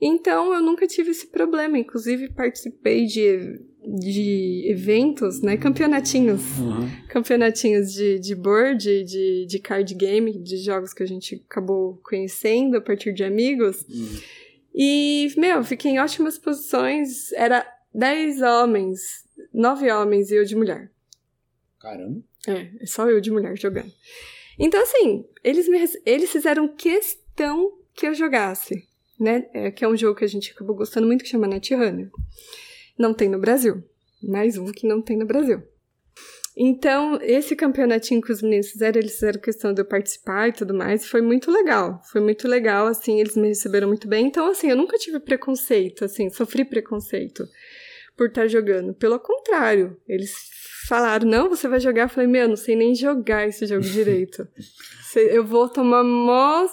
Então, 0.00 0.52
eu 0.52 0.60
nunca 0.60 0.86
tive 0.86 1.10
esse 1.10 1.28
problema. 1.28 1.78
Inclusive, 1.78 2.32
participei 2.32 3.06
de 3.06 3.58
de 3.86 4.64
eventos, 4.68 5.40
né? 5.40 5.56
Campeonatinhos. 5.56 6.42
Uhum. 6.58 6.88
Campeonatinhos 7.08 7.92
de, 7.92 8.18
de 8.18 8.34
board, 8.34 9.04
de, 9.04 9.46
de 9.46 9.58
card 9.58 9.94
game, 9.94 10.38
de 10.38 10.56
jogos 10.58 10.92
que 10.92 11.02
a 11.02 11.06
gente 11.06 11.42
acabou 11.48 12.00
conhecendo 12.02 12.76
a 12.76 12.80
partir 12.80 13.12
de 13.12 13.22
amigos. 13.22 13.84
Uhum. 13.88 14.20
E, 14.74 15.32
meu, 15.36 15.62
fiquei 15.62 15.92
em 15.92 15.98
ótimas 16.00 16.38
posições. 16.38 17.32
Era 17.32 17.66
10 17.94 18.42
homens, 18.42 19.24
9 19.52 19.90
homens 19.92 20.30
e 20.30 20.36
eu 20.36 20.44
de 20.44 20.56
mulher. 20.56 20.90
Caramba. 21.78 22.22
É, 22.48 22.70
é 22.80 22.86
só 22.86 23.08
eu 23.08 23.20
de 23.20 23.30
mulher 23.30 23.56
jogando. 23.56 23.92
Então, 24.58 24.82
assim, 24.82 25.24
eles, 25.42 25.68
me, 25.68 25.78
eles 26.06 26.30
fizeram 26.30 26.68
questão 26.68 27.72
que 27.94 28.06
eu 28.06 28.14
jogasse, 28.14 28.86
né? 29.18 29.46
É, 29.52 29.70
que 29.70 29.84
é 29.84 29.88
um 29.88 29.96
jogo 29.96 30.18
que 30.18 30.24
a 30.24 30.28
gente 30.28 30.52
acabou 30.52 30.74
gostando 30.74 31.06
muito, 31.06 31.22
que 31.22 31.30
chama 31.30 31.46
Netrunner. 31.46 32.10
Não 32.98 33.12
tem 33.12 33.28
no 33.28 33.38
Brasil. 33.38 33.82
Mais 34.22 34.56
um 34.56 34.72
que 34.72 34.86
não 34.86 35.02
tem 35.02 35.16
no 35.16 35.26
Brasil. 35.26 35.62
Então, 36.56 37.18
esse 37.20 37.56
campeonatinho 37.56 38.22
que 38.22 38.30
os 38.30 38.40
meninos 38.40 38.70
fizeram, 38.70 39.00
eles 39.00 39.14
fizeram 39.14 39.40
questão 39.40 39.74
de 39.74 39.80
eu 39.80 39.84
participar 39.84 40.48
e 40.48 40.52
tudo 40.52 40.72
mais, 40.72 41.04
foi 41.04 41.20
muito 41.20 41.50
legal. 41.50 42.00
Foi 42.12 42.20
muito 42.20 42.46
legal, 42.46 42.86
assim, 42.86 43.20
eles 43.20 43.36
me 43.36 43.48
receberam 43.48 43.88
muito 43.88 44.06
bem. 44.06 44.26
Então, 44.26 44.48
assim, 44.48 44.70
eu 44.70 44.76
nunca 44.76 44.96
tive 44.96 45.18
preconceito, 45.18 46.04
assim, 46.04 46.30
sofri 46.30 46.64
preconceito 46.64 47.44
por 48.16 48.28
estar 48.28 48.46
jogando. 48.46 48.94
Pelo 48.94 49.18
contrário, 49.18 50.00
eles 50.06 50.32
falaram, 50.86 51.28
não, 51.28 51.48
você 51.48 51.66
vai 51.66 51.80
jogar. 51.80 52.02
Eu 52.02 52.08
falei, 52.08 52.28
meu, 52.28 52.48
não 52.48 52.56
sei 52.56 52.76
nem 52.76 52.94
jogar 52.94 53.48
esse 53.48 53.66
jogo 53.66 53.82
direito. 53.90 54.46
Eu 55.16 55.44
vou 55.44 55.68
tomar 55.68 56.04
mó 56.04 56.68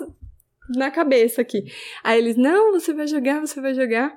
na 0.75 0.91
cabeça 0.91 1.41
aqui. 1.41 1.63
Aí 2.03 2.19
eles, 2.19 2.37
não, 2.37 2.71
você 2.71 2.93
vai 2.93 3.07
jogar, 3.07 3.39
você 3.39 3.59
vai 3.59 3.73
jogar. 3.73 4.15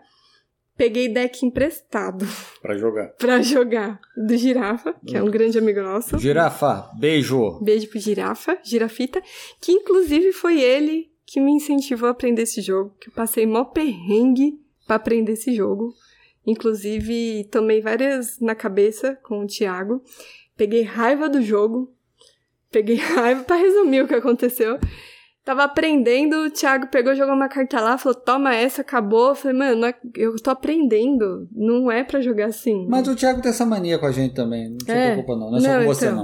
Peguei 0.77 1.09
deck 1.09 1.47
emprestado. 1.47 2.27
Pra 2.61 2.77
jogar. 2.77 3.09
pra 3.19 3.41
jogar. 3.43 4.01
Do 4.17 4.37
Girafa, 4.37 4.95
que 5.07 5.17
é 5.17 5.23
um 5.23 5.31
grande 5.31 5.57
amigo 5.57 5.81
nosso. 5.81 6.19
Girafa, 6.19 6.91
beijo. 6.99 7.61
Beijo 7.61 7.89
pro 7.89 8.01
Girafa, 8.01 8.59
Girafita. 8.65 9.23
Que 9.61 9.73
inclusive 9.73 10.33
foi 10.33 10.61
ele 10.61 11.11
que 11.25 11.41
me 11.41 11.53
incentivou 11.53 12.09
a 12.09 12.13
aprender 12.13 12.43
esse 12.43 12.61
jogo. 12.61 12.95
Que 13.01 13.09
eu 13.09 13.13
passei 13.13 13.47
mó 13.47 13.65
perrengue 13.65 14.59
pra 14.87 14.97
aprender 14.97 15.33
esse 15.33 15.55
jogo. 15.55 15.95
Inclusive, 16.47 17.49
tomei 17.51 17.81
várias 17.81 18.39
na 18.41 18.55
cabeça 18.55 19.19
com 19.23 19.45
o 19.45 19.47
Thiago. 19.47 20.03
Peguei 20.57 20.83
raiva 20.83 21.29
do 21.29 21.41
jogo. 21.41 21.93
Peguei 22.71 22.97
raiva, 22.99 23.45
para 23.45 23.57
resumir 23.57 24.03
o 24.03 24.09
que 24.09 24.15
aconteceu. 24.15 24.79
Tava 25.45 25.65
aprendendo, 25.65 26.47
o 26.47 26.51
Thiago 26.51 26.87
pegou, 26.87 27.15
jogou 27.15 27.35
uma 27.35 27.51
carta 27.51 27.79
lá, 27.79 27.99
falou, 27.99 28.19
toma 28.19 28.55
essa, 28.55 28.81
acabou. 28.81 29.29
Eu 29.29 29.35
falei, 29.35 29.59
mano, 29.59 29.85
é, 29.85 29.95
eu 30.17 30.35
tô 30.37 30.49
aprendendo, 30.49 31.47
não 31.53 31.93
é 31.93 32.03
pra 32.03 32.23
jogar 32.23 32.47
assim. 32.47 32.87
Mas 32.89 33.07
o 33.07 33.15
Thiago 33.15 33.43
tem 33.43 33.51
essa 33.51 33.67
mania 33.67 33.99
com 33.99 34.07
a 34.07 34.11
gente 34.11 34.35
também, 34.35 34.71
não 34.71 34.79
se 34.81 34.91
é. 34.91 35.13
preocupa 35.13 35.37
não, 35.37 35.51
não 35.51 35.59
é 35.59 35.61
só 35.61 35.79
com 35.79 35.85
você 35.85 36.07
então. 36.07 36.17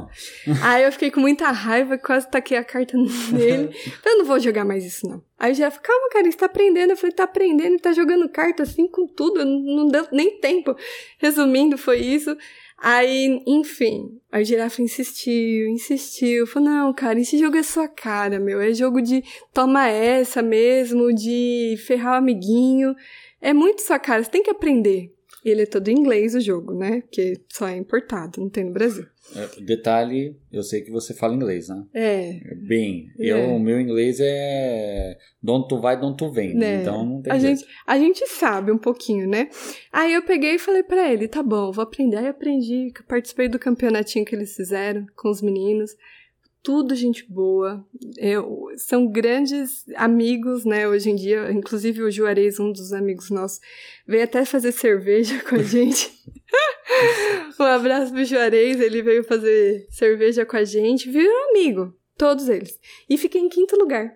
não. 0.47 0.57
Aí 0.65 0.85
eu 0.85 0.93
fiquei 0.93 1.11
com 1.11 1.21
muita 1.21 1.51
raiva, 1.51 1.99
quase 1.99 2.31
taquei 2.31 2.57
a 2.57 2.65
carta 2.65 2.97
nele. 2.97 3.69
eu 4.07 4.19
não 4.19 4.25
vou 4.25 4.41
jogar 4.41 4.65
mais 4.65 4.87
isso 4.87 5.07
não. 5.07 5.23
Aí 5.39 5.53
já 5.53 5.71
falou, 5.71 5.83
calma, 5.83 6.09
cara, 6.11 6.31
você 6.31 6.37
tá 6.37 6.47
aprendendo. 6.47 6.91
Eu 6.91 6.97
falei, 6.97 7.15
tá 7.15 7.25
aprendendo 7.25 7.79
tá 7.79 7.93
jogando 7.93 8.29
carta 8.29 8.63
assim 8.63 8.87
com 8.87 9.07
tudo, 9.07 9.45
não 9.45 9.89
deu 9.89 10.07
nem 10.13 10.39
tempo. 10.39 10.75
Resumindo, 11.19 11.77
foi 11.77 11.99
isso. 11.99 12.37
Aí, 12.83 13.43
enfim, 13.47 14.19
a 14.33 14.43
girafa 14.43 14.81
insistiu, 14.81 15.69
insistiu. 15.69 16.47
Falou, 16.47 16.71
não, 16.71 16.95
cara, 16.95 17.21
esse 17.21 17.37
jogo 17.39 17.59
é 17.59 17.63
sua 17.63 17.87
cara, 17.87 18.41
meu. 18.41 18.59
É 18.59 18.73
jogo 18.73 19.03
de 19.03 19.23
toma 19.53 19.87
essa 19.87 20.41
mesmo, 20.41 21.13
de 21.13 21.77
ferrar 21.87 22.15
o 22.15 22.17
amiguinho. 22.17 22.95
É 23.39 23.53
muito 23.53 23.83
sua 23.83 23.99
cara, 23.99 24.25
você 24.25 24.31
tem 24.31 24.43
que 24.43 24.51
aprender. 24.51 25.13
E 25.45 25.51
ele 25.51 25.63
é 25.63 25.67
todo 25.67 25.89
em 25.89 25.97
inglês 25.99 26.35
o 26.35 26.41
jogo, 26.41 26.75
né? 26.75 27.01
Porque 27.03 27.41
só 27.49 27.67
é 27.69 27.77
importado, 27.77 28.41
não 28.41 28.49
tem 28.49 28.65
no 28.65 28.73
Brasil. 28.73 29.07
É, 29.35 29.61
detalhe, 29.63 30.37
eu 30.53 30.63
sei 30.63 30.81
que 30.83 30.91
você 30.91 31.15
fala 31.15 31.35
inglês, 31.35 31.69
né? 31.69 31.85
É. 31.95 32.41
Bem, 32.57 33.11
É. 33.19 33.27
eu, 33.27 33.55
o 33.55 33.61
meu 33.61 33.81
inglês 33.81 34.19
é 34.21 35.17
donde 35.43 35.69
tu 35.69 35.79
vai, 35.81 35.99
donde 35.99 36.17
tu 36.17 36.31
vem. 36.31 36.55
Né? 36.55 36.83
Então 36.83 37.05
não 37.07 37.23
tem 37.23 37.33
A 37.33 37.39
gente, 37.39 37.65
a 37.87 37.99
gente 37.99 38.27
sabe 38.27 38.73
um 38.73 38.79
pouquinho, 38.79 39.29
né? 39.29 39.49
Aí 39.93 40.13
eu 40.13 40.23
peguei 40.23 40.57
e 40.57 40.59
falei 40.59 40.83
pra 40.83 41.11
ele, 41.13 41.29
tá 41.29 41.43
bom, 41.43 41.71
vou 41.73 41.83
aprender. 41.83 42.17
Aí 42.17 42.27
aprendi, 42.27 42.93
participei 43.09 43.49
do 43.49 43.59
campeonatinho 43.59 44.25
que 44.25 44.35
eles 44.35 44.55
fizeram 44.55 45.07
com 45.17 45.31
os 45.31 45.41
meninos. 45.41 45.95
Tudo 46.63 46.95
gente 46.95 47.25
boa. 47.27 47.85
Eu- 48.19 48.67
são 48.77 49.07
grandes 49.07 49.85
amigos, 49.97 50.65
né, 50.65 50.87
hoje 50.87 51.11
em 51.11 51.15
dia. 51.17 51.51
Inclusive 51.51 52.03
o 52.03 52.11
Juarez, 52.11 52.61
um 52.61 52.71
dos 52.71 52.93
amigos 52.93 53.31
nossos, 53.31 53.61
veio 54.07 54.25
até 54.25 54.45
fazer 54.45 54.73
cerveja 54.73 55.43
com 55.43 55.55
a 55.57 55.63
gente. 55.63 56.13
um 57.59 57.65
abraço 57.65 58.13
pro 58.13 58.25
Juarez, 58.25 58.79
ele 58.81 59.03
veio 59.03 59.25
fazer 59.25 59.87
cerveja 59.91 60.45
com 60.45 60.57
a 60.57 60.65
gente. 60.65 61.11
Virou 61.11 61.49
amigo, 61.51 61.95
todos 62.19 62.49
eles. 62.49 62.79
E 63.09 63.17
fiquei 63.17 63.41
em 63.41 63.49
quinto 63.49 63.77
lugar. 63.77 64.15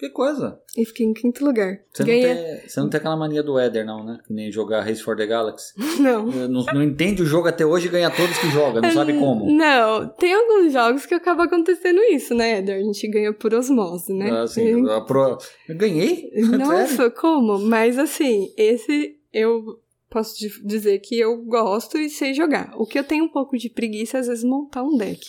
Que 0.00 0.08
coisa. 0.08 0.58
E 0.74 0.86
fiquei 0.86 1.04
em 1.04 1.12
quinto 1.12 1.44
lugar. 1.44 1.78
Você 1.92 2.02
não, 2.02 2.08
tem, 2.08 2.60
você 2.66 2.80
não 2.80 2.88
tem 2.88 2.98
aquela 2.98 3.18
mania 3.18 3.42
do 3.42 3.58
Éder, 3.58 3.84
não, 3.84 4.02
né? 4.02 4.18
Que 4.26 4.32
nem 4.32 4.50
jogar 4.50 4.80
Race 4.80 5.02
for 5.02 5.14
the 5.14 5.26
Galaxy. 5.26 5.74
Não. 6.00 6.24
não, 6.24 6.64
não 6.64 6.82
entende 6.82 7.20
o 7.22 7.26
jogo 7.26 7.48
até 7.48 7.66
hoje 7.66 7.88
e 7.88 7.90
ganha 7.90 8.10
todos 8.10 8.38
que 8.38 8.48
joga, 8.48 8.80
não 8.80 8.90
sabe 8.92 9.12
como. 9.20 9.44
Não, 9.54 10.08
tem 10.08 10.32
alguns 10.32 10.72
jogos 10.72 11.04
que 11.04 11.12
acaba 11.12 11.44
acontecendo 11.44 12.00
isso, 12.04 12.34
né, 12.34 12.60
Eder? 12.60 12.76
A 12.76 12.82
gente 12.82 13.06
ganha 13.08 13.30
por 13.34 13.52
osmose, 13.52 14.14
né? 14.14 14.30
Assim, 14.40 14.88
a 14.88 15.02
pro... 15.04 15.36
Eu 15.68 15.76
ganhei? 15.76 16.30
Nossa, 16.58 17.10
como? 17.10 17.58
Mas 17.58 17.98
assim, 17.98 18.50
esse 18.56 19.18
eu 19.30 19.62
posso 20.08 20.38
di- 20.38 20.64
dizer 20.64 20.98
que 21.00 21.20
eu 21.20 21.44
gosto 21.44 21.98
e 21.98 22.08
sei 22.08 22.32
jogar. 22.32 22.72
O 22.78 22.86
que 22.86 22.98
eu 22.98 23.04
tenho 23.04 23.24
um 23.24 23.28
pouco 23.28 23.58
de 23.58 23.68
preguiça 23.68 24.16
é, 24.16 24.20
às 24.20 24.28
vezes 24.28 24.44
montar 24.44 24.82
um 24.82 24.96
deck. 24.96 25.26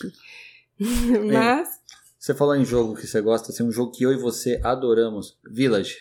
Mas 1.32 1.81
Você 2.22 2.36
falou 2.36 2.56
em 2.56 2.64
jogo 2.64 2.96
que 2.96 3.08
você 3.08 3.20
gosta, 3.20 3.52
assim, 3.52 3.64
um 3.64 3.72
jogo 3.72 3.92
que 3.92 4.04
eu 4.04 4.12
e 4.12 4.16
você 4.16 4.60
adoramos. 4.64 5.40
Village. 5.52 5.98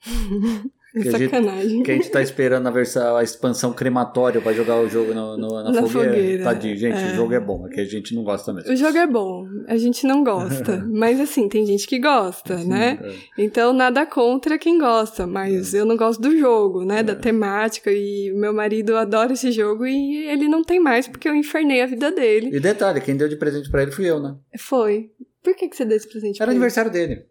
Que 0.98 1.10
a, 1.10 1.18
gente, 1.18 1.24
sacanagem. 1.30 1.82
que 1.82 1.90
a 1.90 1.94
gente 1.94 2.10
tá 2.10 2.22
esperando 2.22 2.66
a, 2.66 2.70
versão, 2.70 3.16
a 3.16 3.22
expansão 3.22 3.70
crematória 3.70 4.40
pra 4.40 4.54
jogar 4.54 4.80
o 4.80 4.88
jogo 4.88 5.12
no, 5.12 5.36
no- 5.36 5.62
na, 5.62 5.70
Na 5.70 5.82
fogueira. 5.82 6.08
fogueira, 6.14 6.44
Tadinho, 6.44 6.74
gente, 6.74 6.96
é. 6.96 7.12
o 7.12 7.14
jogo 7.16 7.34
é 7.34 7.40
bom, 7.40 7.66
é 7.66 7.68
que 7.70 7.80
a 7.80 7.84
gente 7.84 8.14
não 8.14 8.24
gosta 8.24 8.50
mesmo. 8.50 8.72
O 8.72 8.76
jogo 8.76 8.96
é 8.96 9.06
bom, 9.06 9.46
a 9.68 9.76
gente 9.76 10.06
não 10.06 10.24
gosta. 10.24 10.82
mas 10.90 11.20
assim, 11.20 11.50
tem 11.50 11.66
gente 11.66 11.86
que 11.86 11.98
gosta, 11.98 12.64
né? 12.64 12.98
É. 13.02 13.42
Então, 13.42 13.74
nada 13.74 14.06
contra 14.06 14.56
quem 14.58 14.78
gosta, 14.78 15.26
mas 15.26 15.74
eu 15.74 15.84
não 15.84 15.98
gosto 15.98 16.22
do 16.22 16.34
jogo, 16.38 16.82
né? 16.82 17.00
É. 17.00 17.02
Da 17.02 17.14
temática. 17.14 17.92
E 17.92 18.32
meu 18.34 18.54
marido 18.54 18.96
adora 18.96 19.34
esse 19.34 19.52
jogo 19.52 19.84
e 19.86 20.24
ele 20.28 20.48
não 20.48 20.64
tem 20.64 20.80
mais 20.80 21.06
porque 21.06 21.28
eu 21.28 21.34
infernei 21.34 21.82
a 21.82 21.86
vida 21.86 22.10
dele. 22.10 22.56
E 22.56 22.58
detalhe, 22.58 23.02
quem 23.02 23.18
deu 23.18 23.28
de 23.28 23.36
presente 23.36 23.70
pra 23.70 23.82
ele 23.82 23.90
fui 23.92 24.06
eu, 24.06 24.18
né? 24.18 24.34
Foi. 24.58 25.10
Por 25.46 25.54
que, 25.54 25.68
que 25.68 25.76
você 25.76 25.84
deu 25.84 25.96
esse 25.96 26.08
presente? 26.08 26.42
Era 26.42 26.50
ele? 26.50 26.56
aniversário 26.56 26.90
dele. 26.90 27.24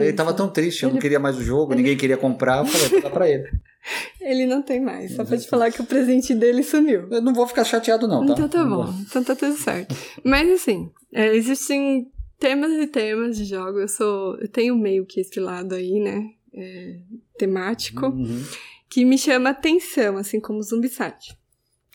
Ele 0.00 0.12
tava 0.12 0.34
tão 0.34 0.48
triste, 0.48 0.82
eu 0.82 0.88
não 0.88 0.96
Ele- 0.96 1.02
queria 1.02 1.20
mais 1.20 1.36
o 1.36 1.42
jogo, 1.44 1.74
ninguém 1.74 1.96
queria 1.96 2.16
comprar, 2.16 2.58
eu 2.58 2.66
falei, 2.66 2.88
vou 2.88 3.02
dar 3.02 3.10
pra 3.10 3.28
ele. 3.28 3.48
Ele 4.20 4.46
não 4.46 4.62
tem 4.62 4.80
mais. 4.80 5.12
Só 5.14 5.24
pra 5.24 5.36
te 5.36 5.48
falar 5.48 5.70
que 5.72 5.80
o 5.80 5.84
presente 5.84 6.34
dele 6.34 6.62
sumiu. 6.62 7.08
Eu 7.10 7.20
não 7.20 7.32
vou 7.34 7.46
ficar 7.48 7.64
chateado, 7.64 8.06
não, 8.08 8.24
tá? 8.26 8.32
Então 8.32 8.48
tá 8.48 8.64
bom. 8.64 8.94
Então 9.00 9.24
tá 9.24 9.34
tudo 9.34 9.56
certo. 9.56 9.92
Mas 10.24 10.48
assim, 10.50 10.88
é, 11.12 11.34
existem 11.34 12.08
temas 12.38 12.70
e 12.72 12.86
temas 12.86 13.36
de 13.36 13.44
jogo. 13.44 13.80
Eu 13.80 13.88
sou. 13.88 14.36
Eu 14.40 14.46
tenho 14.48 14.76
meio 14.76 15.04
que 15.04 15.20
esse 15.20 15.40
lado 15.40 15.74
aí, 15.74 15.98
né? 16.00 16.30
é, 16.54 16.98
temático. 17.38 18.06
Uhum. 18.06 18.44
que 18.88 19.04
me 19.04 19.16
chama 19.18 19.50
atenção, 19.50 20.16
assim 20.18 20.38
como 20.38 20.58
o 20.58 20.62
Zumbisat. 20.62 21.36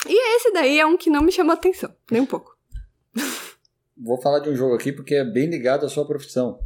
E 0.07 0.35
esse 0.35 0.51
daí 0.51 0.79
é 0.79 0.85
um 0.85 0.97
que 0.97 1.09
não 1.09 1.21
me 1.21 1.31
chamou 1.31 1.53
atenção, 1.53 1.93
nem 2.11 2.21
um 2.21 2.25
pouco. 2.25 2.56
Vou 3.99 4.21
falar 4.21 4.39
de 4.39 4.49
um 4.49 4.55
jogo 4.55 4.75
aqui 4.75 4.91
porque 4.91 5.15
é 5.15 5.23
bem 5.25 5.47
ligado 5.49 5.85
à 5.85 5.89
sua 5.89 6.05
profissão. 6.05 6.59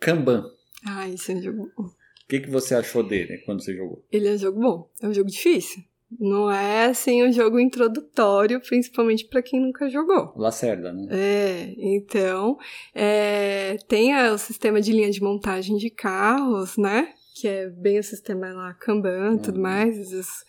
Kanban. 0.00 0.44
Ah, 0.86 1.08
esse 1.08 1.32
é 1.32 1.36
um 1.36 1.42
jogo 1.42 1.70
bom. 1.76 1.84
O 1.84 2.28
que, 2.28 2.40
que 2.40 2.50
você 2.50 2.74
achou 2.74 3.02
dele 3.02 3.38
quando 3.46 3.62
você 3.62 3.74
jogou? 3.74 4.04
Ele 4.12 4.28
é 4.28 4.32
um 4.34 4.38
jogo 4.38 4.60
bom, 4.60 4.90
é 5.02 5.08
um 5.08 5.14
jogo 5.14 5.30
difícil. 5.30 5.82
Não 6.18 6.50
é, 6.50 6.86
assim, 6.86 7.22
um 7.22 7.30
jogo 7.32 7.58
introdutório, 7.60 8.60
principalmente 8.60 9.26
pra 9.26 9.42
quem 9.42 9.60
nunca 9.60 9.90
jogou. 9.90 10.32
Lacerda, 10.36 10.90
né? 10.92 11.06
É, 11.10 11.74
então, 11.76 12.56
é, 12.94 13.76
tem 13.88 14.14
a- 14.14 14.32
o 14.32 14.38
sistema 14.38 14.80
de 14.80 14.90
linha 14.92 15.10
de 15.10 15.22
montagem 15.22 15.76
de 15.76 15.90
carros, 15.90 16.78
né? 16.78 17.12
Que 17.34 17.46
é 17.48 17.68
bem 17.68 17.98
o 17.98 18.02
sistema 18.02 18.50
lá, 18.52 18.72
Kanban 18.74 19.36
e 19.36 19.38
tudo 19.42 19.56
Uhum. 19.56 19.62
mais. 19.62 19.98
esses- 19.98 20.44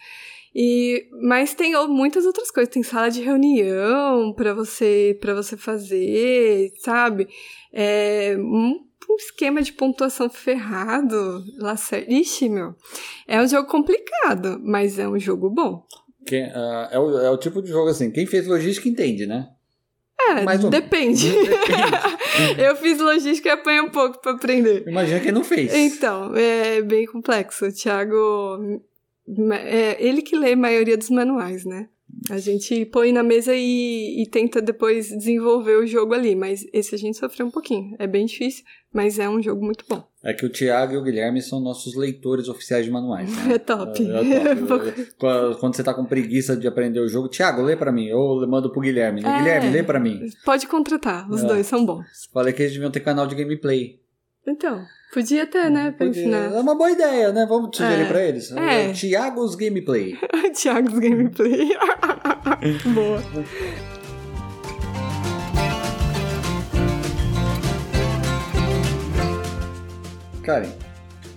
E, 0.56 1.08
mas 1.22 1.54
tem 1.54 1.74
muitas 1.88 2.26
outras 2.26 2.50
coisas. 2.52 2.74
Tem 2.74 2.84
sala 2.84 3.10
de 3.10 3.22
reunião 3.22 4.34
para 4.34 4.54
você 4.54 5.18
para 5.20 5.34
você 5.34 5.56
fazer, 5.56 6.72
sabe? 6.80 7.28
É, 7.72 8.36
um, 8.38 8.80
um 9.10 9.16
esquema 9.18 9.62
de 9.62 9.74
pontuação 9.74 10.30
ferrado. 10.30 11.43
Lá, 11.58 11.76
Ixi, 12.08 12.50
meu. 12.50 12.76
É 13.28 13.41
um 13.41 13.47
jogo 13.47 13.68
complicado, 13.68 14.60
mas 14.64 14.97
é 15.00 15.08
um 15.08 15.20
jogo 15.20 15.50
bom. 15.50 15.84
Quem, 16.26 16.43
ah, 16.45 16.89
é, 16.91 17.00
o, 17.00 17.20
é 17.20 17.30
o 17.30 17.38
tipo 17.38 17.62
de 17.62 17.70
jogo 17.70 17.89
assim, 17.89 18.12
quem 18.12 18.26
fez 18.26 18.45
logística 18.45 18.89
entende, 18.89 19.26
né? 19.26 19.50
É, 20.22 20.43
Mais 20.43 20.64
ou 20.64 20.70
menos. 20.70 20.86
depende. 20.86 21.32
Depende. 21.39 22.62
Eu 22.62 22.76
fiz 22.76 23.00
logística 23.00 23.50
e 23.50 23.52
apanhei 23.52 23.82
um 23.82 23.89
pouco 23.89 24.22
pra 24.22 24.34
aprender. 24.34 24.84
Imagina 24.86 25.20
quem 25.22 25.32
não 25.32 25.43
fez. 25.43 25.74
Então, 25.74 26.36
é 26.36 26.82
bem 26.82 27.06
complexo. 27.06 27.66
O 27.66 27.72
Thiago, 27.72 28.82
é 29.54 29.98
ele 30.04 30.22
que 30.22 30.36
lê 30.38 30.54
a 30.54 30.58
maioria 30.58 30.98
dos 30.98 31.10
manuais, 31.10 31.66
né? 31.66 31.88
A 32.30 32.38
gente 32.40 32.86
põe 32.86 33.12
na 33.12 33.22
mesa 33.24 33.54
e, 33.56 34.22
e 34.24 34.28
tenta 34.28 34.60
depois 34.62 35.10
desenvolver 35.10 35.78
o 35.78 35.86
jogo 35.86 36.14
ali, 36.14 36.36
mas 36.36 36.66
esse 36.74 36.94
a 36.96 36.98
gente 36.98 37.18
sofreu 37.18 37.46
um 37.46 37.52
pouquinho. 37.52 37.96
É 38.00 38.08
bem 38.08 38.26
difícil, 38.26 38.64
mas 38.92 39.20
é 39.20 39.30
um 39.30 39.42
jogo 39.42 39.64
muito 39.64 39.86
bom. 39.88 40.04
É 40.24 40.34
que 40.34 40.44
o 40.46 40.50
Thiago 40.50 40.94
e 40.94 40.98
o 40.98 41.04
Guilherme 41.04 41.42
são 41.42 41.60
nossos 41.60 41.96
leitores 41.96 42.50
oficiais 42.50 42.84
de 42.86 42.92
manuais. 42.92 43.30
Né? 43.32 43.54
É 43.56 43.58
top. 43.60 44.04
É, 44.12 44.52
é 44.52 44.56
top. 44.56 45.08
Quando- 45.60 45.76
você 45.76 45.84
tá 45.84 45.94
com 45.94 46.04
preguiça 46.04 46.58
de 46.58 46.68
aprender 46.68 47.00
o 47.00 47.08
jogo, 47.08 47.30
Thiago, 47.30 47.62
lê 47.62 47.76
pra 47.78 47.92
mim. 47.92 48.12
Ou 48.12 48.42
eu 48.42 48.48
mando 48.48 48.72
pro 48.72 48.82
Guilherme. 48.82 49.22
né? 49.22 49.30
É. 49.30 49.38
Guilherme, 49.40 49.70
lê 49.72 49.84
pra 49.84 50.00
mim. 50.00 50.20
Pode 50.44 50.68
contratar, 50.68 51.30
os 51.32 51.44
É. 51.44 51.48
dois 51.48 51.68
são 51.68 51.86
bons. 51.86 52.06
Falei 52.34 52.54
que 52.54 52.64
eles 52.64 52.74
deviam 52.74 52.92
ter 52.92 53.00
canal 53.02 53.28
de 53.28 53.36
gameplay. 53.36 54.00
Então, 54.50 54.84
podia 55.14 55.45
ter, 55.45 55.70
né, 55.70 55.91
pra 55.91 56.08
Podia- 56.08 56.22
ensinar. 56.24 56.52
É 56.54 56.60
uma 56.60 56.76
boa 56.76 56.91
ideia, 56.91 57.32
né? 57.32 57.45
Vamos 57.47 57.76
sugerir 57.76 58.04
É. 58.04 58.08
pra 58.08 58.24
eles. 58.24 58.52
É. 58.52 58.91
Thiago's 58.93 59.56
Gameplay. 59.56 60.18
Thiago's 60.56 60.97
Gameplay. 61.00 61.70
Boa. 62.93 63.22
Karen, 70.43 70.72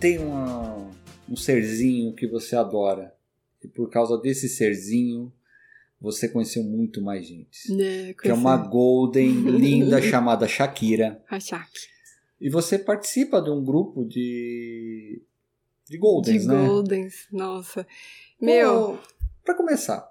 tem 0.00 0.18
uma- 0.18 0.90
um 1.28 1.36
serzinho 1.36 2.14
que 2.14 2.26
você 2.26 2.56
adora. 2.56 3.14
E 3.62 3.68
por 3.68 3.90
causa 3.90 4.16
desse 4.18 4.48
serzinho, 4.48 5.32
você 6.00 6.28
conheceu 6.28 6.64
muito 6.64 7.00
mais 7.02 7.26
gente. 7.26 7.80
É, 7.80 8.14
Que 8.14 8.28
é 8.28 8.34
uma. 8.34 8.56
Golden 8.56 9.30
linda 9.58 10.00
chamada 10.02 10.48
Shakira. 10.48 11.22
A 11.30 11.38
Shaq. 11.38 11.70
E 12.43 12.51
você 12.51 12.78
participa 12.78 13.40
de 13.40 13.51
um 13.51 13.64
grupo 13.64 14.05
de. 14.05 15.22
de 15.88 15.93
De 15.93 15.99
Goldens, 15.99 16.45
né? 16.47 16.66
Goldens, 16.66 17.26
nossa. 17.32 17.86
Meu, 18.40 18.99
Pô, 19.01 19.09
pra 19.45 19.55
começar, 19.55 20.05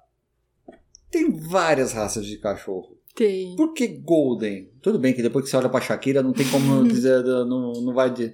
tem 1.12 1.30
várias 1.32 1.92
raças 1.92 2.26
de 2.26 2.38
cachorro. 2.38 2.98
tem. 3.14 3.56
Por 3.58 3.74
que 3.74 3.86
Golden? 3.88 4.72
Tudo 4.82 4.98
bem 4.98 5.14
que 5.14 5.22
depois 5.22 5.44
que 5.44 5.52
você 5.52 5.58
olha 5.58 5.68
pra 5.70 5.82
Shakira, 5.82 6.24
não 6.24 6.32
tem 6.32 6.48
como 6.50 6.84
dizer, 6.88 7.22
não, 7.24 7.74
não 7.74 7.94
vai 7.94 8.10
di- 8.10 8.32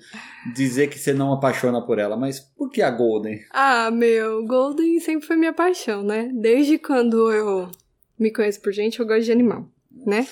dizer 0.55 0.87
que 0.89 0.99
você 0.99 1.13
não 1.13 1.33
apaixona 1.33 1.81
por 1.83 1.97
ela, 1.97 2.15
mas 2.15 2.39
por 2.39 2.69
que 2.69 2.81
a 2.83 2.91
Golden? 2.91 3.39
Ah, 3.51 3.89
meu, 3.89 4.45
Golden 4.45 4.99
sempre 4.99 5.25
foi 5.25 5.35
minha 5.35 5.53
paixão, 5.53 6.03
né? 6.03 6.29
Desde 6.35 6.77
quando 6.77 7.31
eu 7.31 7.67
me 8.19 8.31
conheço 8.31 8.61
por 8.61 8.71
gente, 8.71 8.99
eu 8.99 9.07
gosto 9.07 9.23
de 9.23 9.31
animal, 9.31 9.67
né? 10.05 10.27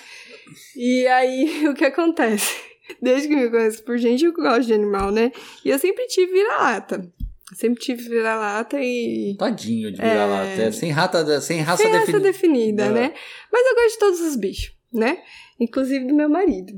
E 0.76 1.07
aí, 1.07 1.66
o 1.68 1.74
que 1.74 1.86
acontece? 1.86 2.53
Desde 3.01 3.27
que 3.27 3.36
me 3.36 3.49
conheço 3.49 3.83
por 3.83 3.97
gente, 3.97 4.25
eu 4.25 4.33
gosto 4.33 4.67
de 4.67 4.73
animal, 4.73 5.11
né? 5.11 5.31
E 5.63 5.69
eu 5.69 5.79
sempre 5.79 6.05
tive 6.07 6.31
vira-lata. 6.33 7.11
Sempre 7.53 7.79
tive 7.81 8.03
vira-lata 8.09 8.77
e. 8.81 9.36
Tadinho 9.38 9.91
de 9.91 10.01
virar 10.01 10.25
lá, 10.25 10.41
até 10.43 10.71
sem, 10.71 10.89
rata, 10.91 11.39
sem 11.41 11.61
raça 11.61 11.83
Sem 11.83 11.91
raça 11.91 12.05
definida. 12.07 12.23
definida, 12.31 12.83
É. 12.86 12.91
né? 12.91 13.13
Mas 13.51 13.67
eu 13.67 13.75
gosto 13.75 13.91
de 13.93 13.99
todos 13.99 14.21
os 14.21 14.36
bichos, 14.36 14.73
né? 14.91 15.19
Inclusive 15.59 16.05
do 16.05 16.13
meu 16.13 16.27
marido. 16.29 16.73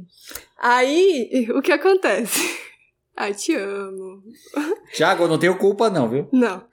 Aí, 0.57 1.47
o 1.55 1.61
que 1.61 1.71
acontece? 1.71 2.41
Ai, 3.15 3.33
te 3.33 3.55
amo. 3.55 4.21
Tiago, 4.93 5.23
eu 5.23 5.27
não 5.27 5.39
tenho 5.39 5.57
culpa 5.57 5.89
não, 5.89 6.07
viu? 6.09 6.27
Não. 6.31 6.63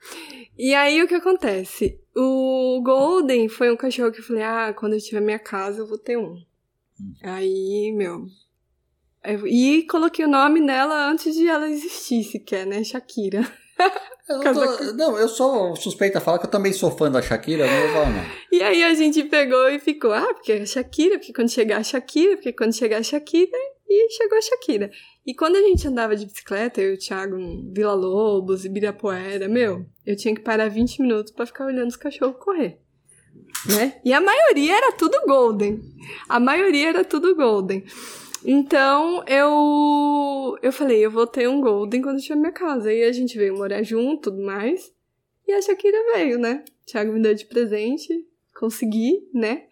E 0.57 0.75
aí 0.75 1.01
o 1.01 1.07
que 1.07 1.15
acontece? 1.15 1.99
O 2.15 2.81
Golden 2.83 3.47
foi 3.49 3.71
um 3.71 3.75
cachorro 3.77 4.11
que 4.11 4.19
eu 4.19 4.23
falei: 4.23 4.43
ah, 4.43 4.73
quando 4.77 4.93
eu 4.93 4.99
tiver 5.01 5.21
minha 5.21 5.39
casa 5.39 5.79
eu 5.79 5.87
vou 5.87 5.97
ter 5.97 6.17
um. 6.17 6.35
Aí, 7.23 7.91
meu. 7.95 8.25
E 9.47 9.83
coloquei 9.83 10.25
o 10.25 10.29
nome 10.29 10.59
nela 10.59 11.09
antes 11.09 11.35
de 11.35 11.47
ela 11.47 11.69
existir 11.69 12.23
sequer, 12.23 12.65
né? 12.65 12.83
Shakira. 12.83 13.47
Eu 14.27 14.39
tô, 14.53 14.93
não, 14.93 15.17
eu 15.17 15.27
sou 15.27 15.75
suspeita 15.75 16.17
a 16.17 16.21
falar 16.21 16.39
que 16.39 16.45
eu 16.45 16.51
também 16.51 16.73
sou 16.73 16.91
fã 16.91 17.11
da 17.11 17.21
Shakira, 17.21 17.67
não 17.67 17.81
vou 17.81 17.89
falar 17.89 18.09
não. 18.09 18.25
E 18.51 18.63
aí 18.63 18.83
a 18.83 18.93
gente 18.93 19.23
pegou 19.23 19.69
e 19.69 19.79
ficou, 19.79 20.13
ah, 20.13 20.33
porque 20.33 20.51
é 20.53 20.65
Shakira, 20.65 21.17
porque 21.17 21.33
quando 21.33 21.49
chegar 21.49 21.77
a 21.77 21.83
Shakira, 21.83 22.35
porque 22.35 22.53
quando 22.53 22.73
chegar 22.73 22.97
a 22.97 23.03
Shakira, 23.03 23.57
e 23.87 24.11
chegou 24.11 24.37
a 24.37 24.41
Shakira. 24.41 24.91
E 25.25 25.33
quando 25.33 25.55
a 25.55 25.61
gente 25.61 25.87
andava 25.87 26.15
de 26.15 26.25
bicicleta, 26.25 26.81
eu 26.81 26.91
e 26.91 26.93
o 26.95 26.97
Thiago, 26.97 27.37
Vila 27.71 27.93
Lobos, 27.93 28.65
Ibirapuera, 28.65 29.47
meu, 29.47 29.85
eu 30.05 30.15
tinha 30.15 30.33
que 30.33 30.41
parar 30.41 30.69
20 30.69 31.01
minutos 31.01 31.31
para 31.31 31.45
ficar 31.45 31.65
olhando 31.65 31.89
os 31.89 31.95
cachorros 31.95 32.37
correr. 32.39 32.79
Né? 33.67 33.99
E 34.03 34.13
a 34.13 34.21
maioria 34.21 34.75
era 34.75 34.91
tudo 34.91 35.19
golden. 35.25 35.79
A 36.27 36.39
maioria 36.39 36.89
era 36.89 37.03
tudo 37.03 37.35
golden. 37.35 37.83
Então 38.45 39.23
eu 39.27 40.57
eu 40.61 40.71
falei, 40.71 41.03
eu 41.03 41.09
vou 41.09 41.25
ter 41.25 41.49
um 41.49 41.59
Golden 41.59 42.01
quando 42.01 42.17
estiver 42.17 42.35
na 42.35 42.41
minha 42.41 42.53
casa. 42.53 42.89
Aí 42.89 43.03
a 43.03 43.11
gente 43.11 43.37
veio 43.37 43.57
morar 43.57 43.81
junto 43.81 44.29
tudo 44.29 44.43
mais. 44.43 44.93
E 45.47 45.51
a 45.51 45.61
Shakira 45.61 45.97
veio, 46.13 46.37
né? 46.37 46.63
O 46.83 46.85
Thiago 46.85 47.11
me 47.11 47.21
deu 47.21 47.33
de 47.33 47.45
presente, 47.45 48.25
consegui, 48.53 49.27
né? 49.33 49.63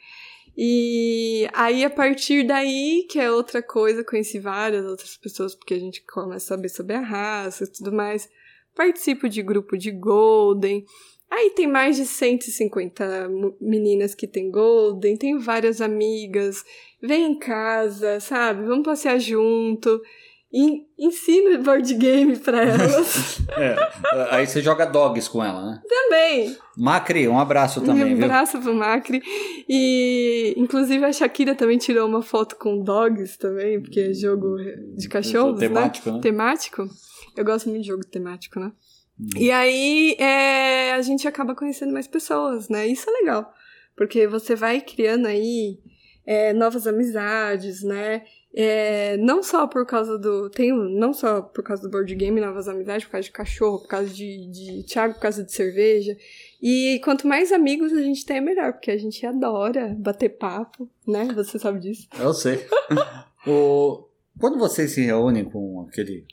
E 0.55 1.47
aí, 1.51 1.83
a 1.83 1.89
partir 1.89 2.45
daí, 2.45 3.07
que 3.09 3.19
é 3.19 3.31
outra 3.31 3.61
coisa, 3.61 4.03
conheci 4.03 4.37
várias 4.37 4.85
outras 4.85 5.17
pessoas, 5.17 5.55
porque 5.55 5.73
a 5.73 5.79
gente 5.79 6.03
começa 6.05 6.53
a 6.53 6.57
saber 6.57 6.69
sobre 6.69 6.95
a 6.95 7.01
raça 7.01 7.63
e 7.63 7.67
tudo 7.67 7.91
mais. 7.91 8.29
Participo 8.75 9.27
de 9.27 9.41
grupo 9.41 9.75
de 9.75 9.89
Golden. 9.91 10.85
Aí 11.33 11.49
tem 11.55 11.67
mais 11.67 11.95
de 11.95 12.05
150 12.05 13.29
meninas 13.59 14.13
que 14.13 14.27
tem 14.27 14.51
Golden, 14.51 15.17
tem 15.17 15.39
várias 15.39 15.81
amigas 15.81 16.63
vem 17.03 17.33
em 17.33 17.37
casa, 17.37 18.19
sabe? 18.21 18.63
Vamos 18.63 18.85
passear 18.85 19.19
junto. 19.19 20.01
E 20.55 20.83
ensina 20.99 21.57
board 21.57 21.91
game 21.95 22.37
pra 22.37 22.61
elas. 22.63 23.39
é, 23.57 23.75
aí 24.29 24.45
você 24.45 24.61
joga 24.61 24.85
dogs 24.85 25.27
com 25.27 25.43
ela, 25.43 25.65
né? 25.65 25.81
Também. 25.89 26.55
Macri, 26.77 27.27
um 27.27 27.39
abraço 27.39 27.81
também. 27.81 28.15
Um 28.15 28.23
abraço 28.23 28.61
pro 28.61 28.73
Macri. 28.73 29.21
E, 29.67 30.53
inclusive, 30.55 31.03
a 31.03 31.11
Shakira 31.11 31.55
também 31.55 31.79
tirou 31.79 32.07
uma 32.07 32.21
foto 32.21 32.55
com 32.55 32.83
dogs 32.83 33.35
também, 33.37 33.81
porque 33.81 33.99
é 33.99 34.13
jogo 34.13 34.57
de 34.95 35.09
cachorros, 35.09 35.59
temático, 35.59 36.09
né? 36.09 36.15
né? 36.17 36.21
Temático. 36.21 36.87
Eu 37.35 37.43
gosto 37.43 37.67
muito 37.67 37.81
de 37.81 37.87
jogo 37.87 38.05
temático, 38.05 38.59
né? 38.59 38.71
E 39.35 39.51
aí, 39.51 40.15
é, 40.19 40.93
a 40.93 41.01
gente 41.01 41.27
acaba 41.27 41.55
conhecendo 41.55 41.93
mais 41.93 42.07
pessoas, 42.07 42.69
né? 42.69 42.87
Isso 42.87 43.09
é 43.09 43.13
legal. 43.13 43.53
Porque 43.95 44.27
você 44.27 44.55
vai 44.55 44.81
criando 44.81 45.27
aí 45.27 45.79
é, 46.25 46.53
novas 46.53 46.87
amizades, 46.87 47.83
né? 47.83 48.23
É, 48.55 49.17
não 49.17 49.41
só 49.41 49.65
por 49.65 49.85
causa 49.85 50.17
do. 50.17 50.49
Tem, 50.49 50.71
não 50.71 51.11
só 51.11 51.41
por 51.41 51.63
causa 51.63 51.81
do 51.83 51.89
board 51.89 52.13
game, 52.13 52.39
novas 52.39 52.67
amizades, 52.67 53.05
por 53.05 53.13
causa 53.13 53.25
de 53.25 53.31
cachorro, 53.31 53.79
por 53.79 53.87
causa 53.87 54.13
de, 54.13 54.47
de 54.47 54.83
Thiago, 54.83 55.15
por 55.15 55.21
causa 55.21 55.43
de 55.43 55.51
cerveja. 55.51 56.15
E 56.61 57.01
quanto 57.03 57.27
mais 57.27 57.51
amigos 57.51 57.91
a 57.91 58.01
gente 58.01 58.25
tem, 58.25 58.37
é 58.37 58.41
melhor, 58.41 58.73
porque 58.73 58.91
a 58.91 58.97
gente 58.97 59.25
adora 59.25 59.95
bater 59.97 60.29
papo, 60.29 60.87
né? 61.07 61.27
Você 61.33 61.57
sabe 61.57 61.79
disso. 61.79 62.07
Eu 62.19 62.33
sei. 62.33 62.65
o, 63.47 64.07
quando 64.39 64.59
vocês 64.59 64.91
se 64.91 65.01
reúnem 65.01 65.45
com 65.45 65.87
aquele, 65.89 66.25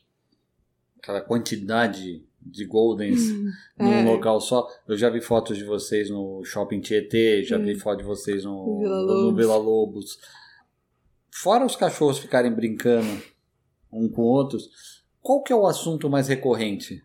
aquela 0.98 1.22
quantidade 1.22 2.22
de 2.50 2.64
Goldens 2.66 3.20
hum, 3.30 3.50
num 3.78 3.92
é. 3.92 4.04
local 4.04 4.40
só. 4.40 4.66
Eu 4.88 4.96
já 4.96 5.08
vi 5.08 5.20
fotos 5.20 5.56
de 5.56 5.64
vocês 5.64 6.10
no 6.10 6.44
Shopping 6.44 6.80
Tietê, 6.80 7.42
já 7.42 7.58
hum. 7.58 7.64
vi 7.64 7.78
foto 7.78 7.98
de 7.98 8.04
vocês 8.04 8.44
no 8.44 8.78
Vila, 8.78 9.02
no 9.02 9.34
Vila 9.34 9.56
Lobos. 9.56 10.18
Fora 11.30 11.64
os 11.64 11.76
cachorros 11.76 12.18
ficarem 12.18 12.52
brincando 12.52 13.22
um 13.92 14.08
com 14.08 14.22
outros, 14.22 14.68
qual 15.22 15.42
que 15.42 15.52
é 15.52 15.56
o 15.56 15.66
assunto 15.66 16.08
mais 16.08 16.28
recorrente 16.28 17.02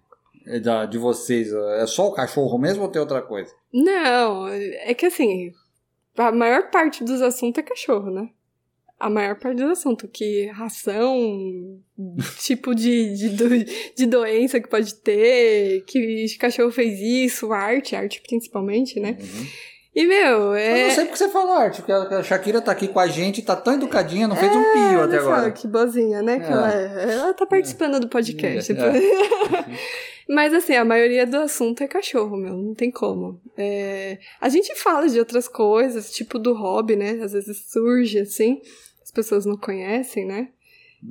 da, 0.61 0.85
de 0.85 0.97
vocês? 0.97 1.51
É 1.51 1.85
só 1.87 2.07
o 2.07 2.13
cachorro 2.13 2.57
mesmo 2.57 2.83
ou 2.83 2.89
tem 2.89 2.99
outra 2.99 3.21
coisa? 3.21 3.53
Não, 3.73 4.47
é 4.47 4.93
que 4.93 5.05
assim, 5.05 5.51
a 6.17 6.31
maior 6.31 6.69
parte 6.69 7.03
dos 7.03 7.21
assuntos 7.21 7.59
é 7.59 7.63
cachorro, 7.63 8.09
né? 8.11 8.29
A 8.99 9.09
maior 9.09 9.37
parte 9.37 9.57
do 9.57 9.71
assunto, 9.71 10.07
que 10.07 10.47
ração, 10.47 11.81
tipo 12.39 12.73
de, 12.73 13.15
de, 13.15 13.29
do, 13.29 13.49
de 13.95 14.05
doença 14.05 14.59
que 14.59 14.69
pode 14.69 14.95
ter, 14.95 15.83
que 15.85 16.25
cachorro 16.39 16.71
fez 16.71 16.99
isso, 16.99 17.51
arte, 17.51 17.95
arte 17.95 18.21
principalmente, 18.21 18.99
né? 18.99 19.17
Uhum. 19.19 19.47
E, 19.95 20.05
meu, 20.05 20.53
é. 20.53 20.83
Eu 20.83 20.87
não 20.87 20.95
sei 20.95 21.05
porque 21.05 21.17
você 21.17 21.29
falou 21.29 21.53
arte, 21.53 21.81
porque 21.81 21.91
a 21.91 22.21
Shakira 22.21 22.61
tá 22.61 22.71
aqui 22.71 22.87
com 22.87 22.99
a 22.99 23.07
gente, 23.07 23.41
tá 23.41 23.55
tão 23.55 23.75
educadinha, 23.75 24.27
não 24.27 24.35
fez 24.35 24.51
é, 24.51 24.55
um 24.55 24.63
pio 24.73 25.03
até 25.03 25.17
agora. 25.17 25.51
Que 25.51 25.67
boazinha, 25.67 26.21
né? 26.21 26.39
Que 26.39 26.45
é. 26.45 26.51
ela, 26.51 26.73
é. 26.73 27.13
ela 27.13 27.33
tá 27.33 27.45
participando 27.45 27.99
do 27.99 28.09
podcast. 28.09 28.73
É. 28.73 28.75
Mas, 30.27 30.53
assim, 30.53 30.73
a 30.73 30.83
maioria 30.83 31.25
do 31.25 31.37
assunto 31.37 31.81
é 31.81 31.87
cachorro, 31.87 32.35
meu, 32.35 32.57
não 32.57 32.73
tem 32.73 32.91
como. 32.91 33.39
É... 33.55 34.17
A 34.41 34.49
gente 34.49 34.75
fala 34.75 35.07
de 35.07 35.19
outras 35.19 35.47
coisas, 35.47 36.11
tipo 36.11 36.37
do 36.39 36.53
hobby, 36.53 36.95
né? 36.95 37.19
Às 37.23 37.31
vezes 37.31 37.65
surge, 37.71 38.19
assim 38.19 38.59
pessoas 39.15 39.45
não 39.45 39.55
conhecem, 39.55 40.25
né? 40.25 40.49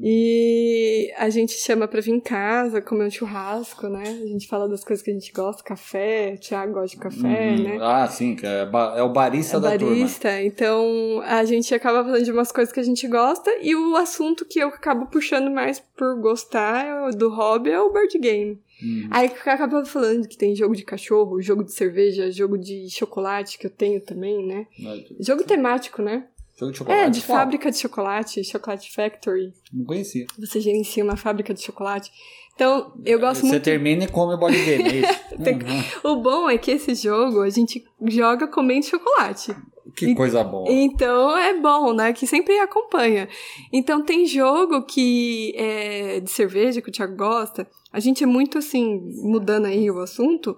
E 0.02 1.12
a 1.16 1.28
gente 1.30 1.52
chama 1.52 1.86
pra 1.86 2.00
vir 2.00 2.12
em 2.12 2.20
casa, 2.20 2.80
comer 2.80 3.06
um 3.06 3.10
churrasco, 3.10 3.88
né? 3.88 4.02
A 4.02 4.26
gente 4.26 4.46
fala 4.48 4.68
das 4.68 4.84
coisas 4.84 5.04
que 5.04 5.10
a 5.10 5.14
gente 5.14 5.32
gosta, 5.32 5.62
café, 5.62 6.34
o 6.34 6.40
Thiago 6.40 6.72
gosta 6.72 6.96
de 6.96 7.02
café, 7.02 7.50
uhum. 7.50 7.62
né? 7.62 7.78
Ah, 7.80 8.06
sim, 8.08 8.36
é, 8.42 8.68
é 8.98 9.02
o 9.02 9.08
barista 9.10 9.56
é 9.56 9.60
da 9.60 9.70
barista. 9.70 10.28
turma. 10.28 10.44
Então, 10.44 11.22
a 11.24 11.44
gente 11.44 11.74
acaba 11.74 12.04
falando 12.04 12.24
de 12.24 12.32
umas 12.32 12.52
coisas 12.52 12.72
que 12.72 12.80
a 12.80 12.84
gente 12.84 13.06
gosta 13.08 13.50
e 13.62 13.74
o 13.74 13.96
assunto 13.96 14.44
que 14.44 14.58
eu 14.58 14.68
acabo 14.68 15.06
puxando 15.06 15.50
mais 15.50 15.78
por 15.78 16.20
gostar 16.20 17.10
do 17.12 17.30
hobby 17.30 17.70
é 17.70 17.80
o 17.80 17.92
board 17.92 18.18
game. 18.18 18.58
Uhum. 18.82 19.08
Aí 19.10 19.26
acaba 19.26 19.84
falando 19.84 20.26
que 20.26 20.36
tem 20.36 20.54
jogo 20.56 20.74
de 20.74 20.84
cachorro, 20.84 21.40
jogo 21.40 21.62
de 21.64 21.72
cerveja, 21.72 22.30
jogo 22.30 22.58
de 22.58 22.88
chocolate 22.90 23.58
que 23.58 23.66
eu 23.66 23.70
tenho 23.70 24.00
também, 24.00 24.44
né? 24.44 24.66
Mas... 24.78 25.04
Jogo 25.20 25.44
temático, 25.44 26.02
né? 26.02 26.24
Jogo 26.56 26.72
de 26.72 26.78
chocolate? 26.78 27.00
É, 27.00 27.10
de 27.10 27.20
Qual? 27.22 27.38
fábrica 27.38 27.70
de 27.70 27.78
chocolate, 27.78 28.44
Chocolate 28.44 28.92
Factory. 28.92 29.52
Não 29.72 29.84
conhecia. 29.84 30.26
Você 30.38 30.60
gerencia 30.60 31.02
uma 31.02 31.16
fábrica 31.16 31.52
de 31.52 31.62
chocolate. 31.62 32.10
Então, 32.54 32.92
eu 33.04 33.18
gosto 33.18 33.40
Você 33.40 33.46
muito... 33.46 33.64
Você 33.64 33.70
termina 33.70 34.04
e 34.04 34.08
come 34.08 34.34
o 34.34 34.38
board 34.38 34.56
game, 34.56 35.02
é 35.04 35.50
uhum. 35.50 36.12
O 36.12 36.16
bom 36.22 36.48
é 36.48 36.56
que 36.56 36.70
esse 36.70 36.94
jogo 36.94 37.42
a 37.42 37.50
gente 37.50 37.84
joga 38.06 38.46
comendo 38.46 38.86
chocolate. 38.86 39.56
Que 39.96 40.06
e, 40.06 40.14
coisa 40.14 40.42
boa. 40.44 40.70
Então, 40.70 41.36
é 41.36 41.58
bom, 41.58 41.92
né? 41.92 42.12
Que 42.12 42.26
sempre 42.26 42.58
acompanha. 42.60 43.28
Então, 43.72 44.04
tem 44.04 44.24
jogo 44.24 44.82
que 44.82 45.52
é 45.56 46.20
de 46.20 46.30
cerveja, 46.30 46.80
que 46.80 46.88
o 46.88 46.92
Thiago 46.92 47.16
gosta. 47.16 47.66
A 47.92 47.98
gente 47.98 48.22
é 48.22 48.26
muito, 48.26 48.58
assim, 48.58 49.00
mudando 49.22 49.66
aí 49.66 49.90
o 49.90 49.98
assunto 49.98 50.56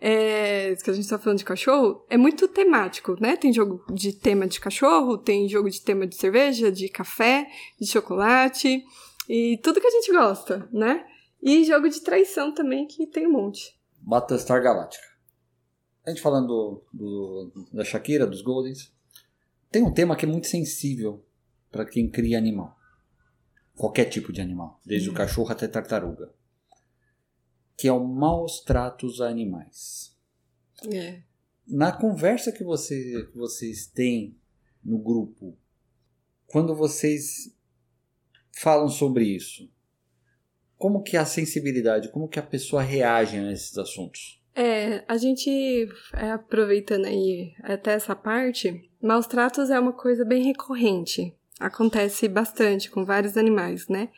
é, 0.00 0.76
que 0.76 0.90
a 0.90 0.92
gente 0.92 1.08
tá 1.08 1.18
falando 1.18 1.38
de 1.38 1.44
cachorro, 1.44 2.04
é 2.08 2.16
muito 2.16 2.46
temático, 2.46 3.16
né? 3.20 3.36
Tem 3.36 3.52
jogo 3.52 3.84
de 3.92 4.12
tema 4.12 4.46
de 4.46 4.60
cachorro, 4.60 5.18
tem 5.18 5.48
jogo 5.48 5.68
de 5.68 5.80
tema 5.80 6.06
de 6.06 6.16
cerveja, 6.16 6.70
de 6.70 6.88
café, 6.88 7.48
de 7.80 7.86
chocolate, 7.86 8.84
e 9.28 9.58
tudo 9.62 9.80
que 9.80 9.86
a 9.86 9.90
gente 9.90 10.12
gosta, 10.12 10.68
né? 10.72 11.04
E 11.42 11.64
jogo 11.64 11.88
de 11.88 12.00
traição 12.00 12.52
também, 12.52 12.86
que 12.86 13.06
tem 13.06 13.26
um 13.26 13.32
monte. 13.32 13.78
Battlestar 14.00 14.62
Galáctica. 14.62 15.06
A 16.06 16.10
gente 16.10 16.22
falando 16.22 16.46
do, 16.46 16.82
do, 16.92 17.66
da 17.72 17.84
Shakira, 17.84 18.26
dos 18.26 18.40
Goldens, 18.40 18.92
tem 19.70 19.82
um 19.82 19.92
tema 19.92 20.16
que 20.16 20.24
é 20.24 20.28
muito 20.28 20.46
sensível 20.46 21.24
para 21.70 21.84
quem 21.84 22.08
cria 22.08 22.38
animal. 22.38 22.76
Qualquer 23.76 24.06
tipo 24.06 24.32
de 24.32 24.40
animal, 24.40 24.80
desde 24.84 25.08
uhum. 25.08 25.14
o 25.14 25.18
cachorro 25.18 25.52
até 25.52 25.68
tartaruga 25.68 26.32
que 27.78 27.86
é 27.86 27.92
o 27.92 28.04
maus 28.04 28.60
tratos 28.60 29.20
a 29.20 29.28
animais. 29.28 30.12
É. 30.92 31.22
Na 31.64 31.92
conversa 31.92 32.50
que, 32.50 32.64
você, 32.64 33.24
que 33.30 33.38
vocês 33.38 33.86
têm 33.86 34.36
no 34.84 34.98
grupo, 34.98 35.56
quando 36.48 36.74
vocês 36.74 37.54
falam 38.52 38.88
sobre 38.88 39.24
isso, 39.24 39.70
como 40.76 41.02
que 41.02 41.16
é 41.16 41.20
a 41.20 41.24
sensibilidade, 41.24 42.10
como 42.10 42.28
que 42.28 42.40
a 42.40 42.42
pessoa 42.42 42.82
reage 42.82 43.38
nesses 43.38 43.78
assuntos? 43.78 44.42
É, 44.56 45.04
a 45.06 45.16
gente, 45.16 45.88
é, 46.14 46.32
aproveitando 46.32 47.06
aí 47.06 47.54
até 47.62 47.92
essa 47.92 48.16
parte, 48.16 48.90
maus 49.00 49.28
tratos 49.28 49.70
é 49.70 49.78
uma 49.78 49.92
coisa 49.92 50.24
bem 50.24 50.42
recorrente. 50.42 51.32
Acontece 51.60 52.26
bastante 52.26 52.90
com 52.90 53.04
vários 53.04 53.36
animais, 53.36 53.86
né? 53.86 54.08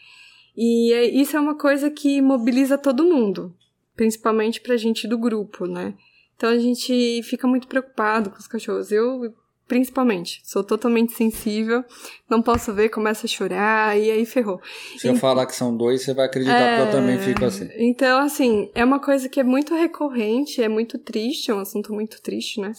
E 0.63 0.93
é, 0.93 1.05
isso 1.07 1.39
é 1.39 1.41
uma 1.41 1.57
coisa 1.57 1.91
que 1.91 2.21
mobiliza 2.21 2.77
todo 2.77 3.03
mundo, 3.03 3.57
principalmente 3.97 4.61
pra 4.61 4.77
gente 4.77 5.09
do 5.09 5.17
grupo, 5.17 5.65
né? 5.65 5.95
Então 6.37 6.51
a 6.51 6.59
gente 6.59 7.23
fica 7.23 7.49
muito 7.49 7.67
preocupado 7.67 8.29
com 8.29 8.37
os 8.37 8.47
cachorros. 8.47 8.93
Eu, 8.93 9.35
principalmente, 9.67 10.43
sou 10.45 10.63
totalmente 10.63 11.15
sensível, 11.15 11.83
não 12.29 12.43
posso 12.43 12.75
ver, 12.75 12.91
começa 12.91 13.25
a 13.25 13.29
chorar 13.29 13.99
e 13.99 14.11
aí 14.11 14.27
ferrou. 14.27 14.61
Se 14.99 15.07
e... 15.07 15.11
eu 15.11 15.17
falar 15.17 15.47
que 15.47 15.55
são 15.55 15.75
dois, 15.75 16.03
você 16.03 16.13
vai 16.13 16.27
acreditar 16.27 16.61
é... 16.61 16.77
que 16.77 16.89
eu 16.89 16.91
também 16.91 17.19
fico 17.19 17.43
assim. 17.43 17.67
Então, 17.79 18.21
assim, 18.21 18.71
é 18.75 18.85
uma 18.85 19.01
coisa 19.01 19.31
que 19.31 19.41
é 19.41 19.45
muito 19.45 19.75
recorrente, 19.75 20.63
é 20.63 20.69
muito 20.69 20.99
triste, 20.99 21.51
é 21.51 21.55
um 21.55 21.61
assunto 21.61 21.95
muito 21.95 22.21
triste, 22.21 22.61
né? 22.61 22.73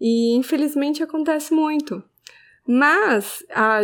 E 0.00 0.36
infelizmente 0.36 1.02
acontece 1.02 1.52
muito. 1.52 2.00
Mas, 2.66 3.44
a, 3.50 3.80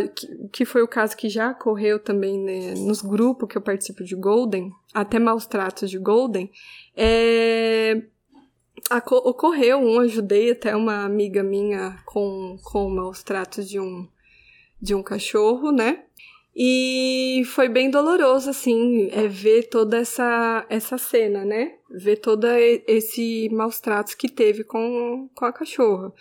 que 0.50 0.64
foi 0.64 0.82
o 0.82 0.88
caso 0.88 1.16
que 1.16 1.28
já 1.28 1.52
ocorreu 1.52 2.00
também 2.00 2.38
né, 2.38 2.74
nos 2.74 3.00
grupos 3.00 3.48
que 3.48 3.56
eu 3.56 3.62
participo 3.62 4.02
de 4.02 4.16
Golden, 4.16 4.72
até 4.92 5.20
maus 5.20 5.46
tratos 5.46 5.88
de 5.88 5.98
Golden, 5.98 6.50
é, 6.96 8.02
ocorreu 9.10 9.78
um, 9.78 10.00
ajudei 10.00 10.50
até 10.50 10.74
uma 10.74 11.04
amiga 11.04 11.44
minha 11.44 11.96
com, 12.04 12.58
com 12.64 12.90
maus 12.90 13.22
tratos 13.22 13.68
de 13.68 13.78
um, 13.78 14.08
de 14.80 14.94
um 14.94 15.02
cachorro, 15.02 15.70
né? 15.70 16.02
E 16.54 17.44
foi 17.46 17.68
bem 17.68 17.88
doloroso, 17.88 18.50
assim, 18.50 19.08
é 19.10 19.26
ver 19.26 19.68
toda 19.68 19.96
essa, 19.96 20.66
essa 20.68 20.98
cena, 20.98 21.44
né? 21.44 21.76
Ver 21.88 22.16
todo 22.16 22.46
esse 22.86 23.48
maus 23.50 23.80
tratos 23.80 24.14
que 24.14 24.28
teve 24.28 24.64
com, 24.64 25.30
com 25.34 25.44
a 25.46 25.52
cachorra. 25.52 26.12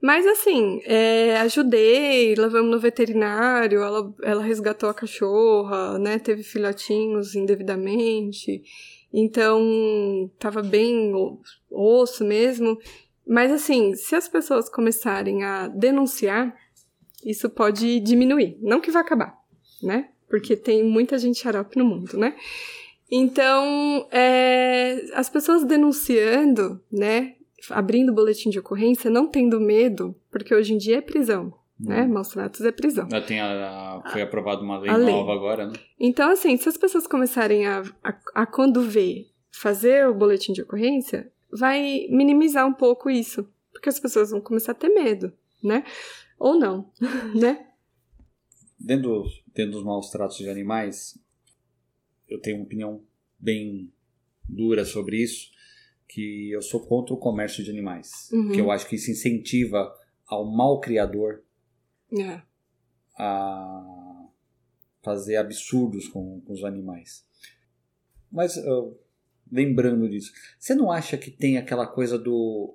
Mas 0.00 0.24
assim, 0.26 0.80
é, 0.84 1.36
ajudei, 1.38 2.34
levamos 2.36 2.70
no 2.70 2.78
veterinário, 2.78 3.82
ela, 3.82 4.14
ela 4.22 4.42
resgatou 4.42 4.88
a 4.88 4.94
cachorra, 4.94 5.98
né? 5.98 6.18
Teve 6.18 6.44
filhotinhos 6.44 7.34
indevidamente. 7.34 8.62
Então, 9.12 10.30
tava 10.38 10.62
bem 10.62 11.12
osso 11.70 12.24
mesmo. 12.24 12.78
Mas 13.26 13.50
assim, 13.50 13.94
se 13.94 14.14
as 14.14 14.28
pessoas 14.28 14.68
começarem 14.68 15.42
a 15.42 15.66
denunciar, 15.66 16.54
isso 17.24 17.50
pode 17.50 17.98
diminuir. 18.00 18.56
Não 18.60 18.80
que 18.80 18.92
vai 18.92 19.02
acabar, 19.02 19.36
né? 19.82 20.10
Porque 20.28 20.56
tem 20.56 20.84
muita 20.84 21.18
gente 21.18 21.40
xarope 21.40 21.76
no 21.76 21.84
mundo, 21.84 22.16
né? 22.16 22.36
Então, 23.10 24.06
é, 24.12 25.02
as 25.14 25.28
pessoas 25.28 25.64
denunciando, 25.64 26.80
né? 26.92 27.34
Abrindo 27.70 28.12
boletim 28.12 28.50
de 28.50 28.58
ocorrência, 28.58 29.10
não 29.10 29.28
tendo 29.28 29.60
medo, 29.60 30.14
porque 30.30 30.54
hoje 30.54 30.74
em 30.74 30.78
dia 30.78 30.98
é 30.98 31.00
prisão. 31.00 31.52
Né? 31.78 32.02
Hum. 32.02 32.08
Maus 32.08 32.28
tratos 32.28 32.60
é 32.62 32.72
prisão. 32.72 33.08
Tem 33.26 33.40
a, 33.40 33.98
a, 33.98 34.10
foi 34.10 34.20
aprovada 34.20 34.62
uma 34.62 34.78
lei, 34.78 34.92
lei, 34.92 35.14
nova 35.14 35.32
agora, 35.32 35.68
né? 35.68 35.74
Então, 35.98 36.32
assim, 36.32 36.56
se 36.56 36.68
as 36.68 36.76
pessoas 36.76 37.06
começarem 37.06 37.66
a, 37.66 37.82
a, 38.02 38.18
a, 38.34 38.46
quando 38.46 38.82
vê, 38.82 39.26
fazer 39.52 40.08
o 40.08 40.14
boletim 40.14 40.52
de 40.52 40.62
ocorrência, 40.62 41.30
vai 41.52 42.08
minimizar 42.10 42.66
um 42.66 42.74
pouco 42.74 43.08
isso. 43.08 43.48
Porque 43.72 43.88
as 43.88 44.00
pessoas 44.00 44.30
vão 44.30 44.40
começar 44.40 44.72
a 44.72 44.74
ter 44.74 44.88
medo, 44.88 45.32
né? 45.62 45.84
Ou 46.36 46.58
não, 46.58 46.90
né? 47.34 47.66
Dentro, 48.78 49.24
dentro 49.54 49.72
dos 49.72 49.84
maus 49.84 50.10
tratos 50.10 50.38
de 50.38 50.48
animais, 50.48 51.16
eu 52.28 52.40
tenho 52.40 52.56
uma 52.56 52.64
opinião 52.64 53.02
bem 53.38 53.92
dura 54.48 54.84
sobre 54.84 55.22
isso 55.22 55.50
que 56.08 56.50
eu 56.50 56.62
sou 56.62 56.80
contra 56.80 57.14
o 57.14 57.18
comércio 57.18 57.62
de 57.62 57.70
animais. 57.70 58.30
Uhum. 58.32 58.50
Que 58.50 58.60
eu 58.60 58.70
acho 58.70 58.88
que 58.88 58.96
isso 58.96 59.10
incentiva 59.10 59.94
ao 60.26 60.44
mal 60.44 60.80
criador 60.80 61.42
é. 62.18 62.40
a 63.18 64.26
fazer 65.02 65.36
absurdos 65.36 66.08
com, 66.08 66.40
com 66.40 66.52
os 66.52 66.64
animais. 66.64 67.26
Mas, 68.30 68.56
uh, 68.56 68.96
lembrando 69.50 70.08
disso, 70.08 70.32
você 70.58 70.74
não 70.74 70.90
acha 70.90 71.16
que 71.16 71.30
tem 71.30 71.58
aquela 71.58 71.86
coisa 71.86 72.18
do. 72.18 72.74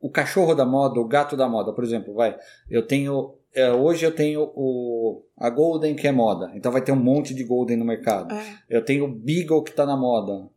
O 0.00 0.08
cachorro 0.08 0.54
da 0.54 0.64
moda, 0.64 1.00
o 1.00 1.08
gato 1.08 1.36
da 1.36 1.48
moda, 1.48 1.72
por 1.72 1.82
exemplo, 1.82 2.14
vai. 2.14 2.38
Eu 2.70 2.86
tenho. 2.86 3.34
É, 3.52 3.72
hoje 3.72 4.04
eu 4.04 4.14
tenho 4.14 4.52
o, 4.54 5.24
a 5.36 5.50
Golden 5.50 5.96
que 5.96 6.06
é 6.06 6.12
moda, 6.12 6.52
então 6.54 6.70
vai 6.70 6.84
ter 6.84 6.92
um 6.92 7.02
monte 7.02 7.34
de 7.34 7.42
Golden 7.42 7.78
no 7.78 7.84
mercado. 7.84 8.32
É. 8.32 8.58
Eu 8.68 8.84
tenho 8.84 9.06
o 9.06 9.12
Beagle 9.12 9.64
que 9.64 9.70
está 9.70 9.86
na 9.86 9.96
moda 9.96 10.48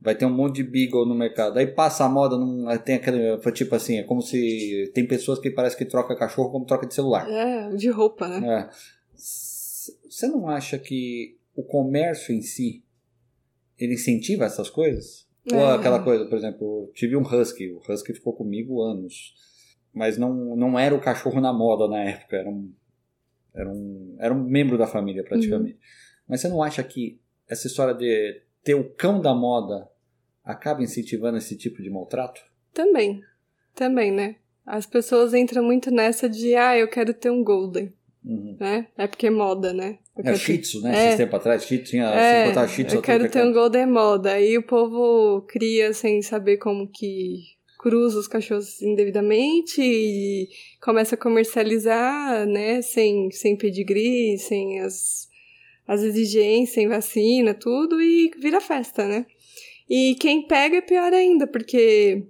vai 0.00 0.14
ter 0.14 0.26
um 0.26 0.34
monte 0.34 0.56
de 0.56 0.62
Beagle 0.62 1.06
no 1.06 1.14
mercado. 1.14 1.58
Aí 1.58 1.66
passa 1.66 2.04
a 2.04 2.08
moda, 2.08 2.36
não, 2.36 2.66
tem 2.78 2.96
aquele. 2.96 3.38
Tipo 3.52 3.74
assim, 3.74 3.98
é 3.98 4.02
como 4.02 4.22
se. 4.22 4.90
Tem 4.94 5.06
pessoas 5.06 5.38
que 5.38 5.50
parece 5.50 5.76
que 5.76 5.84
troca 5.84 6.16
cachorro 6.16 6.50
como 6.50 6.66
troca 6.66 6.86
de 6.86 6.94
celular. 6.94 7.28
É, 7.28 7.70
de 7.70 7.90
roupa, 7.90 8.28
né? 8.28 8.62
É. 8.62 8.70
Você 9.14 10.26
não 10.28 10.48
acha 10.48 10.78
que 10.78 11.36
o 11.54 11.62
comércio 11.62 12.34
em 12.34 12.42
si 12.42 12.84
ele 13.78 13.94
incentiva 13.94 14.44
essas 14.44 14.70
coisas? 14.70 15.26
É. 15.50 15.56
Ou 15.56 15.66
aquela 15.66 16.02
coisa, 16.02 16.24
por 16.26 16.36
exemplo, 16.36 16.90
tive 16.94 17.16
um 17.16 17.22
Husky, 17.22 17.70
o 17.70 17.80
Husky 17.88 18.12
ficou 18.12 18.32
comigo 18.32 18.82
anos. 18.82 19.34
Mas 19.92 20.18
não, 20.18 20.54
não 20.56 20.78
era 20.78 20.94
o 20.94 21.00
cachorro 21.00 21.40
na 21.40 21.52
moda 21.52 21.88
na 21.88 22.02
época, 22.02 22.36
era 22.36 22.50
um, 22.50 22.70
era 23.54 23.70
um, 23.70 24.16
era 24.18 24.34
um 24.34 24.44
membro 24.44 24.76
da 24.76 24.86
família 24.86 25.24
praticamente. 25.24 25.72
Uhum. 25.72 25.80
Mas 26.28 26.40
você 26.40 26.48
não 26.48 26.62
acha 26.62 26.82
que 26.82 27.18
essa 27.48 27.66
história 27.66 27.94
de 27.94 28.42
ter 28.66 28.74
o 28.74 28.82
cão 28.82 29.20
da 29.20 29.32
moda 29.32 29.88
acaba 30.44 30.82
incentivando 30.82 31.38
esse 31.38 31.56
tipo 31.56 31.80
de 31.80 31.88
maltrato? 31.88 32.40
Também. 32.74 33.22
Também, 33.72 34.10
né? 34.10 34.36
As 34.66 34.84
pessoas 34.84 35.32
entram 35.32 35.62
muito 35.62 35.88
nessa 35.92 36.28
de, 36.28 36.56
ah, 36.56 36.76
eu 36.76 36.88
quero 36.88 37.14
ter 37.14 37.30
um 37.30 37.44
Golden. 37.44 37.94
Uhum. 38.24 38.56
Né? 38.58 38.88
É 38.98 39.06
porque 39.06 39.28
é 39.28 39.30
moda, 39.30 39.72
né? 39.72 40.00
Eu 40.16 40.32
é 40.32 40.34
Shih 40.34 40.58
Tzu, 40.58 40.80
né? 40.80 40.96
É. 40.96 41.06
Esses 41.06 41.18
tempos 41.18 41.38
atrás, 41.38 41.64
Shih 41.64 41.78
tinha. 41.84 42.06
É, 42.06 42.48
botar 42.48 42.66
Shih 42.66 42.84
eu 42.92 43.00
quero 43.00 43.30
ter 43.30 43.44
um 43.44 43.52
Golden 43.52 43.82
é 43.82 43.86
moda. 43.86 44.32
Aí 44.32 44.58
o 44.58 44.66
povo 44.66 45.42
cria 45.42 45.92
sem 45.92 46.20
saber 46.20 46.56
como 46.56 46.90
que 46.90 47.44
cruza 47.78 48.18
os 48.18 48.26
cachorros 48.26 48.82
indevidamente 48.82 49.80
e 49.80 50.48
começa 50.82 51.14
a 51.14 51.18
comercializar, 51.18 52.44
né? 52.46 52.82
Sem, 52.82 53.30
sem 53.30 53.56
pedigree, 53.56 54.36
sem 54.38 54.80
as 54.80 55.28
as 55.86 56.02
exigências 56.02 56.74
sem 56.74 56.88
vacina, 56.88 57.54
tudo, 57.54 58.00
e 58.00 58.30
vira 58.38 58.60
festa, 58.60 59.06
né? 59.06 59.26
E 59.88 60.16
quem 60.16 60.46
pega 60.46 60.78
é 60.78 60.80
pior 60.80 61.12
ainda, 61.12 61.46
porque 61.46 62.26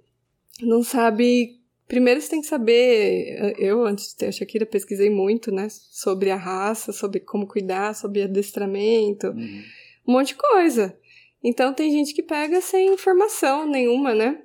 não 0.60 0.82
sabe. 0.82 1.58
Primeiro 1.88 2.20
você 2.20 2.28
tem 2.28 2.40
que 2.40 2.46
saber. 2.46 3.54
Eu, 3.58 3.84
antes 3.84 4.10
de 4.10 4.16
ter 4.16 4.26
a 4.26 4.32
Shakira, 4.32 4.66
pesquisei 4.66 5.08
muito, 5.08 5.50
né? 5.50 5.68
Sobre 5.70 6.30
a 6.30 6.36
raça, 6.36 6.92
sobre 6.92 7.20
como 7.20 7.46
cuidar, 7.46 7.94
sobre 7.94 8.22
adestramento, 8.22 9.28
uhum. 9.28 9.62
um 10.06 10.12
monte 10.12 10.28
de 10.28 10.34
coisa. 10.34 10.96
Então 11.42 11.72
tem 11.72 11.90
gente 11.90 12.12
que 12.12 12.22
pega 12.22 12.60
sem 12.60 12.92
informação 12.92 13.66
nenhuma, 13.66 14.14
né? 14.14 14.42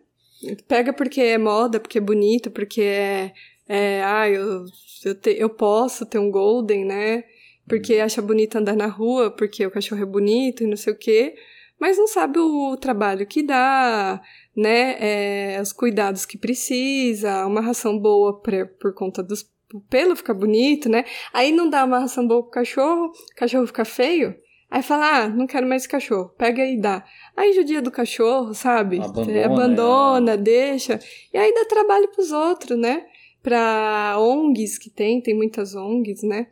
Pega 0.68 0.94
porque 0.94 1.22
é 1.22 1.38
moda, 1.38 1.80
porque 1.80 1.98
é 1.98 2.02
bonito, 2.02 2.50
porque 2.50 2.82
é. 2.82 3.34
é 3.68 4.04
ah, 4.04 4.30
eu, 4.30 4.66
eu, 5.04 5.16
te, 5.16 5.32
eu 5.32 5.50
posso 5.50 6.06
ter 6.06 6.20
um 6.20 6.32
Golden, 6.32 6.86
né? 6.86 7.24
Porque 7.72 7.96
acha 8.00 8.22
bonito 8.22 8.58
andar 8.58 8.76
na 8.76 8.88
rua, 8.88 9.32
porque 9.32 9.66
o 9.66 9.72
cachorro 9.72 10.02
é 10.02 10.06
bonito 10.06 10.62
e 10.62 10.68
não 10.68 10.76
sei 10.76 10.92
o 10.92 10.98
quê, 10.98 11.36
mas 11.80 11.98
não 11.98 12.06
sabe 12.06 12.38
o 12.38 12.76
trabalho 12.76 13.26
que 13.26 13.42
dá, 13.42 14.22
né? 14.54 14.98
É, 15.00 15.62
os 15.62 15.72
cuidados 15.72 16.26
que 16.26 16.38
precisa, 16.38 17.46
uma 17.48 17.62
ração 17.62 17.98
boa 17.98 18.42
pra, 18.42 18.66
por 18.66 18.94
conta 18.94 19.24
dos 19.24 19.50
o 19.74 19.80
pelo 19.80 20.18
ficar 20.18 20.34
bonito, 20.34 20.90
né? 20.90 21.06
Aí 21.32 21.54
não 21.54 21.70
dá 21.70 21.86
uma 21.86 22.00
ração 22.00 22.28
boa 22.28 22.42
pro 22.44 22.52
cachorro, 22.52 23.06
o 23.06 23.36
cachorro 23.38 23.66
fica 23.66 23.86
feio. 23.86 24.36
Aí 24.70 24.84
fala, 24.84 25.24
ah, 25.24 25.30
não 25.30 25.48
quero 25.48 25.66
mais 25.66 25.84
esse 25.84 25.90
cachorro, 25.90 26.28
pega 26.38 26.66
e 26.66 26.78
dá. 26.78 27.06
Aí 27.38 27.54
judia 27.54 27.82
do 27.82 27.90
cachorro, 27.90 28.54
sabe? 28.54 29.00
Abandona, 29.00 29.46
Abandona 29.46 30.32
é. 30.34 30.38
deixa. 30.38 31.00
E 31.34 31.38
aí 31.38 31.54
dá 31.54 31.64
trabalho 31.64 32.10
pros 32.10 32.34
outros, 32.34 32.78
né? 32.78 33.06
Pra 33.42 34.18
ONGs 34.20 34.78
que 34.78 34.90
tem, 34.90 35.20
tem 35.20 35.34
muitas 35.34 35.74
ONGs, 35.76 36.24
né? 36.24 36.48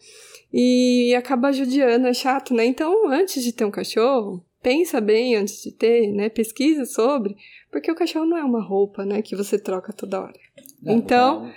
e 0.51 1.13
acaba 1.15 1.51
judiando, 1.51 2.07
é 2.07 2.13
chato, 2.13 2.53
né? 2.53 2.65
Então, 2.65 3.07
antes 3.07 3.43
de 3.43 3.53
ter 3.53 3.65
um 3.65 3.71
cachorro, 3.71 4.43
pensa 4.61 4.99
bem 4.99 5.35
antes 5.35 5.61
de 5.61 5.71
ter, 5.71 6.11
né? 6.11 6.27
Pesquisa 6.29 6.85
sobre, 6.85 7.35
porque 7.71 7.91
o 7.91 7.95
cachorro 7.95 8.25
não 8.25 8.37
é 8.37 8.43
uma 8.43 8.61
roupa, 8.61 9.05
né? 9.05 9.21
Que 9.21 9.35
você 9.35 9.59
troca 9.59 9.93
toda 9.93 10.21
hora. 10.21 10.39
Não, 10.81 10.95
então, 10.95 11.43
não. 11.43 11.51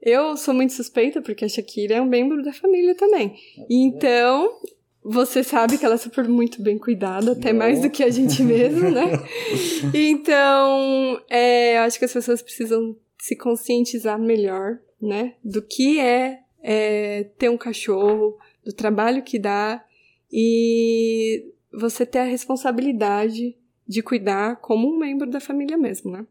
eu 0.00 0.36
sou 0.36 0.54
muito 0.54 0.72
suspeita 0.72 1.20
porque 1.20 1.44
a 1.44 1.48
Shakira 1.48 1.96
é 1.96 2.02
um 2.02 2.06
membro 2.06 2.42
da 2.42 2.52
família 2.52 2.94
também. 2.94 3.34
Então, 3.68 4.60
você 5.02 5.42
sabe 5.42 5.78
que 5.78 5.84
ela 5.84 5.94
é 5.94 5.98
super 5.98 6.28
muito 6.28 6.62
bem 6.62 6.78
cuidada, 6.78 7.32
até 7.32 7.52
não. 7.52 7.58
mais 7.58 7.82
do 7.82 7.90
que 7.90 8.04
a 8.04 8.10
gente 8.10 8.40
mesmo, 8.44 8.88
né? 8.88 9.10
então, 9.92 11.20
é, 11.28 11.78
eu 11.78 11.82
acho 11.82 11.98
que 11.98 12.04
as 12.04 12.12
pessoas 12.12 12.40
precisam 12.40 12.94
se 13.18 13.36
conscientizar 13.36 14.18
melhor, 14.18 14.78
né? 15.00 15.34
Do 15.44 15.62
que 15.62 15.98
é 16.00 16.40
é, 16.62 17.24
ter 17.38 17.48
um 17.48 17.56
cachorro, 17.56 18.36
do 18.64 18.72
trabalho 18.72 19.22
que 19.22 19.38
dá 19.38 19.84
e 20.30 21.52
você 21.72 22.04
ter 22.04 22.18
a 22.20 22.24
responsabilidade 22.24 23.56
de 23.86 24.02
cuidar 24.02 24.56
como 24.56 24.88
um 24.88 24.98
membro 24.98 25.30
da 25.30 25.40
família 25.40 25.78
mesmo, 25.78 26.10
né? 26.10 26.26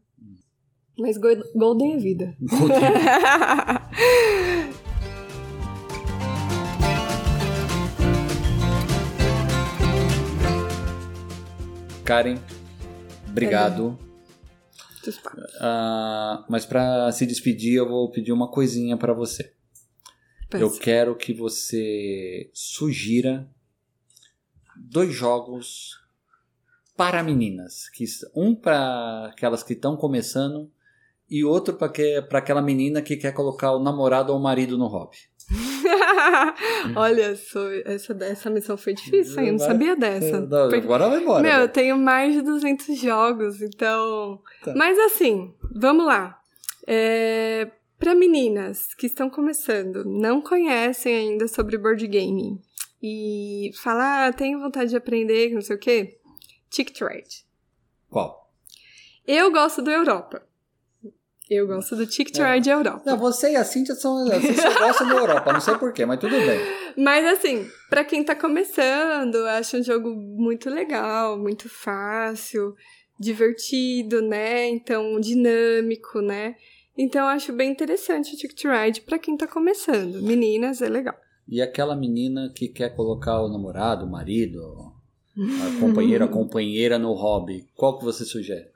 Mas 0.96 1.16
Golden 1.54 1.94
é 1.94 1.98
vida. 1.98 2.36
Karen, 12.04 12.38
obrigado. 13.28 13.98
Uh, 15.10 16.44
mas 16.48 16.66
para 16.66 17.10
se 17.12 17.26
despedir, 17.26 17.74
eu 17.74 17.88
vou 17.88 18.10
pedir 18.10 18.32
uma 18.32 18.50
coisinha 18.50 18.96
para 18.96 19.12
você. 19.12 19.52
Eu 20.52 20.70
quero 20.78 21.14
que 21.14 21.34
você 21.34 22.50
sugira 22.54 23.48
dois 24.76 25.14
jogos 25.14 25.98
para 26.96 27.22
meninas, 27.22 27.88
que 27.90 28.04
um 28.34 28.54
para 28.54 29.26
aquelas 29.26 29.62
que 29.62 29.74
estão 29.74 29.96
começando 29.96 30.70
e 31.30 31.44
outro 31.44 31.74
para 31.74 32.38
aquela 32.38 32.62
menina 32.62 33.02
que 33.02 33.16
quer 33.16 33.32
colocar 33.32 33.72
o 33.72 33.82
namorado 33.82 34.32
ou 34.32 34.38
o 34.38 34.42
marido 34.42 34.78
no 34.78 34.86
hobby. 34.86 35.18
Olha, 36.96 37.36
sou, 37.36 37.70
essa, 37.84 38.16
essa 38.22 38.50
missão 38.50 38.76
foi 38.76 38.94
difícil? 38.94 39.42
Eu 39.42 39.52
não 39.52 39.58
sabia 39.58 39.96
dessa. 39.96 40.40
Não, 40.40 40.68
Porque- 40.68 40.76
agora 40.76 41.08
vai 41.08 41.20
embora. 41.20 41.42
Meu, 41.42 41.58
né? 41.58 41.62
eu 41.62 41.68
tenho 41.68 41.96
mais 41.98 42.34
de 42.34 42.42
200 42.42 42.98
jogos, 42.98 43.60
então. 43.62 44.40
Tá. 44.64 44.74
Mas 44.76 44.98
assim, 44.98 45.54
vamos 45.74 46.06
lá. 46.06 46.38
É... 46.86 47.70
Para 47.98 48.14
meninas 48.14 48.94
que 48.94 49.06
estão 49.06 49.28
começando, 49.28 50.04
não 50.04 50.40
conhecem 50.40 51.14
ainda 51.16 51.48
sobre 51.48 51.76
board 51.76 52.06
game 52.06 52.60
e 53.02 53.72
falar, 53.82 54.28
ah, 54.28 54.32
tenho 54.32 54.60
vontade 54.60 54.90
de 54.90 54.96
aprender, 54.96 55.52
não 55.52 55.60
sei 55.60 55.74
o 55.74 55.78
quê, 55.78 56.16
Tick 56.70 56.92
Trade. 56.92 57.44
Qual? 58.08 58.52
Eu 59.26 59.50
gosto 59.50 59.82
do 59.82 59.90
Europa. 59.90 60.47
Eu 61.50 61.66
gosto 61.66 61.96
do 61.96 62.06
Tick 62.06 62.30
Trade 62.30 62.68
Europa. 62.68 63.02
Não, 63.06 63.16
você 63.16 63.52
e 63.52 63.56
a 63.56 63.64
Cintia 63.64 63.94
são. 63.94 64.26
Vocês 64.26 64.60
só 64.60 64.78
gostam 64.78 65.08
da 65.08 65.14
Europa, 65.14 65.52
não 65.52 65.60
sei 65.60 65.74
porquê, 65.76 66.04
mas 66.04 66.20
tudo 66.20 66.36
bem. 66.36 66.60
Mas 66.98 67.24
assim, 67.24 67.64
pra 67.88 68.04
quem 68.04 68.24
tá 68.24 68.34
começando, 68.34 69.36
eu 69.36 69.46
acho 69.46 69.76
um 69.76 69.82
jogo 69.84 70.10
muito 70.10 70.68
legal, 70.68 71.38
muito 71.38 71.68
fácil, 71.68 72.74
divertido, 73.20 74.20
né? 74.20 74.68
Então, 74.68 75.20
dinâmico, 75.20 76.20
né? 76.20 76.56
Então, 76.96 77.22
eu 77.22 77.28
acho 77.28 77.52
bem 77.52 77.70
interessante 77.70 78.34
o 78.34 78.36
Ticket 78.36 78.64
Ride 78.64 79.02
pra 79.02 79.16
quem 79.16 79.36
tá 79.36 79.46
começando. 79.46 80.20
Meninas, 80.20 80.82
é 80.82 80.88
legal. 80.88 81.14
E 81.46 81.62
aquela 81.62 81.94
menina 81.94 82.52
que 82.52 82.66
quer 82.66 82.96
colocar 82.96 83.40
o 83.40 83.48
namorado, 83.48 84.04
o 84.04 84.10
marido, 84.10 84.92
a 85.38 85.80
companheira, 85.80 86.24
a 86.24 86.28
companheira 86.28 86.98
no 86.98 87.12
hobby, 87.12 87.64
qual 87.76 87.96
que 87.96 88.04
você 88.04 88.24
sugere? 88.24 88.66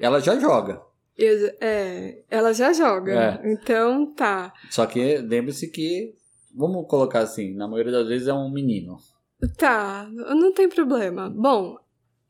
Ela 0.00 0.18
já 0.18 0.36
joga. 0.38 0.87
Eu- 1.18 1.52
é, 1.60 2.22
ela 2.30 2.52
já 2.54 2.72
joga. 2.72 3.40
É. 3.44 3.52
Então, 3.52 4.06
tá. 4.14 4.52
Só 4.70 4.86
que 4.86 5.18
lembre-se 5.18 5.68
que, 5.68 6.14
vamos 6.54 6.86
colocar 6.88 7.20
assim, 7.20 7.52
na 7.54 7.66
maioria 7.66 7.90
das 7.92 8.06
vezes 8.08 8.28
é 8.28 8.32
um 8.32 8.48
menino. 8.50 8.96
Tá, 9.56 10.08
não 10.12 10.52
tem 10.52 10.68
problema. 10.68 11.28
Bom, 11.28 11.76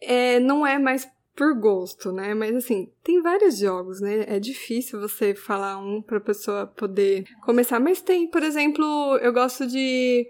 é, 0.01 0.41
não 0.41 0.66
é 0.66 0.78
mais 0.78 1.07
por 1.36 1.55
gosto, 1.55 2.11
né? 2.11 2.34
Mas 2.34 2.55
assim, 2.57 2.91
tem 3.05 3.22
vários 3.22 3.59
jogos, 3.59 4.01
né? 4.01 4.24
É 4.26 4.41
difícil 4.41 5.01
você 5.01 5.34
falar 5.34 5.78
um 5.78 6.03
pra 6.03 6.18
pessoa 6.20 6.66
poder 6.66 7.24
começar. 7.45 7.78
Mas 7.78 8.01
tem, 8.01 8.28
por 8.28 8.43
exemplo, 8.43 8.84
eu 9.22 9.32
gosto 9.32 9.66
de. 9.66 10.28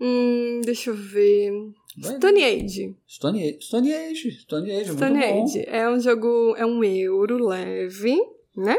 Hum, 0.00 0.60
deixa 0.64 0.90
eu 0.90 0.94
ver. 0.96 1.52
Stone 2.00 2.42
Age. 2.44 2.96
Stone 3.08 3.42
Age. 3.42 3.58
Stone 3.60 3.92
Age. 3.92 4.30
Stone 4.40 4.70
Age, 4.72 4.92
Stone 4.92 5.10
muito 5.18 5.26
bom. 5.28 5.44
Age 5.44 5.64
é 5.66 5.88
um 5.88 6.00
jogo, 6.00 6.54
é 6.56 6.64
um 6.64 6.82
euro 6.82 7.44
leve, 7.46 8.16
né? 8.56 8.78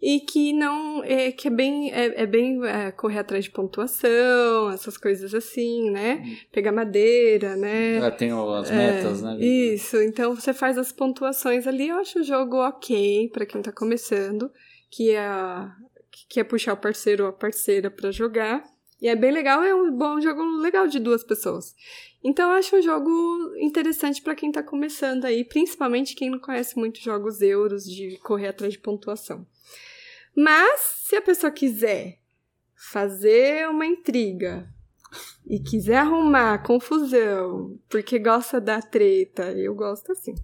E 0.00 0.18
que 0.18 0.52
não. 0.52 1.04
É, 1.04 1.30
que 1.30 1.46
é 1.46 1.50
bem. 1.50 1.92
É, 1.92 2.22
é 2.22 2.26
bem 2.26 2.60
é, 2.66 2.90
correr 2.90 3.20
atrás 3.20 3.44
de 3.44 3.50
pontuação, 3.52 4.70
essas 4.72 4.96
coisas 4.98 5.32
assim, 5.32 5.90
né? 5.92 6.24
Pegar 6.50 6.72
madeira, 6.72 7.54
né? 7.54 7.98
É, 7.98 8.10
tem 8.10 8.32
o- 8.32 8.52
as 8.52 8.68
É, 8.68 8.74
metas, 8.76 9.22
né? 9.22 9.36
Isso, 9.38 9.96
então 10.02 10.34
você 10.34 10.52
faz 10.52 10.76
as 10.76 10.90
pontuações 10.90 11.68
ali. 11.68 11.88
Eu 11.88 11.98
acho 11.98 12.18
o 12.18 12.24
jogo 12.24 12.56
ok 12.56 13.28
pra 13.32 13.46
quem 13.46 13.62
tá 13.62 13.70
começando, 13.70 14.50
que 14.90 15.12
é, 15.12 15.24
que 16.28 16.40
é 16.40 16.44
puxar 16.44 16.72
o 16.72 16.76
parceiro 16.78 17.22
ou 17.22 17.30
a 17.30 17.32
parceira 17.32 17.88
pra 17.88 18.10
jogar. 18.10 18.64
E 19.02 19.08
é 19.08 19.16
bem 19.16 19.32
legal, 19.32 19.64
é 19.64 19.74
um 19.74 19.90
bom 19.90 20.20
jogo 20.20 20.40
legal 20.58 20.86
de 20.86 21.00
duas 21.00 21.24
pessoas. 21.24 21.74
Então 22.22 22.52
eu 22.52 22.56
acho 22.56 22.76
um 22.76 22.80
jogo 22.80 23.10
interessante 23.56 24.22
pra 24.22 24.36
quem 24.36 24.52
tá 24.52 24.62
começando 24.62 25.24
aí, 25.24 25.44
principalmente 25.44 26.14
quem 26.14 26.30
não 26.30 26.38
conhece 26.38 26.78
muito 26.78 27.00
jogos 27.00 27.42
euros 27.42 27.82
de 27.82 28.16
correr 28.18 28.46
atrás 28.46 28.74
de 28.74 28.78
pontuação. 28.78 29.44
Mas 30.36 30.80
se 31.04 31.16
a 31.16 31.20
pessoa 31.20 31.50
quiser 31.50 32.20
fazer 32.76 33.68
uma 33.68 33.84
intriga 33.84 34.72
e 35.44 35.58
quiser 35.58 35.96
arrumar 35.96 36.62
confusão 36.62 37.76
porque 37.88 38.20
gosta 38.20 38.60
da 38.60 38.80
treta, 38.80 39.50
eu 39.50 39.74
gosto 39.74 40.12
assim. 40.12 40.34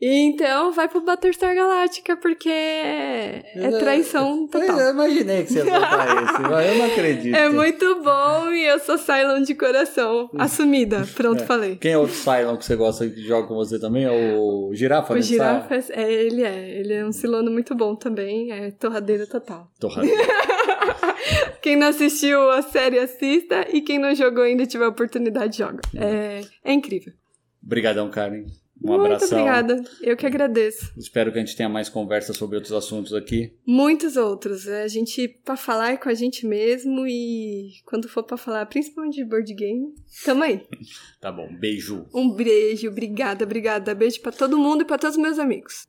Então 0.00 0.72
vai 0.72 0.88
pro 0.88 1.00
Battlestar 1.00 1.54
Galactica 1.54 2.16
porque 2.16 2.50
é 2.50 3.42
traição 3.78 4.46
Pois 4.50 4.66
total. 4.66 4.80
é, 4.80 4.86
eu 4.88 4.90
imaginei 4.92 5.44
que 5.44 5.52
você 5.52 5.58
ia 5.60 5.64
botar 5.64 6.22
esse, 6.24 6.42
mas 6.42 6.68
eu 6.68 6.74
não 6.78 6.84
acredito. 6.86 7.34
É 7.36 7.48
muito 7.48 8.02
bom 8.02 8.50
e 8.52 8.64
eu 8.66 8.78
sou 8.80 8.98
Cylon 8.98 9.42
de 9.42 9.54
coração. 9.54 10.28
Assumida. 10.38 11.06
Pronto, 11.14 11.42
É. 11.42 11.46
falei. 11.46 11.76
Quem 11.76 11.92
é 11.92 11.98
outro 11.98 12.14
Cylon 12.14 12.56
que 12.56 12.64
você 12.64 12.76
gosta 12.76 13.08
que 13.08 13.20
joga 13.22 13.46
com 13.48 13.54
você 13.54 13.78
também? 13.78 14.04
É 14.04 14.10
o 14.36 14.70
Girafa, 14.74 15.12
O 15.12 15.16
né? 15.16 15.22
girafa, 15.22 15.74
é, 15.92 16.12
ele 16.12 16.42
é. 16.42 16.70
Ele 16.80 16.92
é 16.92 17.04
um 17.06 17.12
cilono 17.12 17.50
muito 17.50 17.74
bom 17.74 17.94
também. 17.94 18.50
É 18.52 18.70
torradeira 18.72 19.26
total. 19.26 19.70
Torradeira. 19.80 20.16
Quem 21.62 21.76
não 21.76 21.86
assistiu 21.88 22.50
a 22.50 22.60
série, 22.60 22.98
assista. 22.98 23.66
E 23.72 23.80
quem 23.80 23.98
não 23.98 24.14
jogou 24.14 24.42
ainda 24.44 24.66
tiver 24.66 24.84
a 24.84 24.88
oportunidade, 24.88 25.56
joga. 25.58 25.80
É, 25.96 26.42
é 26.62 26.72
incrível. 26.72 27.12
Obrigadão, 27.64 28.10
Karen. 28.10 28.44
Um 28.84 28.88
Muito 28.88 29.06
abração. 29.14 29.38
obrigada. 29.38 29.82
Eu 30.02 30.14
que 30.16 30.26
agradeço. 30.26 30.92
Espero 30.96 31.32
que 31.32 31.38
a 31.38 31.40
gente 31.40 31.56
tenha 31.56 31.68
mais 31.70 31.88
conversa 31.88 32.34
sobre 32.34 32.56
outros 32.56 32.72
assuntos 32.74 33.14
aqui. 33.14 33.54
Muitos 33.66 34.16
outros. 34.18 34.66
É, 34.68 34.82
A 34.82 34.88
gente, 34.88 35.26
pra 35.42 35.56
falar, 35.56 35.92
é 35.92 35.96
com 35.96 36.10
a 36.10 36.14
gente 36.14 36.46
mesmo. 36.46 37.06
E 37.06 37.70
quando 37.86 38.08
for 38.08 38.22
pra 38.22 38.36
falar, 38.36 38.66
principalmente 38.66 39.14
de 39.16 39.24
board 39.24 39.54
game, 39.54 39.94
tamo 40.24 40.42
aí. 40.42 40.60
Tá 41.20 41.32
bom, 41.32 41.48
beijo. 41.58 42.04
Um 42.14 42.28
beijo. 42.30 42.86
Obrigada, 42.88 43.44
obrigada. 43.46 43.94
Beijo 43.94 44.20
pra 44.20 44.30
todo 44.30 44.58
mundo 44.58 44.82
e 44.82 44.84
pra 44.84 44.98
todos 44.98 45.16
os 45.16 45.22
meus 45.22 45.38
amigos. 45.38 45.86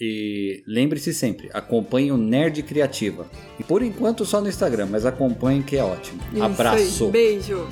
E 0.00 0.62
lembre-se 0.68 1.12
sempre, 1.12 1.50
acompanhe 1.52 2.12
o 2.12 2.16
Nerd 2.16 2.62
Criativa. 2.62 3.28
E 3.58 3.64
por 3.64 3.82
enquanto 3.82 4.24
só 4.24 4.40
no 4.40 4.48
Instagram, 4.48 4.86
mas 4.90 5.04
acompanhe 5.04 5.62
que 5.64 5.76
é 5.76 5.82
ótimo. 5.82 6.20
Isso 6.32 6.36
aí. 6.36 6.40
Abraço. 6.42 7.08
Beijo. 7.08 7.66